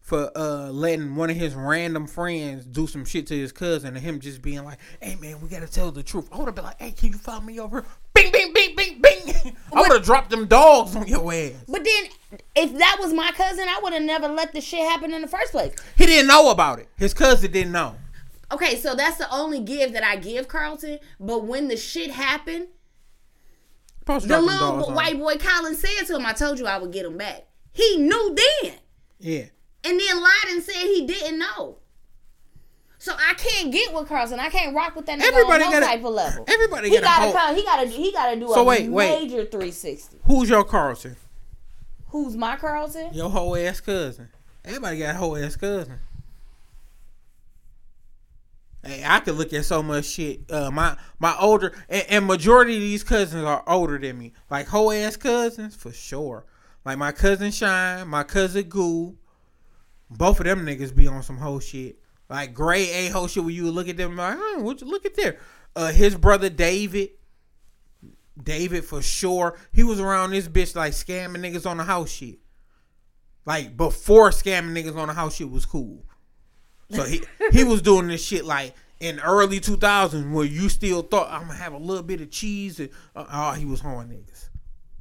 for 0.07 0.31
uh 0.37 0.69
letting 0.71 1.15
one 1.17 1.29
of 1.29 1.35
his 1.35 1.53
random 1.53 2.07
friends 2.07 2.65
do 2.65 2.87
some 2.87 3.03
shit 3.03 3.27
to 3.27 3.37
his 3.37 3.51
cousin, 3.51 3.95
and 3.95 4.05
him 4.05 4.21
just 4.21 4.41
being 4.41 4.63
like, 4.63 4.77
"Hey 5.01 5.15
man, 5.15 5.41
we 5.41 5.49
gotta 5.49 5.67
tell 5.67 5.91
the 5.91 6.01
truth." 6.01 6.29
I 6.31 6.37
would 6.37 6.45
have 6.45 6.55
been 6.55 6.63
like, 6.63 6.79
"Hey, 6.79 6.91
can 6.91 7.09
you 7.09 7.17
follow 7.17 7.41
me 7.41 7.59
over?" 7.59 7.81
here?" 7.81 7.89
Bing, 8.13 8.31
bing, 8.31 8.53
bing, 8.53 8.75
bing, 8.75 9.01
bing. 9.01 9.55
I 9.73 9.81
would 9.81 9.91
have 9.91 10.03
dropped 10.03 10.29
them 10.29 10.47
dogs 10.47 10.95
on 10.95 11.07
your 11.07 11.33
ass. 11.33 11.51
but 11.67 11.83
then 11.83 12.39
if 12.55 12.77
that 12.77 12.97
was 13.01 13.13
my 13.13 13.31
cousin, 13.31 13.65
I 13.67 13.79
would 13.83 13.91
have 13.91 14.03
never 14.03 14.29
let 14.29 14.53
this 14.53 14.63
shit 14.63 14.79
happen 14.79 15.13
in 15.13 15.21
the 15.21 15.27
first 15.27 15.51
place. 15.51 15.75
He 15.97 16.05
didn't 16.05 16.27
know 16.27 16.51
about 16.51 16.79
it. 16.79 16.87
His 16.97 17.13
cousin 17.13 17.51
didn't 17.51 17.73
know. 17.73 17.95
Okay, 18.51 18.77
so 18.77 18.95
that's 18.95 19.17
the 19.17 19.29
only 19.29 19.59
give 19.59 19.91
that 19.91 20.05
I 20.05 20.15
give 20.15 20.47
Carlton. 20.47 20.99
But 21.19 21.43
when 21.43 21.67
the 21.67 21.75
shit 21.75 22.11
happened, 22.11 22.67
the 24.05 24.19
little 24.19 24.47
dogs 24.47 24.85
bo- 24.85 24.89
on 24.89 24.95
white 24.95 25.19
boy 25.19 25.35
Colin 25.35 25.75
said 25.75 26.05
to 26.07 26.15
him, 26.15 26.25
"I 26.25 26.31
told 26.31 26.59
you 26.59 26.65
I 26.65 26.77
would 26.77 26.93
get 26.93 27.05
him 27.05 27.17
back." 27.17 27.43
He 27.77 27.97
knew 27.97 28.35
then. 28.35 28.73
Yeah. 29.19 29.45
and 29.83 29.99
then 29.99 30.21
lied 30.21 30.47
and 30.49 30.63
said 30.63 30.73
he 30.75 31.05
didn't 31.07 31.37
know. 31.39 31.77
So 32.99 33.13
I 33.13 33.35
can't 33.35 33.71
get 33.71 33.93
with 33.93 34.07
Carlton. 34.07 34.39
I 34.39 34.49
can't 34.49 34.75
rock 34.75 34.95
with 34.95 35.05
that 35.05 35.19
nigga 35.19 35.27
Everybody 35.27 35.63
on 35.63 35.71
no 35.71 35.79
gotta- 35.79 35.85
type 35.85 36.03
of 36.03 36.13
level. 36.13 36.45
everybody 36.47 36.89
he 36.89 36.99
gotta 36.99 37.31
come. 37.31 37.55
He 37.55 37.63
gotta. 37.63 37.87
He 37.87 38.11
gotta 38.11 38.35
do 38.39 38.47
So 38.47 38.61
a 38.61 38.63
wait, 38.63 38.89
wait. 38.89 39.21
major 39.21 39.45
360. 39.45 40.17
Who's 40.25 40.49
your 40.49 40.63
Carlton? 40.63 41.15
Who's 42.07 42.35
my 42.35 42.55
Carlton? 42.57 43.13
Your 43.13 43.29
whole 43.29 43.55
ass 43.55 43.79
cousin. 43.79 44.29
Everybody 44.65 44.97
got 44.99 45.15
a 45.15 45.17
whole 45.19 45.37
ass 45.37 45.55
cousin. 45.55 45.99
Hey, 48.83 49.03
I 49.05 49.19
could 49.19 49.35
look 49.35 49.53
at 49.53 49.65
so 49.65 49.83
much 49.83 50.05
shit. 50.05 50.49
Uh, 50.51 50.71
my 50.71 50.97
my 51.19 51.35
older 51.39 51.73
and, 51.89 52.05
and 52.09 52.25
majority 52.25 52.75
of 52.75 52.81
these 52.81 53.03
cousins 53.03 53.43
are 53.43 53.63
older 53.67 53.97
than 53.97 54.17
me. 54.17 54.33
Like 54.49 54.67
whole 54.67 54.91
ass 54.91 55.15
cousins 55.17 55.75
for 55.75 55.91
sure. 55.91 56.45
Like 56.87 56.99
my 56.99 57.11
cousin 57.11 57.51
Shine, 57.51 58.07
my 58.07 58.23
cousin 58.23 58.63
Goo. 58.63 59.17
Both 60.09 60.39
of 60.39 60.45
them 60.45 60.65
niggas 60.65 60.95
be 60.95 61.05
on 61.05 61.21
some 61.21 61.37
whole 61.37 61.59
shit. 61.59 61.99
Like 62.29 62.53
gray 62.53 62.89
A 62.91 63.09
whole 63.09 63.27
shit 63.27 63.43
where 63.43 63.51
you 63.51 63.69
look 63.69 63.89
at 63.89 63.97
them 63.97 64.15
like, 64.15 64.37
oh, 64.39 64.59
what 64.61 64.79
you 64.79 64.87
look 64.87 65.05
at 65.05 65.13
there? 65.15 65.37
Uh, 65.75 65.91
his 65.91 66.15
brother 66.15 66.49
David. 66.49 67.09
David 68.41 68.85
for 68.85 69.01
sure. 69.01 69.57
He 69.73 69.83
was 69.83 69.99
around 69.99 70.31
this 70.31 70.47
bitch 70.47 70.77
like 70.77 70.93
scamming 70.93 71.39
niggas 71.39 71.69
on 71.69 71.75
the 71.75 71.83
house 71.83 72.09
shit. 72.09 72.39
Like 73.45 73.75
before 73.75 74.29
scamming 74.29 74.71
niggas 74.71 74.95
on 74.95 75.09
the 75.09 75.13
house 75.13 75.35
shit 75.35 75.51
was 75.51 75.65
cool. 75.65 76.05
So 76.91 77.03
he 77.03 77.21
he 77.51 77.65
was 77.65 77.81
doing 77.81 78.07
this 78.07 78.23
shit 78.23 78.45
like 78.45 78.73
in 79.01 79.19
early 79.19 79.59
2000s 79.59 80.31
where 80.31 80.45
you 80.45 80.69
still 80.69 81.01
thought 81.01 81.29
I'm 81.29 81.47
gonna 81.47 81.55
have 81.55 81.73
a 81.73 81.77
little 81.77 82.01
bit 82.01 82.21
of 82.21 82.31
cheese 82.31 82.79
and 82.79 82.91
uh, 83.13 83.25
oh 83.29 83.51
he 83.59 83.65
was 83.65 83.81
hoeing 83.81 84.07
niggas. 84.07 84.47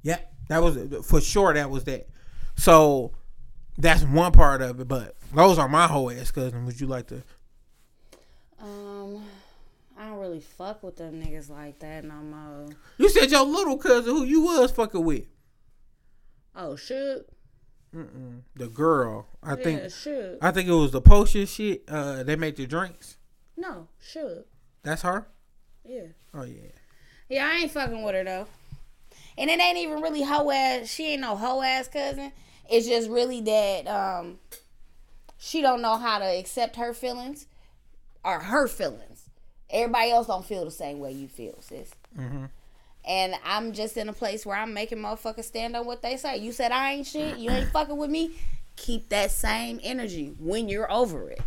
Yep, 0.02 0.32
that 0.48 0.62
was 0.62 1.06
for 1.06 1.20
sure. 1.20 1.54
That 1.54 1.70
was 1.70 1.84
that. 1.84 2.08
So 2.56 3.12
that's 3.78 4.02
one 4.02 4.32
part 4.32 4.62
of 4.62 4.80
it. 4.80 4.88
But 4.88 5.16
those 5.34 5.58
are 5.58 5.68
my 5.68 5.86
whole 5.86 6.10
ass 6.10 6.30
cousins. 6.30 6.64
Would 6.66 6.80
you 6.80 6.86
like 6.86 7.06
to? 7.08 7.22
Um, 8.60 9.22
I 9.98 10.06
don't 10.06 10.18
really 10.18 10.40
fuck 10.40 10.82
with 10.82 10.96
them 10.96 11.22
niggas 11.22 11.50
like 11.50 11.78
that 11.80 12.04
no 12.04 12.14
more. 12.14 12.68
You 12.98 13.08
said 13.08 13.30
your 13.30 13.44
little 13.44 13.76
cousin 13.76 14.14
who 14.14 14.24
you 14.24 14.42
was 14.42 14.70
fucking 14.70 15.04
with. 15.04 15.24
Oh, 16.54 16.76
shoot. 16.76 17.26
Mm-mm. 17.94 18.40
The 18.54 18.68
girl, 18.68 19.26
I 19.42 19.54
think. 19.56 19.82
Yeah, 19.82 19.88
shoot. 19.88 20.38
I 20.42 20.50
think 20.50 20.68
it 20.68 20.72
was 20.72 20.90
the 20.90 21.00
potion 21.00 21.46
shit. 21.46 21.84
Uh, 21.88 22.22
they 22.22 22.36
make 22.36 22.56
the 22.56 22.66
drinks. 22.66 23.16
No, 23.56 23.88
shoot. 24.00 24.46
That's 24.82 25.02
her. 25.02 25.26
Yeah. 25.84 26.08
Oh 26.34 26.44
yeah. 26.44 26.72
Yeah, 27.28 27.46
I 27.46 27.56
ain't 27.58 27.70
fucking 27.70 28.02
with 28.02 28.14
her 28.14 28.24
though. 28.24 28.46
And 29.38 29.50
it 29.50 29.60
ain't 29.60 29.78
even 29.78 30.00
really 30.00 30.22
hoe 30.22 30.50
ass. 30.50 30.88
She 30.88 31.12
ain't 31.12 31.20
no 31.20 31.36
hoe 31.36 31.62
ass 31.62 31.88
cousin. 31.88 32.32
It's 32.70 32.86
just 32.86 33.08
really 33.08 33.40
that 33.42 33.86
um, 33.86 34.38
she 35.38 35.60
don't 35.60 35.82
know 35.82 35.96
how 35.96 36.18
to 36.18 36.24
accept 36.24 36.76
her 36.76 36.94
feelings 36.94 37.46
or 38.24 38.40
her 38.40 38.66
feelings. 38.66 39.28
Everybody 39.70 40.10
else 40.10 40.26
don't 40.26 40.44
feel 40.44 40.64
the 40.64 40.70
same 40.70 40.98
way 40.98 41.12
you 41.12 41.28
feel, 41.28 41.60
sis. 41.60 41.90
Mm-hmm. 42.18 42.46
And 43.06 43.34
I'm 43.44 43.72
just 43.72 43.96
in 43.96 44.08
a 44.08 44.12
place 44.12 44.44
where 44.44 44.56
I'm 44.56 44.74
making 44.74 44.98
motherfuckers 44.98 45.44
stand 45.44 45.76
on 45.76 45.86
what 45.86 46.02
they 46.02 46.16
say. 46.16 46.38
You 46.38 46.52
said 46.52 46.72
I 46.72 46.94
ain't 46.94 47.06
shit. 47.06 47.38
You 47.38 47.50
ain't 47.50 47.70
fucking 47.70 47.96
with 47.96 48.10
me. 48.10 48.32
Keep 48.74 49.10
that 49.10 49.30
same 49.30 49.80
energy 49.82 50.34
when 50.38 50.68
you're 50.68 50.90
over 50.90 51.30
it. 51.30 51.40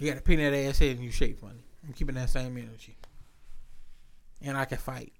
You 0.00 0.08
got 0.08 0.18
a 0.18 0.22
peanut 0.22 0.54
ass 0.54 0.78
head 0.78 0.96
and 0.96 1.04
you 1.04 1.10
shape 1.10 1.40
funny. 1.40 1.62
I'm 1.86 1.92
keeping 1.92 2.14
that 2.14 2.30
same 2.30 2.56
energy. 2.56 2.96
And 4.40 4.56
I 4.56 4.64
can 4.64 4.78
fight. 4.78 5.12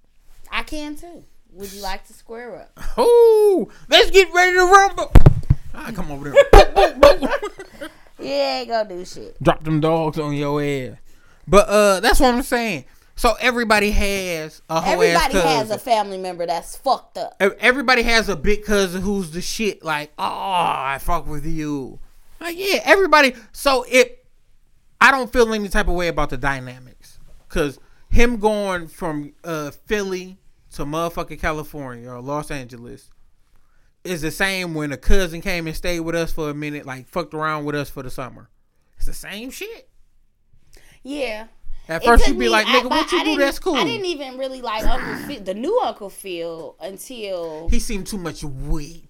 I 0.51 0.63
can 0.63 0.95
too. 0.95 1.23
Would 1.53 1.73
you 1.73 1.81
like 1.81 2.05
to 2.07 2.13
square 2.13 2.55
up? 2.61 2.79
Oh, 2.97 3.69
let's 3.89 4.11
get 4.11 4.31
ready 4.33 4.53
to 4.53 4.63
rumble. 4.65 5.11
I 5.73 5.91
come 5.91 6.11
over 6.11 6.31
there. 6.31 7.29
Yeah, 8.21 8.65
go 8.65 8.85
do 8.87 9.03
shit. 9.03 9.41
Drop 9.41 9.63
them 9.63 9.79
dogs 9.79 10.19
on 10.19 10.33
your 10.35 10.61
ass. 10.61 10.97
But 11.47 11.67
uh, 11.67 11.99
that's 12.01 12.19
what 12.19 12.33
I'm 12.33 12.43
saying. 12.43 12.85
So 13.15 13.33
everybody 13.39 13.91
has 13.91 14.61
a 14.69 14.79
whole 14.79 14.93
Everybody 15.01 15.39
has 15.39 15.69
a 15.69 15.77
family 15.77 16.17
member 16.17 16.45
that's 16.45 16.75
fucked 16.75 17.17
up. 17.17 17.35
Everybody 17.39 18.03
has 18.03 18.29
a 18.29 18.35
big 18.35 18.63
cousin 18.63 19.01
who's 19.01 19.31
the 19.31 19.41
shit. 19.41 19.83
Like, 19.83 20.11
oh, 20.17 20.23
I 20.23 20.97
fuck 21.01 21.27
with 21.27 21.45
you. 21.45 21.99
Like, 22.39 22.57
yeah, 22.57 22.81
everybody. 22.83 23.33
So 23.51 23.85
it, 23.89 24.25
I 24.99 25.11
don't 25.11 25.31
feel 25.31 25.51
any 25.53 25.69
type 25.69 25.87
of 25.87 25.95
way 25.95 26.07
about 26.07 26.29
the 26.29 26.37
dynamics, 26.37 27.19
cause 27.49 27.79
him 28.09 28.37
going 28.37 28.87
from 28.87 29.33
uh 29.43 29.71
Philly 29.71 30.37
to 30.73 30.85
motherfucking 30.85 31.39
California 31.39 32.09
or 32.09 32.21
Los 32.21 32.49
Angeles 32.51 33.09
is 34.03 34.21
the 34.21 34.31
same 34.31 34.73
when 34.73 34.91
a 34.91 34.97
cousin 34.97 35.41
came 35.41 35.67
and 35.67 35.75
stayed 35.75 35.99
with 35.99 36.15
us 36.15 36.31
for 36.31 36.49
a 36.49 36.53
minute, 36.53 36.85
like 36.85 37.07
fucked 37.07 37.33
around 37.33 37.65
with 37.65 37.75
us 37.75 37.89
for 37.89 38.01
the 38.03 38.09
summer. 38.09 38.49
It's 38.97 39.05
the 39.05 39.13
same 39.13 39.51
shit. 39.51 39.89
Yeah. 41.03 41.47
At 41.89 42.05
first 42.05 42.27
you'd 42.27 42.33
be 42.39 42.45
me- 42.45 42.49
like, 42.49 42.67
I- 42.67 42.79
nigga, 42.79 42.83
but 42.83 42.91
what 42.91 43.11
you 43.11 43.19
I 43.19 43.23
do 43.23 43.37
that's 43.37 43.59
cool. 43.59 43.75
I 43.75 43.83
didn't 43.83 44.05
even 44.05 44.37
really 44.37 44.61
like 44.61 44.85
Uncle 44.85 45.15
Phil, 45.27 45.43
the 45.43 45.53
new 45.53 45.79
Uncle 45.83 46.09
Phil 46.09 46.75
until 46.79 47.67
He 47.69 47.79
seemed 47.79 48.07
too 48.07 48.17
much 48.17 48.43
weight. 48.43 49.07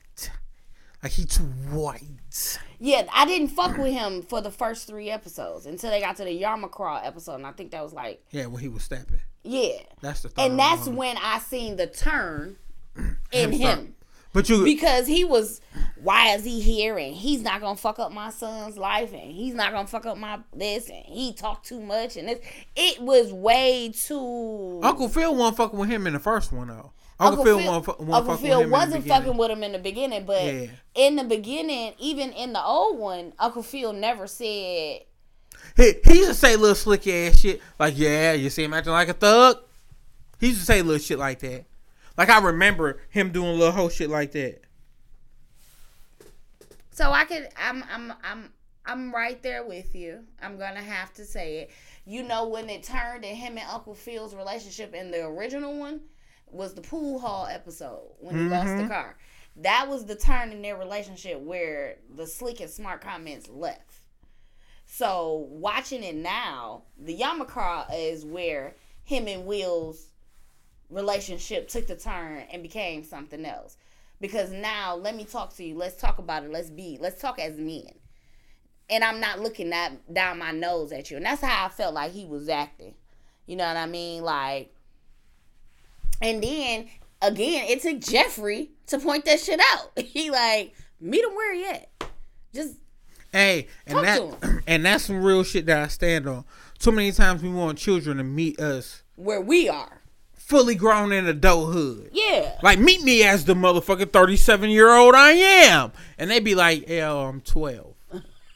Like 1.03 1.12
he 1.14 1.26
too 1.26 1.43
white. 1.72 2.59
yeah, 2.80 3.07
I 3.12 3.26
didn't 3.26 3.47
fuck 3.49 3.76
with 3.78 3.91
him 3.91 4.22
for 4.22 4.39
the 4.39 4.51
first 4.51 4.86
three 4.88 5.09
episodes 5.09 5.66
until 5.66 5.89
they 5.89 5.99
got 5.99 6.16
to 6.18 6.24
the 6.24 6.41
Yamacraw 6.41 7.05
episode, 7.05 7.36
and 7.36 7.47
I 7.47 7.51
think 7.53 7.72
that 7.72 7.82
was 7.84 7.91
like 7.93 8.24
Yeah, 8.32 8.45
when 8.45 8.62
he 8.62 8.68
was 8.68 8.84
stepping. 8.84 9.20
Yeah, 9.44 9.78
That's 10.02 10.22
the 10.22 10.30
third 10.30 10.42
and 10.46 10.60
that's 10.60 10.88
one. 10.88 10.96
when 10.96 11.18
I 11.18 11.39
seen 11.39 11.76
the 11.78 11.88
turn 11.88 12.58
in 13.32 13.52
Him 13.52 13.52
him. 13.52 13.96
But 14.34 14.48
you 14.48 14.64
because 14.64 15.08
he 15.08 15.26
was 15.26 15.60
why 16.02 16.30
is 16.36 16.46
he 16.46 16.62
here 16.62 16.98
and 16.98 17.14
he's 17.14 17.42
not 17.42 17.60
gonna 17.60 17.76
fuck 17.76 18.00
up 18.00 18.14
my 18.14 18.30
son's 18.30 18.78
life 18.78 19.12
and 19.12 19.30
he's 19.32 19.54
not 19.54 19.74
gonna 19.74 19.88
fuck 19.88 20.06
up 20.06 20.18
my 20.18 20.39
this 20.56 20.88
and 20.89 21.04
he 21.06 21.34
talked 21.34 21.66
too 21.68 21.82
much 21.82 22.16
and 22.16 22.30
this 22.30 22.39
it 22.78 23.02
was 23.02 23.34
way 23.34 23.92
too 23.94 24.80
Uncle 24.84 25.10
Phil 25.10 25.36
wasn't 25.36 25.58
fucking 25.58 25.78
with 25.78 25.89
him 25.89 26.08
in 26.08 26.14
the 26.14 26.20
first 26.20 26.54
one 26.54 26.70
though. 26.70 26.94
Uncle, 27.20 27.44
Phil, 27.44 27.58
wasn't, 27.58 27.86
fu- 27.86 27.92
wasn't 28.04 28.14
Uncle 28.16 28.38
Phil 28.38 28.58
with 28.60 28.66
him 28.66 28.72
wasn't 28.72 28.94
in 28.96 29.02
the 29.02 29.04
beginning. 29.04 29.22
fucking 29.26 29.38
with 29.38 29.52
him 29.52 29.64
in 29.64 29.72
the 29.74 29.80
beginning 29.80 30.26
but 30.26 30.44
Yeah. 30.46 30.66
in 30.96 31.16
the 31.18 31.24
beginning 31.26 31.94
even 32.00 32.32
in 32.32 32.54
the 32.54 32.64
old 32.64 32.98
one 33.00 33.34
Uncle 33.38 33.64
Phil 33.64 33.92
never 33.92 34.28
said 34.28 35.02
He, 35.78 35.93
he 36.03 36.18
used 36.18 36.30
to 36.30 36.34
say 36.34 36.55
little 36.55 36.76
slick 36.76 37.07
ass 37.07 37.39
shit 37.39 37.62
like, 37.80 37.97
"Yeah, 37.97 38.34
you 38.34 38.49
see 38.49 38.64
him 38.64 38.74
acting 38.74 38.93
like 38.93 39.09
a 39.09 39.14
thug." 39.14 39.57
He 40.39 40.47
used 40.47 40.59
to 40.59 40.66
say 40.66 40.82
little 40.82 40.99
shit 40.99 41.20
like 41.20 41.39
that. 41.39 41.66
Like 42.18 42.30
I 42.30 42.39
remember 42.39 42.99
him 43.09 43.32
doing 43.32 43.57
little 43.57 43.72
whole 43.72 43.89
shit 43.89 44.09
like 44.09 44.32
that. 44.34 44.62
So 46.91 47.12
I 47.12 47.26
could 47.26 47.47
I'm 47.55 47.84
I'm 47.91 48.14
I'm 48.24 48.53
I'm 48.86 49.14
right 49.14 49.41
there 49.41 49.66
with 49.66 49.95
you. 49.95 50.20
I'm 50.41 50.57
gonna 50.57 50.82
have 50.82 51.14
to 51.14 51.26
say 51.26 51.59
it. 51.59 51.72
You 52.05 52.24
know 52.24 52.47
when 52.47 52.70
it 52.70 52.84
turned 52.84 53.24
in 53.24 53.36
him 53.36 53.57
and 53.57 53.70
Uncle 53.70 53.95
Phil's 53.95 54.36
relationship 54.36 54.93
in 54.93 55.12
the 55.12 55.26
original 55.26 55.78
one 55.78 56.01
was 56.47 56.74
the 56.74 56.82
pool 56.82 57.20
hall 57.20 57.47
episode 57.47 58.09
when 58.20 58.36
he 58.36 58.43
lost 58.43 58.68
the 58.68 58.84
mm-hmm. 58.84 58.88
car. 58.88 59.18
That 59.57 59.88
was 59.88 60.05
the 60.05 60.16
turn 60.16 60.51
in 60.51 60.62
their 60.62 60.78
relationship 60.78 61.39
where 61.39 61.97
the 62.16 62.26
slick 62.26 62.59
and 62.59 62.70
smart 62.70 63.01
comments 63.01 63.49
left. 63.49 63.91
So 64.94 65.48
watching 65.50 66.04
it 66.04 66.16
now, 66.16 66.84
the 67.00 67.18
Yamacraw 67.18 67.86
is 67.96 68.26
where 68.26 68.76
him 69.06 69.26
and 69.30 69.46
Will's 69.46 70.08
relationship 70.89 71.70
took 71.70 71.88
the 71.88 71.96
turn 71.96 72.44
and 72.52 72.62
became 72.62 73.06
something 73.06 73.46
else. 73.46 73.78
Because 74.20 74.52
now 74.52 74.96
let 74.98 75.16
me 75.16 75.24
talk 75.24 75.56
to 75.56 75.64
you. 75.64 75.78
Let's 75.78 75.96
talk 75.96 76.18
about 76.18 76.44
it. 76.44 76.52
Let's 76.52 76.70
be 76.70 76.98
let's 77.00 77.22
talk 77.22 77.39
as 77.39 77.58
men. 77.58 77.88
And 78.89 79.02
I'm 79.02 79.22
not 79.22 79.39
looking 79.39 79.70
that 79.70 80.14
down 80.14 80.39
my 80.39 80.52
nose 80.52 80.92
at 80.92 81.10
you. 81.10 81.16
And 81.16 81.26
that's 81.26 81.42
how 81.42 81.68
I 81.68 81.70
felt 81.70 81.94
like 81.94 82.12
he 82.12 82.26
was 82.26 82.50
acting. 82.50 82.94
You 83.46 83.56
know 83.56 83.68
what 83.68 83.78
I 83.78 83.86
mean? 83.86 84.24
Like 84.24 84.76
and 86.22 86.44
then 86.44 86.89
again, 87.22 87.64
it 87.70 87.82
took 87.82 88.02
Jeffrey 88.02 88.72
to 88.88 89.00
point 89.00 89.24
that 89.24 89.39
shit 89.39 89.62
out. 89.72 89.92
He 90.04 90.32
like, 90.32 90.76
meet 91.00 91.24
him 91.24 91.34
where 91.34 91.54
he 91.54 91.66
at. 91.66 91.88
Just 92.54 92.76
Hey, 93.32 93.68
and 93.88 93.96
Talk 93.96 94.42
that 94.42 94.62
and 94.68 94.86
that's 94.86 95.06
some 95.06 95.24
real 95.24 95.44
shit 95.44 95.66
that 95.68 95.80
I 95.84 95.88
stand 95.88 96.28
on. 96.28 96.44
Too 96.80 96.92
many 96.92 97.12
times 97.12 97.42
we 97.42 97.50
want 97.50 97.78
children 97.78 98.18
to 98.18 98.24
meet 98.24 98.60
us 98.60 99.04
where 99.16 99.40
we 99.42 99.70
are. 99.70 100.02
fully 100.34 100.76
grown 100.76 101.12
in 101.14 101.28
adulthood. 101.28 102.10
Yeah. 102.12 102.58
Like 102.62 102.80
meet 102.80 103.02
me 103.04 103.24
as 103.24 103.46
the 103.46 103.54
motherfucking 103.54 104.12
thirty 104.12 104.36
seven 104.36 104.70
year 104.70 104.90
old 104.90 105.16
I 105.16 105.32
am, 105.32 105.92
and 106.18 106.30
they'd 106.30 106.44
be 106.44 106.56
like, 106.56 106.90
"Yo, 106.90 107.20
I'm 107.28 107.42
12. 107.42 107.96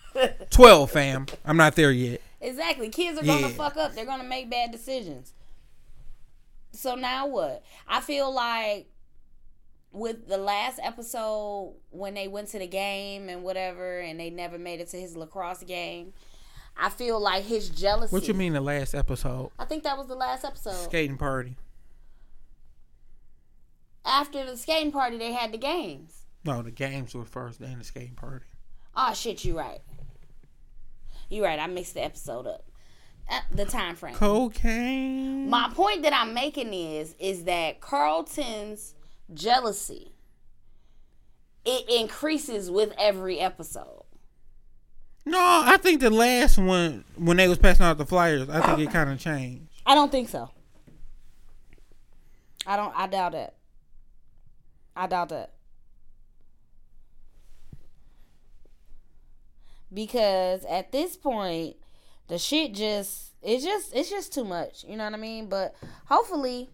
12, 0.49 0.91
fam. 0.91 1.25
I'm 1.45 1.57
not 1.57 1.75
there 1.75 1.91
yet." 1.91 2.21
Exactly. 2.41 2.89
Kids 2.89 3.17
are 3.19 3.25
gonna 3.25 3.49
fuck 3.49 3.77
up. 3.77 3.95
They're 3.95 4.05
gonna 4.05 4.23
make 4.23 4.49
bad 4.49 4.71
decisions. 4.71 5.33
So 6.71 6.95
now 6.95 7.27
what? 7.27 7.63
I 7.87 8.01
feel 8.01 8.33
like 8.33 8.87
with 9.95 10.27
the 10.27 10.37
last 10.37 10.79
episode 10.83 11.75
when 11.91 12.13
they 12.13 12.27
went 12.27 12.49
to 12.49 12.59
the 12.59 12.67
game 12.67 13.29
and 13.29 13.43
whatever, 13.43 13.99
and 13.99 14.19
they 14.19 14.29
never 14.29 14.59
made 14.59 14.81
it 14.81 14.89
to 14.89 14.97
his 14.97 15.15
lacrosse 15.15 15.63
game. 15.63 16.13
I 16.77 16.89
feel 16.89 17.19
like 17.19 17.45
his 17.45 17.69
jealousy. 17.69 18.13
What 18.13 18.27
you 18.27 18.33
mean 18.33 18.53
the 18.53 18.61
last 18.61 18.93
episode? 18.93 19.51
I 19.57 19.65
think 19.65 19.83
that 19.83 19.97
was 19.97 20.07
the 20.07 20.15
last 20.15 20.43
episode. 20.43 20.83
Skating 20.83 21.17
party. 21.17 21.55
After 24.03 24.45
the 24.45 24.57
skating 24.57 24.91
party, 24.91 25.17
they 25.17 25.31
had 25.31 25.51
the 25.51 25.57
games. 25.57 26.25
No, 26.43 26.61
the 26.61 26.71
games 26.71 27.15
were 27.15 27.25
first, 27.25 27.59
then 27.59 27.79
the 27.79 27.85
skating 27.85 28.15
party. 28.15 28.45
Oh 28.95 29.13
shit, 29.13 29.43
you 29.45 29.57
right. 29.57 29.79
You 31.29 31.43
right. 31.43 31.59
I 31.59 31.67
mixed 31.67 31.95
the 31.95 32.03
episode 32.03 32.45
up. 32.45 32.65
Uh, 33.27 33.39
the 33.51 33.65
time 33.65 33.95
frame. 33.95 34.13
Cocaine. 34.13 35.49
My 35.49 35.71
point 35.73 36.03
that 36.03 36.13
I'm 36.13 36.33
making 36.33 36.73
is 36.73 37.15
is 37.17 37.45
that 37.45 37.81
Carlton's 37.81 38.93
jealousy 39.33 40.15
it 41.65 41.89
increases 41.89 42.69
with 42.69 42.93
every 42.97 43.39
episode. 43.39 44.03
No, 45.25 45.39
I 45.39 45.77
think 45.77 46.01
the 46.01 46.11
last 46.11 46.59
one 46.59 47.03
when 47.17 47.37
they 47.37 47.47
was 47.47 47.57
passing 47.57 47.85
out 47.85 47.97
the 47.97 48.05
flyers, 48.05 48.47
I 48.47 48.61
think 48.61 48.87
it 48.87 48.93
kind 48.93 49.09
of 49.09 49.19
changed. 49.19 49.71
I 49.85 49.95
don't 49.95 50.11
think 50.11 50.29
so. 50.29 50.51
I 52.67 52.77
don't 52.77 52.93
I 52.95 53.07
doubt 53.07 53.33
it. 53.33 53.53
I 54.95 55.07
doubt 55.07 55.29
that. 55.29 55.51
Because 59.91 60.63
at 60.65 60.91
this 60.91 61.17
point 61.17 61.77
the 62.27 62.37
shit 62.37 62.73
just 62.73 63.33
it's 63.41 63.63
just 63.63 63.95
it's 63.95 64.09
just 64.09 64.33
too 64.33 64.43
much, 64.43 64.83
you 64.83 64.95
know 64.95 65.05
what 65.05 65.13
I 65.13 65.17
mean? 65.17 65.47
But 65.47 65.73
hopefully 66.05 66.69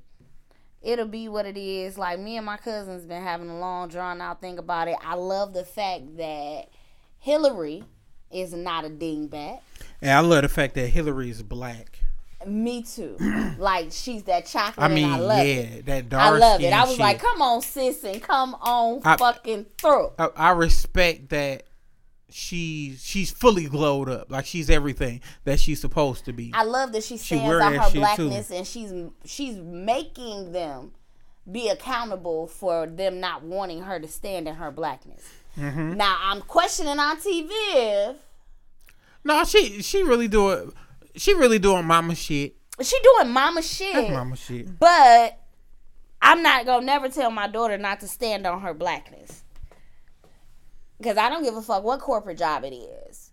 it'll 0.82 1.08
be 1.08 1.28
what 1.28 1.46
it 1.46 1.58
is. 1.58 1.98
Like 1.98 2.20
me 2.20 2.38
and 2.38 2.46
my 2.46 2.58
cousins 2.58 3.06
been 3.06 3.24
having 3.24 3.50
a 3.50 3.60
long 3.60 3.90
drawn 3.90 4.22
out 4.22 4.42
thing 4.42 4.58
about 4.58 4.88
it. 4.88 4.96
I 5.04 5.16
love 5.16 5.54
the 5.54 5.66
fact 5.66 6.18
that 6.18 6.70
Hilary 7.20 7.84
is 8.32 8.54
not 8.54 8.86
a 8.86 8.90
dingbat. 8.90 9.60
And 10.02 10.12
I 10.12 10.20
love 10.20 10.44
the 10.44 10.50
fact 10.50 10.76
that 10.76 10.88
Hilary 10.88 11.30
is 11.30 11.44
black. 11.44 12.00
Me 12.46 12.82
too. 12.82 13.18
like 13.60 13.90
she's 13.92 14.24
that 14.24 14.48
chocolate. 14.48 14.84
I 14.84 14.88
mean, 14.88 15.06
and 15.06 15.14
I 15.14 15.20
love 15.20 15.46
yeah, 15.46 15.54
it. 15.54 15.86
that 15.86 16.10
dark. 16.10 16.24
I 16.24 16.38
love 16.38 16.62
it. 16.62 16.74
I 16.74 16.82
was 16.82 16.92
shit. 16.92 17.00
like, 17.00 17.20
come 17.20 17.42
on, 17.42 17.62
sis, 17.62 18.04
and 18.04 18.22
come 18.22 18.56
on, 18.56 19.02
I- 19.06 19.18
fucking 19.18 19.66
through. 19.78 20.12
I, 20.18 20.30
I 20.36 20.52
respect 20.52 21.30
that 21.30 21.64
she's 22.32 23.04
she's 23.04 23.32
fully 23.32 23.66
glowed 23.66 24.10
up, 24.10 24.32
like 24.32 24.46
she's 24.46 24.70
everything 24.70 25.22
that 25.44 25.60
she's 25.60 25.80
supposed 25.80 26.26
to 26.26 26.34
be. 26.34 26.52
I 26.54 26.64
love 26.64 26.92
that 26.94 27.04
she 27.04 27.18
stands 27.18 27.46
wear 27.46 27.62
on 27.62 27.74
her 27.74 27.84
shit, 27.84 27.94
too. 27.94 28.00
blackness 28.00 28.52
and 28.52 28.66
she's 28.66 28.94
she's 29.26 29.58
making 29.58 30.52
them 30.52 30.92
be 31.52 31.70
accountable 31.70 32.48
for 32.48 32.88
them 32.88 33.20
not 33.20 33.44
wanting 33.44 33.84
her 33.84 34.00
to 34.00 34.08
stand 34.08 34.48
in 34.48 34.56
her 34.56 34.72
blackness. 34.72 35.24
Mm-hmm. 35.58 35.94
Now 35.94 36.18
I'm 36.22 36.42
questioning 36.42 37.00
Auntie 37.00 37.42
Viv. 37.48 38.16
no, 39.24 39.44
she 39.44 39.82
she 39.82 40.04
really 40.04 40.28
doing 40.28 40.72
she 41.16 41.34
really 41.34 41.60
doing 41.60 41.86
mama 41.86 42.16
shit. 42.16 42.56
She 42.82 42.98
doing 43.02 43.32
mama 43.32 43.62
shit. 43.62 43.94
That's 43.94 44.10
mama 44.12 44.36
shit. 44.36 44.80
But 44.80 45.38
I'm 46.22 46.42
not 46.44 46.66
gonna 46.66 46.86
never 46.86 47.10
tell 47.10 47.32
my 47.32 47.48
daughter 47.48 47.78
not 47.78 48.00
to 48.02 48.08
stand 48.08 48.46
on 48.46 48.62
her 48.62 48.74
blackness. 48.74 49.44
Cause 51.02 51.18
I 51.18 51.30
don't 51.30 51.44
give 51.44 51.56
a 51.56 51.62
fuck 51.62 51.84
what 51.84 52.00
corporate 52.00 52.38
job 52.38 52.64
it 52.64 52.74
is. 52.74 53.32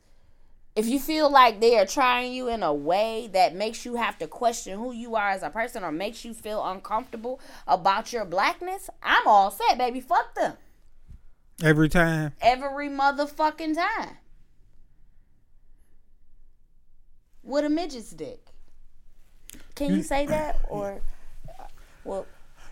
If 0.74 0.86
you 0.86 1.00
feel 1.00 1.28
like 1.28 1.60
they 1.60 1.76
are 1.76 1.86
trying 1.86 2.32
you 2.32 2.48
in 2.48 2.62
a 2.62 2.72
way 2.72 3.28
that 3.32 3.54
makes 3.54 3.84
you 3.84 3.96
have 3.96 4.16
to 4.18 4.28
question 4.28 4.78
who 4.78 4.92
you 4.92 5.16
are 5.16 5.30
as 5.30 5.42
a 5.42 5.50
person 5.50 5.82
or 5.82 5.90
makes 5.90 6.24
you 6.24 6.32
feel 6.32 6.64
uncomfortable 6.64 7.40
about 7.66 8.12
your 8.12 8.24
blackness, 8.24 8.88
I'm 9.02 9.26
all 9.26 9.50
set, 9.50 9.76
baby. 9.76 10.00
Fuck 10.00 10.36
them. 10.36 10.56
Every 11.62 11.88
time. 11.88 12.32
Every 12.40 12.88
motherfucking 12.88 13.74
time. 13.74 14.18
What 17.42 17.64
a 17.64 17.68
midget's 17.68 18.10
dick. 18.10 18.44
Can 19.74 19.96
you 19.96 20.02
say 20.02 20.26
that? 20.26 20.60
Or 20.68 21.00
well 22.04 22.26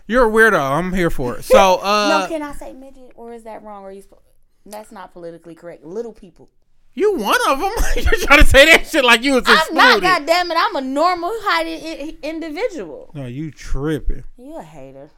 You're 0.05 0.29
a 0.29 0.31
weirdo. 0.31 0.59
I'm 0.59 0.93
here 0.93 1.09
for 1.09 1.37
it. 1.37 1.43
So 1.43 1.75
uh 1.83 2.21
no, 2.21 2.27
can 2.27 2.41
I 2.41 2.53
say 2.53 2.71
midget, 2.73 3.11
or 3.15 3.33
is 3.33 3.43
that 3.43 3.63
wrong? 3.63 3.83
Or 3.83 3.91
you? 3.91 4.03
sp- 4.05 4.23
That's 4.71 4.91
not 4.91 5.13
politically 5.13 5.55
correct. 5.55 5.83
Little 5.83 6.13
people. 6.13 6.49
you 6.93 7.15
one 7.15 7.39
of 7.49 7.59
them. 7.59 7.71
You're 7.95 8.19
trying 8.25 8.39
to 8.41 8.45
say 8.45 8.65
that 8.65 8.87
shit 8.87 9.05
like 9.05 9.23
you 9.23 9.33
was 9.33 9.43
I'm 9.47 9.55
not. 9.73 9.97
excluded. 9.97 10.01
Goddamn 10.01 10.51
it! 10.51 10.57
I'm 10.59 10.75
a 10.75 10.81
normal 10.81 11.31
heighted 11.33 11.81
I- 11.83 12.27
individual. 12.27 13.11
No, 13.13 13.25
you 13.25 13.51
tripping. 13.51 14.23
You 14.37 14.57
a 14.57 14.63
hater. 14.63 15.09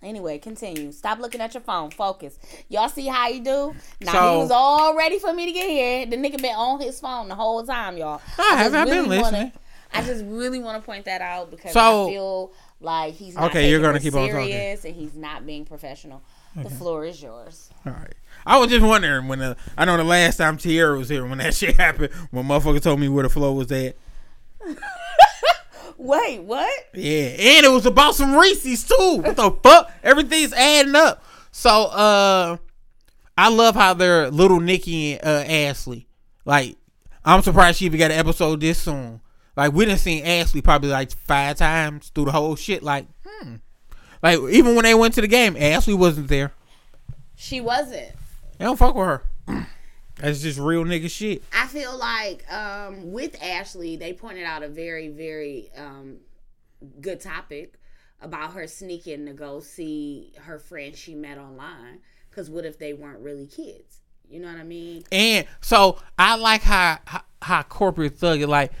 Anyway, 0.00 0.38
continue. 0.38 0.92
Stop 0.92 1.18
looking 1.18 1.40
at 1.40 1.54
your 1.54 1.60
phone. 1.60 1.90
Focus. 1.90 2.38
Y'all 2.68 2.88
see 2.88 3.06
how 3.06 3.32
he 3.32 3.40
do? 3.40 3.74
Now 4.00 4.12
So- 4.12 4.32
he 4.32 4.36
was 4.42 4.50
all 4.52 4.94
ready 4.96 5.18
for 5.18 5.32
me 5.32 5.46
to 5.46 5.52
get 5.52 5.68
here. 5.68 6.06
The 6.06 6.16
nigga 6.16 6.40
been 6.40 6.54
on 6.54 6.80
his 6.80 7.00
phone 7.00 7.28
the 7.28 7.34
whole 7.34 7.64
time, 7.64 7.96
y'all. 7.96 8.20
I 8.38 8.64
just 8.64 8.74
have. 8.74 8.74
I've 8.74 8.86
been 8.88 9.04
really 9.08 9.18
wanna- 9.20 9.22
listening. 9.38 9.52
I 9.92 10.02
just 10.02 10.24
really 10.26 10.60
want 10.60 10.80
to 10.80 10.86
point 10.86 11.06
that 11.06 11.20
out 11.20 11.50
because 11.50 11.72
So- 11.72 12.06
I 12.06 12.10
feel 12.10 12.52
like 12.80 13.14
he's 13.14 13.34
not 13.34 13.50
Okay, 13.50 13.68
you're 13.70 13.80
gonna 13.80 13.98
keep 13.98 14.14
on 14.14 14.28
talking. 14.28 14.46
serious 14.46 14.84
and 14.84 14.94
he's 14.94 15.14
not 15.16 15.44
being 15.46 15.64
professional. 15.64 16.22
The 16.62 16.70
floor 16.70 17.04
is 17.04 17.22
yours. 17.22 17.70
All 17.86 17.92
right. 17.92 18.14
I 18.46 18.58
was 18.58 18.70
just 18.70 18.84
wondering 18.84 19.28
when 19.28 19.38
the 19.38 19.56
I 19.76 19.84
know 19.84 19.96
the 19.96 20.04
last 20.04 20.36
time 20.36 20.56
Tierra 20.56 20.96
was 20.96 21.08
here 21.08 21.26
when 21.26 21.38
that 21.38 21.54
shit 21.54 21.76
happened 21.76 22.12
when 22.30 22.46
motherfucker 22.46 22.82
told 22.82 23.00
me 23.00 23.08
where 23.08 23.22
the 23.22 23.28
flow 23.28 23.52
was 23.52 23.70
at. 23.72 23.96
Wait, 25.98 26.42
what? 26.42 26.86
Yeah, 26.94 27.26
and 27.28 27.66
it 27.66 27.70
was 27.70 27.86
about 27.86 28.14
some 28.14 28.36
Reese's 28.36 28.84
too. 28.84 29.20
What 29.22 29.36
the 29.36 29.50
fuck? 29.62 29.90
Everything's 30.02 30.52
adding 30.52 30.94
up. 30.94 31.24
So 31.50 31.70
uh 31.70 32.56
I 33.36 33.48
love 33.50 33.74
how 33.74 33.94
they're 33.94 34.30
little 34.30 34.60
Nikki 34.60 35.18
and 35.18 35.26
uh 35.26 35.52
Ashley. 35.52 36.06
Like 36.44 36.76
I'm 37.24 37.42
surprised 37.42 37.78
she 37.78 37.86
even 37.86 37.98
got 37.98 38.10
an 38.10 38.18
episode 38.18 38.60
this 38.60 38.78
soon. 38.78 39.20
Like 39.56 39.72
we 39.72 39.84
didn't 39.84 40.00
see 40.00 40.22
Ashley 40.22 40.62
probably 40.62 40.90
like 40.90 41.10
five 41.10 41.56
times 41.56 42.10
through 42.14 42.26
the 42.26 42.32
whole 42.32 42.54
shit. 42.54 42.82
Like, 42.82 43.06
hmm. 43.26 43.56
Like 44.22 44.38
even 44.50 44.74
when 44.74 44.84
they 44.84 44.94
went 44.94 45.14
to 45.14 45.20
the 45.20 45.28
game, 45.28 45.56
Ashley 45.56 45.94
wasn't 45.94 46.28
there. 46.28 46.52
She 47.36 47.60
wasn't. 47.60 48.12
They 48.58 48.64
don't 48.64 48.76
fuck 48.76 48.94
with 48.94 49.06
her. 49.06 49.22
That's 50.16 50.42
just 50.42 50.58
real 50.58 50.84
nigga 50.84 51.08
shit. 51.08 51.42
I 51.52 51.66
feel 51.68 51.96
like 51.96 52.50
um, 52.52 53.12
with 53.12 53.40
Ashley, 53.40 53.96
they 53.96 54.12
pointed 54.12 54.44
out 54.44 54.64
a 54.64 54.68
very, 54.68 55.08
very 55.08 55.70
um, 55.76 56.16
good 57.00 57.20
topic 57.20 57.74
about 58.20 58.54
her 58.54 58.66
sneaking 58.66 59.26
to 59.26 59.32
go 59.32 59.60
see 59.60 60.32
her 60.40 60.58
friend 60.58 60.96
she 60.96 61.14
met 61.14 61.38
online. 61.38 62.00
Because 62.28 62.50
what 62.50 62.64
if 62.64 62.78
they 62.78 62.92
weren't 62.92 63.20
really 63.20 63.46
kids? 63.46 64.00
You 64.28 64.40
know 64.40 64.48
what 64.48 64.58
I 64.58 64.64
mean? 64.64 65.04
And 65.10 65.46
so 65.60 65.98
I 66.18 66.36
like 66.36 66.62
how 66.62 66.98
how, 67.06 67.22
how 67.40 67.62
corporate 67.62 68.18
thug 68.18 68.40
it 68.40 68.48
like 68.48 68.72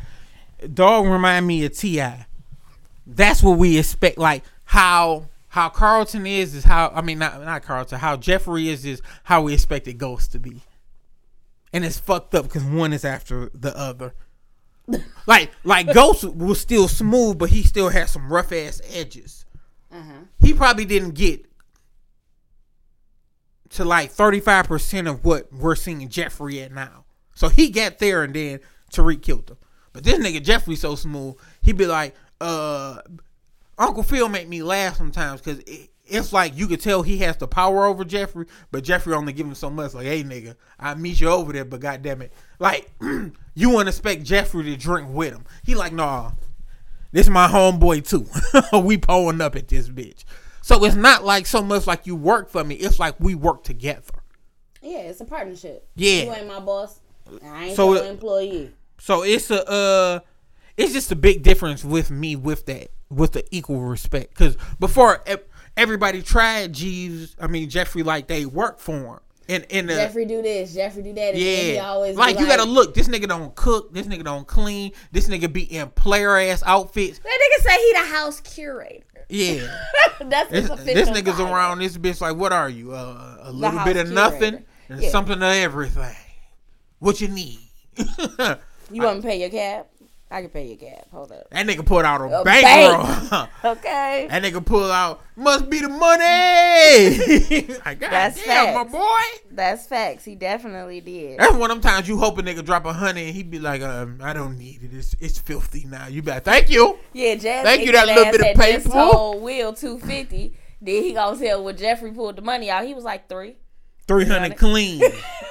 dog 0.74 1.06
remind 1.06 1.46
me 1.46 1.64
of 1.64 1.76
Ti. 1.76 2.04
That's 3.06 3.42
what 3.42 3.58
we 3.58 3.78
expect. 3.78 4.18
Like 4.18 4.44
how 4.68 5.28
how 5.48 5.70
Carlton 5.70 6.26
is 6.26 6.54
is 6.54 6.64
how 6.64 6.92
I 6.94 7.00
mean 7.00 7.18
not 7.18 7.42
not 7.42 7.62
Carlton. 7.62 7.98
How 7.98 8.18
Jeffrey 8.18 8.68
is 8.68 8.84
is 8.84 9.00
how 9.24 9.40
we 9.42 9.54
expected 9.54 9.96
Ghost 9.96 10.32
to 10.32 10.38
be. 10.38 10.60
And 11.72 11.86
it's 11.86 11.98
fucked 11.98 12.34
up 12.34 12.44
because 12.44 12.64
one 12.64 12.92
is 12.92 13.02
after 13.02 13.50
the 13.54 13.74
other. 13.76 14.12
like 15.26 15.52
like 15.64 15.92
Ghost 15.94 16.24
was 16.24 16.60
still 16.60 16.86
smooth, 16.86 17.38
but 17.38 17.48
he 17.48 17.62
still 17.62 17.88
had 17.88 18.10
some 18.10 18.30
rough 18.30 18.52
ass 18.52 18.82
edges. 18.92 19.46
Uh-huh. 19.90 20.24
He 20.38 20.52
probably 20.52 20.84
didn't 20.84 21.14
get 21.14 21.46
to 23.70 23.86
like 23.86 24.12
35% 24.12 25.08
of 25.08 25.24
what 25.24 25.50
we're 25.50 25.76
seeing 25.76 26.06
Jeffrey 26.10 26.60
at 26.60 26.72
now. 26.72 27.06
So 27.34 27.48
he 27.48 27.70
got 27.70 27.98
there 28.00 28.22
and 28.22 28.34
then 28.34 28.60
Tariq 28.92 29.22
killed 29.22 29.48
him. 29.50 29.56
But 29.94 30.04
this 30.04 30.18
nigga 30.18 30.42
Jeffrey 30.42 30.76
so 30.76 30.94
smooth, 30.94 31.36
he'd 31.62 31.78
be 31.78 31.86
like, 31.86 32.14
uh, 32.40 33.00
Uncle 33.78 34.02
Phil 34.02 34.28
make 34.28 34.48
me 34.48 34.62
laugh 34.62 34.96
sometimes 34.96 35.40
because 35.40 35.60
it, 35.60 35.90
it's 36.04 36.32
like 36.32 36.56
you 36.56 36.66
could 36.66 36.80
tell 36.80 37.02
he 37.02 37.18
has 37.18 37.36
the 37.36 37.46
power 37.46 37.84
over 37.84 38.04
Jeffrey, 38.04 38.46
but 38.70 38.82
Jeffrey 38.82 39.14
only 39.14 39.32
give 39.32 39.46
him 39.46 39.54
so 39.54 39.70
much. 39.70 39.94
Like, 39.94 40.06
hey 40.06 40.24
nigga, 40.24 40.56
I 40.78 40.94
meet 40.94 41.20
you 41.20 41.28
over 41.28 41.52
there, 41.52 41.64
but 41.64 41.80
goddamn 41.80 42.22
it, 42.22 42.32
like 42.58 42.90
you 43.54 43.70
wouldn't 43.70 43.88
expect 43.88 44.24
Jeffrey 44.24 44.64
to 44.64 44.76
drink 44.76 45.08
with 45.10 45.32
him. 45.32 45.44
He 45.64 45.74
like, 45.74 45.92
nah, 45.92 46.32
this 47.12 47.28
my 47.28 47.46
homeboy 47.48 48.06
too. 48.08 48.26
we 48.82 48.96
pulling 48.96 49.40
up 49.40 49.54
at 49.56 49.68
this 49.68 49.88
bitch. 49.88 50.24
So 50.62 50.84
it's 50.84 50.96
not 50.96 51.24
like 51.24 51.46
so 51.46 51.62
much 51.62 51.86
like 51.86 52.06
you 52.06 52.16
work 52.16 52.50
for 52.50 52.64
me. 52.64 52.74
It's 52.74 52.98
like 52.98 53.14
we 53.20 53.34
work 53.34 53.64
together. 53.64 54.02
Yeah, 54.82 54.98
it's 55.00 55.20
a 55.20 55.24
partnership. 55.24 55.88
Yeah. 55.94 56.24
You 56.24 56.32
ain't 56.34 56.46
my 56.48 56.60
boss. 56.60 57.00
I 57.44 57.66
ain't 57.66 57.76
So 57.76 57.94
your 57.94 58.04
it- 58.04 58.08
employee. 58.10 58.72
So 58.98 59.22
it's 59.22 59.50
a 59.50 59.68
uh 59.70 60.20
it's 60.76 60.92
just 60.92 61.12
a 61.12 61.16
big 61.16 61.42
difference 61.42 61.84
with 61.84 62.10
me 62.10 62.34
with 62.36 62.66
that 62.66 62.88
with 63.10 63.32
the 63.32 63.44
equal 63.50 63.80
respect 63.80 64.34
cuz 64.34 64.56
before 64.78 65.22
everybody 65.76 66.22
tried 66.22 66.72
Jeeves, 66.72 67.34
I 67.40 67.46
mean 67.46 67.68
Jeffrey 67.70 68.02
like 68.02 68.26
they 68.28 68.44
work 68.46 68.78
for 68.80 68.92
him. 68.92 69.18
And 69.50 69.66
and 69.70 69.88
the, 69.88 69.94
Jeffrey 69.94 70.26
do 70.26 70.42
this, 70.42 70.74
Jeffrey 70.74 71.02
do 71.02 71.14
that. 71.14 71.32
And 71.34 71.36
then 71.36 71.64
he 71.64 71.74
yeah, 71.76 71.88
always 71.88 72.12
be 72.16 72.18
like 72.18 72.38
you 72.38 72.46
gotta 72.46 72.64
look. 72.64 72.92
This 72.94 73.08
nigga 73.08 73.26
don't 73.26 73.54
cook. 73.54 73.94
This 73.94 74.06
nigga 74.06 74.24
don't 74.24 74.46
clean. 74.46 74.92
This 75.10 75.26
nigga 75.28 75.50
be 75.50 75.62
in 75.62 75.88
player 75.90 76.36
ass 76.36 76.62
outfits. 76.66 77.18
That 77.18 77.28
nigga 77.28 77.62
say 77.62 77.76
he 77.78 77.92
the 77.94 78.14
house 78.14 78.40
curator. 78.40 79.04
Yeah, 79.30 79.66
That's 80.20 80.50
this, 80.50 80.68
official 80.68 80.94
this 80.94 81.08
nigga's 81.10 81.36
title. 81.36 81.48
around 81.54 81.78
this 81.80 81.96
bitch 81.98 82.20
like, 82.20 82.36
what 82.36 82.52
are 82.52 82.68
you? 82.68 82.92
Uh, 82.92 83.36
a 83.42 83.52
little 83.52 83.82
bit 83.84 83.96
of 83.96 84.10
nothing 84.10 84.64
and 84.88 85.02
Yeah. 85.02 85.10
something 85.10 85.36
of 85.36 85.42
everything. 85.42 86.16
What 86.98 87.20
you 87.20 87.28
need? 87.28 87.60
You 88.90 89.02
want 89.02 89.20
to 89.20 89.28
pay 89.28 89.38
your 89.40 89.50
cab? 89.50 89.84
I 90.30 90.42
can 90.42 90.50
pay 90.50 90.66
your 90.66 90.76
cab. 90.76 91.06
Hold 91.10 91.32
up. 91.32 91.48
That 91.50 91.66
nigga 91.66 91.86
put 91.86 92.04
out 92.04 92.20
a, 92.20 92.40
A 92.40 92.44
bankroll. 92.44 93.48
Okay. 93.64 94.26
that 94.28 94.42
nigga 94.42 94.64
pull 94.64 94.90
out 94.90 95.22
must 95.36 95.70
be 95.70 95.80
the 95.80 95.88
money. 95.88 97.78
like, 97.86 97.98
God 97.98 98.10
That's 98.10 98.44
damn, 98.44 98.74
my 98.74 98.84
boy. 98.84 99.40
That's 99.50 99.86
facts. 99.86 100.26
He 100.26 100.34
definitely 100.34 101.00
did. 101.00 101.38
That's 101.38 101.54
one 101.54 101.70
of 101.70 101.80
them 101.80 101.90
times 101.90 102.08
you 102.08 102.18
hope 102.18 102.36
a 102.38 102.42
nigga 102.42 102.62
drop 102.62 102.84
a 102.84 102.92
hundred 102.92 103.22
and 103.22 103.34
he 103.34 103.42
be 103.42 103.58
like, 103.58 103.80
um, 103.80 104.18
I 104.22 104.34
don't 104.34 104.58
need 104.58 104.82
it. 104.82 104.92
It's, 104.92 105.14
it's 105.18 105.38
filthy 105.38 105.86
now. 105.86 106.08
You 106.08 106.22
better 106.22 106.40
thank 106.40 106.68
you. 106.68 106.98
Yeah, 107.14 107.34
Jazz. 107.36 107.64
Thank 107.64 107.86
you, 107.86 107.92
that 107.92 108.06
little 108.06 108.24
bit 108.30 108.40
of 108.40 108.60
paper. 108.60 108.88
told 108.88 109.42
Will 109.42 109.72
two 109.72 109.98
fifty. 109.98 110.54
Then 110.80 111.02
he 111.02 111.12
gonna 111.14 111.38
tell 111.38 111.64
when 111.64 111.76
Jeffrey 111.76 112.12
pulled 112.12 112.36
the 112.36 112.42
money 112.42 112.70
out. 112.70 112.84
He 112.84 112.94
was 112.94 113.04
like 113.04 113.28
three. 113.28 113.56
Three 114.06 114.24
hundred 114.24 114.56
clean, 114.56 115.02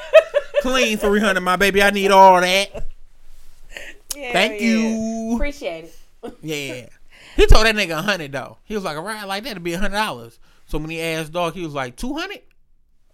clean 0.62 0.98
three 0.98 1.20
hundred, 1.20 1.42
my 1.42 1.56
baby. 1.56 1.82
I 1.84 1.90
need 1.92 2.12
all 2.12 2.40
that. 2.42 2.88
Yeah, 4.18 4.32
Thank 4.34 4.62
yeah. 4.62 4.68
you. 4.68 5.36
Appreciate 5.36 5.86
it. 6.24 6.38
Yeah. 6.42 6.88
He 7.36 7.46
told 7.46 7.66
that 7.68 7.76
nigga 7.76 7.92
a 8.00 8.02
hundred 8.02 8.32
though. 8.32 8.58
He 8.64 8.74
was 8.74 8.84
like, 8.84 8.98
a 8.98 9.02
ride 9.02 9.26
like 9.26 9.44
that'd 9.44 9.64
be 9.64 9.74
a 9.74 9.78
hundred 9.78 9.98
dollars. 9.98 10.40
So 10.66 10.80
when 10.80 10.90
he 10.90 11.00
asked 11.00 11.32
dog, 11.32 11.54
he 11.54 11.62
was 11.64 11.74
like 11.74 11.96
two 11.96 12.14
hundred, 12.14 12.42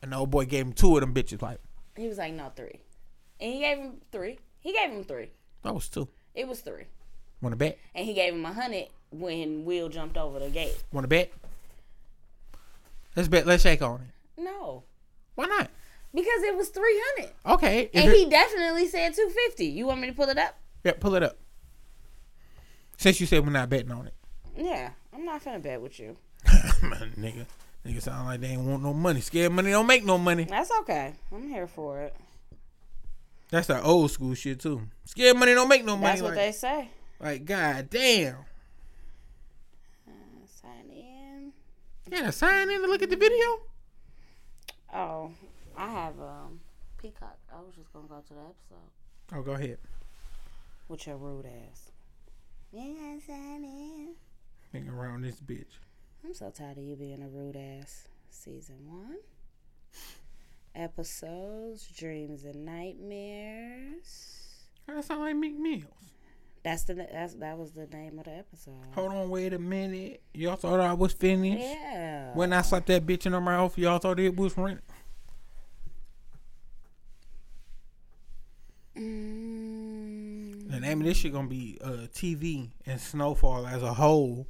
and 0.01 0.13
the 0.13 0.17
old 0.17 0.29
boy 0.31 0.45
gave 0.45 0.65
him 0.65 0.71
two 0.71 0.95
of 0.95 1.01
them 1.01 1.13
bitches. 1.13 1.41
Like 1.41 1.59
He 1.97 2.07
was 2.07 2.17
like, 2.17 2.33
no, 2.33 2.49
three. 2.55 2.79
And 3.41 3.53
he 3.53 3.59
gave 3.59 3.77
him 3.79 3.93
three. 4.13 4.39
He 4.61 4.71
gave 4.71 4.91
him 4.91 5.03
three. 5.03 5.31
that 5.63 5.73
was 5.75 5.89
two. 5.89 6.07
It 6.35 6.47
was 6.47 6.61
three. 6.61 6.85
Want 7.41 7.51
to 7.51 7.57
bet? 7.57 7.77
And 7.93 8.05
he 8.05 8.13
gave 8.13 8.33
him 8.33 8.45
a 8.45 8.53
hundred 8.53 8.87
when 9.11 9.65
Will 9.65 9.89
jumped 9.89 10.15
over 10.17 10.39
the 10.39 10.49
gate. 10.49 10.81
Want 10.93 11.03
to 11.03 11.09
bet? 11.09 11.31
Let's 13.15 13.27
bet. 13.27 13.45
Let's 13.45 13.63
shake 13.63 13.81
on 13.81 14.01
it. 14.01 14.41
No. 14.41 14.83
Why 15.35 15.45
not? 15.47 15.69
Because 16.13 16.43
it 16.43 16.55
was 16.55 16.69
three 16.69 17.01
hundred. 17.07 17.31
Okay. 17.45 17.89
And 17.93 18.09
it- 18.09 18.15
he 18.17 18.29
definitely 18.29 18.87
said 18.87 19.13
two 19.15 19.29
fifty. 19.47 19.65
You 19.65 19.87
want 19.87 19.99
me 20.01 20.07
to 20.07 20.13
pull 20.13 20.29
it 20.29 20.37
up? 20.37 20.55
Yeah, 20.83 20.93
pull 20.99 21.15
it 21.15 21.23
up. 21.23 21.37
Since 22.97 23.19
you 23.19 23.25
said 23.25 23.43
we're 23.45 23.51
not 23.51 23.69
betting 23.69 23.91
on 23.91 24.07
it, 24.07 24.13
Yeah. 24.55 24.91
I'm 25.13 25.25
not 25.25 25.43
gonna 25.43 25.59
bet 25.59 25.81
with 25.81 25.99
you. 25.99 26.17
nigga. 26.45 27.45
Nigga 27.85 28.01
sound 28.01 28.27
like 28.27 28.39
they 28.41 28.47
ain't 28.47 28.61
want 28.61 28.81
no 28.81 28.93
money. 28.93 29.19
Scared 29.21 29.51
money 29.51 29.71
don't 29.71 29.85
make 29.87 30.05
no 30.05 30.17
money. 30.17 30.45
That's 30.45 30.71
okay. 30.81 31.13
I'm 31.33 31.47
here 31.49 31.67
for 31.67 32.01
it. 32.01 32.15
That's 33.49 33.67
that 33.67 33.83
old 33.83 34.09
school 34.09 34.33
shit 34.33 34.59
too. 34.59 34.81
Scared 35.05 35.37
money 35.37 35.53
don't 35.53 35.67
make 35.67 35.83
no 35.85 35.95
money. 35.95 36.05
That's 36.07 36.21
what 36.21 36.29
like, 36.35 36.37
they 36.37 36.51
say. 36.53 36.89
like 37.19 37.45
god 37.45 37.89
damn. 37.89 38.37
Uh, 40.07 40.11
sign 40.61 40.89
in. 40.89 41.51
Gotta 42.09 42.31
sign 42.31 42.69
in 42.71 42.81
to 42.81 42.87
look 42.87 43.01
at 43.03 43.09
the 43.09 43.15
video. 43.17 43.59
Oh, 44.93 45.31
I 45.77 45.89
have 45.89 46.19
um 46.19 46.59
Peacock. 46.97 47.37
I 47.53 47.59
was 47.59 47.73
just 47.75 47.91
gonna 47.93 48.07
go 48.07 48.21
to 48.27 48.33
the 48.33 48.39
episode 48.39 49.33
Oh, 49.33 49.41
go 49.41 49.51
ahead. 49.53 49.77
With 50.93 51.07
your 51.07 51.17
rude 51.17 51.47
ass. 51.47 51.89
Yeah, 52.71 53.17
sign 53.25 53.63
in. 53.63 54.09
Hang 54.71 54.87
around 54.87 55.23
this 55.23 55.41
bitch. 55.41 55.79
I'm 56.23 56.35
so 56.35 56.51
tired 56.51 56.77
of 56.77 56.83
you 56.83 56.95
being 56.95 57.23
a 57.23 57.27
rude 57.27 57.55
ass. 57.57 58.07
Season 58.29 58.75
one. 58.87 59.17
Episodes, 60.75 61.87
dreams 61.97 62.43
and 62.43 62.63
nightmares. 62.63 64.49
That 64.85 65.03
sound 65.03 65.21
like 65.21 65.35
Meek 65.35 65.57
Mills. 65.57 65.83
That's 66.63 66.83
the 66.83 66.93
that's 66.93 67.33
that 67.35 67.57
was 67.57 67.71
the 67.71 67.87
name 67.87 68.19
of 68.19 68.25
the 68.25 68.37
episode. 68.37 68.75
Hold 68.93 69.13
on, 69.13 69.29
wait 69.29 69.53
a 69.53 69.59
minute. 69.59 70.21
Y'all 70.35 70.57
thought 70.57 70.79
I 70.79 70.93
was 70.93 71.13
finished? 71.13 71.59
Yeah. 71.59 72.35
When 72.35 72.53
I 72.53 72.61
slapped 72.61 72.85
that 72.87 73.03
bitch 73.07 73.25
in 73.25 73.33
her 73.33 73.41
mouth, 73.41 73.75
y'all 73.79 73.97
thought 73.97 74.19
it 74.19 74.35
was 74.35 74.55
rent. 74.55 74.81
Mm, 78.95 79.52
The 79.52 79.52
name 80.83 81.01
of 81.01 81.07
this 81.07 81.17
shit 81.17 81.33
gonna 81.33 81.47
be 81.47 81.77
uh, 81.81 82.07
TV 82.13 82.69
and 82.85 82.99
Snowfall 82.99 83.65
as 83.65 83.81
a 83.81 83.93
whole. 83.93 84.47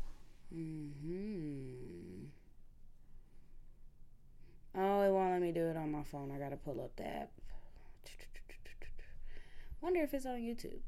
hmm 0.51 2.25
Oh, 4.75 5.01
it 5.03 5.11
won't 5.11 5.31
let 5.31 5.41
me 5.41 5.51
do 5.51 5.67
it 5.67 5.77
on 5.77 5.91
my 5.91 6.03
phone. 6.03 6.31
I 6.31 6.39
gotta 6.39 6.57
pull 6.57 6.81
up 6.81 6.95
the 6.95 7.05
app. 7.05 7.29
Wonder 9.81 10.01
if 10.01 10.13
it's 10.13 10.25
on 10.25 10.37
YouTube. 10.39 10.79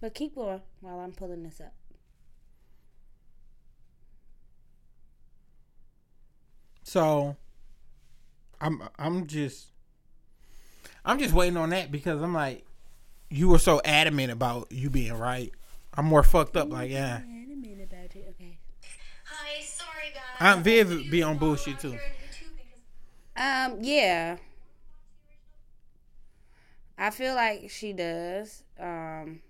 But 0.00 0.14
keep 0.14 0.34
going 0.34 0.62
while 0.80 0.98
I'm 0.98 1.12
pulling 1.12 1.42
this 1.42 1.60
up. 1.60 1.74
So 6.82 7.36
I'm 8.60 8.82
I'm 8.98 9.26
just 9.26 9.72
I'm 11.04 11.18
just 11.18 11.34
waiting 11.34 11.56
on 11.56 11.70
that 11.70 11.90
because 11.90 12.22
I'm 12.22 12.34
like 12.34 12.64
you 13.30 13.48
were 13.48 13.58
so 13.58 13.80
adamant 13.84 14.32
about 14.32 14.70
you 14.70 14.90
being 14.90 15.12
right. 15.14 15.52
I'm 15.94 16.06
more 16.06 16.22
fucked 16.22 16.56
up 16.56 16.70
like 16.70 16.90
yeah. 16.90 17.20
Wait 17.26 17.80
a 17.80 17.82
about 17.82 18.14
it. 18.16 18.26
Okay. 18.30 18.58
Hi, 19.24 19.62
sorry 19.62 20.12
guys. 20.14 20.22
Aunt 20.56 20.64
Viv 20.64 21.10
be 21.10 21.22
on 21.22 21.38
bullshit 21.38 21.78
too. 21.78 21.98
Um, 23.36 23.78
yeah. 23.80 24.36
I 26.96 27.10
feel 27.10 27.34
like 27.34 27.70
she 27.70 27.92
does. 27.92 28.64
Um, 28.78 29.40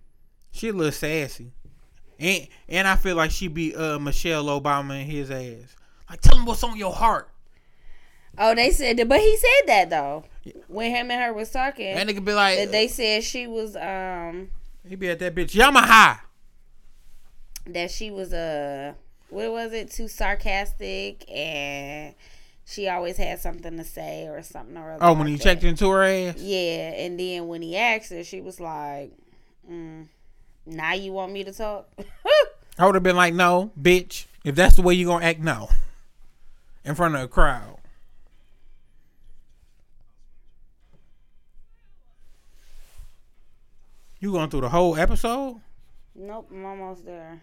She 0.53 0.69
a 0.69 0.73
little 0.73 0.93
sassy. 0.93 1.53
And 2.19 2.49
and 2.69 2.89
I 2.89 2.97
feel 2.97 3.17
like 3.17 3.31
she 3.31 3.49
be 3.49 3.75
uh 3.75 3.99
Michelle 3.99 4.45
Obama 4.47 5.01
in 5.01 5.07
his 5.07 5.31
ass. 5.31 5.77
Like 6.11 6.21
tell 6.21 6.37
him 6.37 6.45
what's 6.45 6.63
on 6.65 6.77
your 6.77 6.93
heart. 6.93 7.31
Oh, 8.39 8.55
they 8.55 8.71
said 8.71 8.97
that, 8.99 9.09
but 9.09 9.21
he 9.21 9.37
said 9.37 9.67
that 9.67 9.91
though 9.91 10.25
when 10.69 10.91
him 10.91 11.11
and 11.11 11.21
her 11.23 11.33
was 11.33 11.51
talking. 11.51 11.95
That 11.95 12.07
nigga 12.07 12.25
be 12.25 12.33
like 12.33 12.57
that 12.59 12.73
they 12.73 12.89
said 12.89 13.23
she 13.25 13.47
was 13.47 13.77
um 13.77 14.49
he 14.89 14.97
be 14.97 15.09
at 15.11 15.19
that 15.19 15.35
bitch 15.35 15.51
Yamaha. 15.55 16.21
that 17.67 17.91
she 17.91 18.11
was 18.11 18.33
uh 18.33 18.95
what 19.31 19.51
was 19.53 19.73
it 19.73 19.91
too 19.91 20.09
sarcastic 20.09 21.31
and 21.31 22.15
she 22.65 22.89
always 22.89 23.17
had 23.19 23.39
something 23.41 23.77
to 23.77 23.85
say 23.85 24.27
or 24.27 24.43
something 24.43 24.77
or 24.77 24.93
other 24.93 25.05
Oh, 25.05 25.13
when 25.13 25.21
like 25.21 25.29
he 25.29 25.37
that. 25.37 25.43
checked 25.43 25.65
into 25.65 25.91
her 25.91 26.03
ass. 26.05 26.37
yeah 26.39 26.93
and 26.97 27.19
then 27.21 27.47
when 27.49 27.61
he 27.63 27.77
asked 27.77 28.11
her 28.11 28.25
she 28.25 28.41
was 28.41 28.59
like 28.61 29.13
mm, 29.71 30.07
now 30.65 30.95
you 30.95 31.13
want 31.13 31.33
me 31.33 31.45
to 31.45 31.53
talk 31.53 31.89
I 32.79 32.87
would 32.87 32.95
have 32.95 33.03
been 33.03 33.17
like, 33.17 33.35
no, 33.35 33.73
bitch. 33.81 34.27
If 34.45 34.55
that's 34.55 34.77
the 34.77 34.83
way 34.83 34.95
you 34.95 35.07
gonna 35.07 35.25
act, 35.25 35.41
no. 35.41 35.69
In 36.85 36.95
front 36.95 37.17
of 37.17 37.23
a 37.23 37.27
crowd. 37.27 37.78
You 44.21 44.33
going 44.33 44.51
through 44.51 44.63
the 44.63 44.69
whole 44.69 44.97
episode? 44.97 45.61
nope 46.15 46.49
i'm 46.53 46.65
almost 46.65 47.05
there 47.05 47.41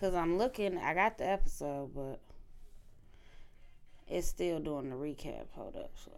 Cause 0.00 0.14
I'm 0.14 0.36
looking, 0.36 0.76
I 0.76 0.92
got 0.92 1.16
the 1.16 1.26
episode, 1.26 1.94
but 1.94 2.20
it's 4.06 4.28
still 4.28 4.58
doing 4.58 4.90
the 4.90 4.96
recap. 4.96 5.46
Hold 5.54 5.76
up, 5.76 5.92
so. 6.04 6.10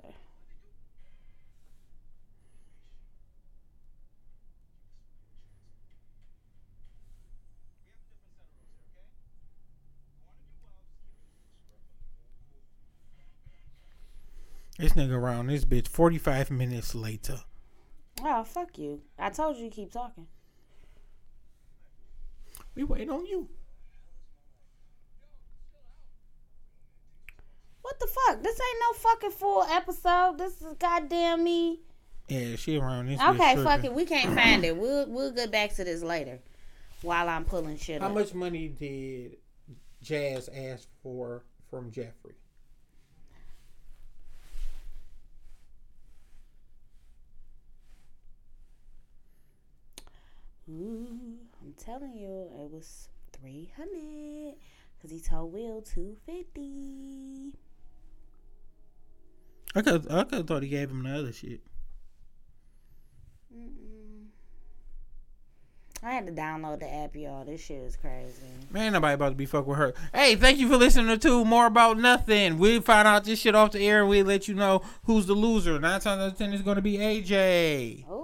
This 14.78 14.92
nigga 14.92 15.12
around 15.12 15.46
this 15.46 15.64
bitch 15.64 15.88
45 15.88 16.50
minutes 16.50 16.94
later. 16.94 17.40
Oh 18.22 18.44
fuck 18.44 18.78
you! 18.78 19.02
I 19.18 19.30
told 19.30 19.56
you 19.56 19.68
to 19.68 19.74
keep 19.74 19.90
talking. 19.90 20.26
We 22.74 22.84
wait 22.84 23.08
on 23.08 23.24
you. 23.26 23.48
What 27.80 27.98
the 28.00 28.06
fuck? 28.06 28.42
This 28.42 28.58
ain't 28.60 28.78
no 28.80 28.98
fucking 28.98 29.30
full 29.30 29.62
episode. 29.62 30.38
This 30.38 30.60
is 30.60 30.74
goddamn 30.78 31.44
me. 31.44 31.80
Yeah, 32.28 32.56
she 32.56 32.76
around 32.76 33.06
this 33.06 33.20
bitch. 33.20 33.34
Okay, 33.34 33.62
fuck 33.62 33.84
it. 33.84 33.94
We 33.94 34.04
can't 34.04 34.34
find 34.34 34.64
it. 34.64 34.76
We'll 34.76 35.08
we'll 35.08 35.32
get 35.32 35.50
back 35.50 35.74
to 35.76 35.84
this 35.84 36.02
later. 36.02 36.40
While 37.02 37.28
I'm 37.28 37.44
pulling 37.44 37.76
shit 37.76 38.00
How 38.00 38.08
up. 38.08 38.14
much 38.14 38.34
money 38.34 38.68
did 38.68 39.36
Jazz 40.02 40.48
ask 40.54 40.88
for 41.02 41.44
from 41.70 41.90
Jeffrey? 41.90 42.34
I'm 50.68 51.74
telling 51.76 52.16
you, 52.16 52.48
it 52.60 52.70
was 52.70 53.08
three 53.32 53.70
hundred. 53.76 54.54
Cause 55.00 55.10
he 55.10 55.20
told 55.20 55.52
Will 55.52 55.82
two 55.82 56.16
fifty. 56.26 57.52
I 59.74 59.82
could 59.82 60.10
I 60.10 60.24
could 60.24 60.38
have 60.38 60.46
thought 60.46 60.62
he 60.62 60.68
gave 60.68 60.90
him 60.90 61.02
the 61.04 61.18
other 61.18 61.32
shit. 61.32 61.60
I 66.02 66.12
had 66.12 66.26
to 66.26 66.32
download 66.32 66.80
the 66.80 66.92
app, 66.92 67.16
y'all. 67.16 67.44
This 67.44 67.60
shit 67.60 67.78
is 67.78 67.96
crazy. 67.96 68.42
Man, 68.70 68.92
nobody 68.92 69.14
about 69.14 69.30
to 69.30 69.34
be 69.34 69.46
fuck 69.46 69.66
with 69.66 69.78
her. 69.78 69.92
Hey, 70.14 70.36
thank 70.36 70.58
you 70.58 70.68
for 70.68 70.76
listening 70.76 71.18
to 71.18 71.44
More 71.44 71.66
About 71.66 71.98
Nothing. 71.98 72.58
We 72.58 72.80
find 72.80 73.08
out 73.08 73.24
this 73.24 73.40
shit 73.40 73.56
off 73.56 73.72
the 73.72 73.80
air 73.80 74.02
and 74.02 74.08
we 74.08 74.22
let 74.22 74.46
you 74.46 74.54
know 74.54 74.82
who's 75.04 75.26
the 75.26 75.34
loser. 75.34 75.80
Nine 75.80 76.00
times 76.00 76.22
out 76.22 76.32
of 76.32 76.38
ten 76.38 76.52
is 76.52 76.62
going 76.62 76.76
to 76.76 76.82
be 76.82 76.98
AJ. 76.98 78.04
Oh, 78.08 78.14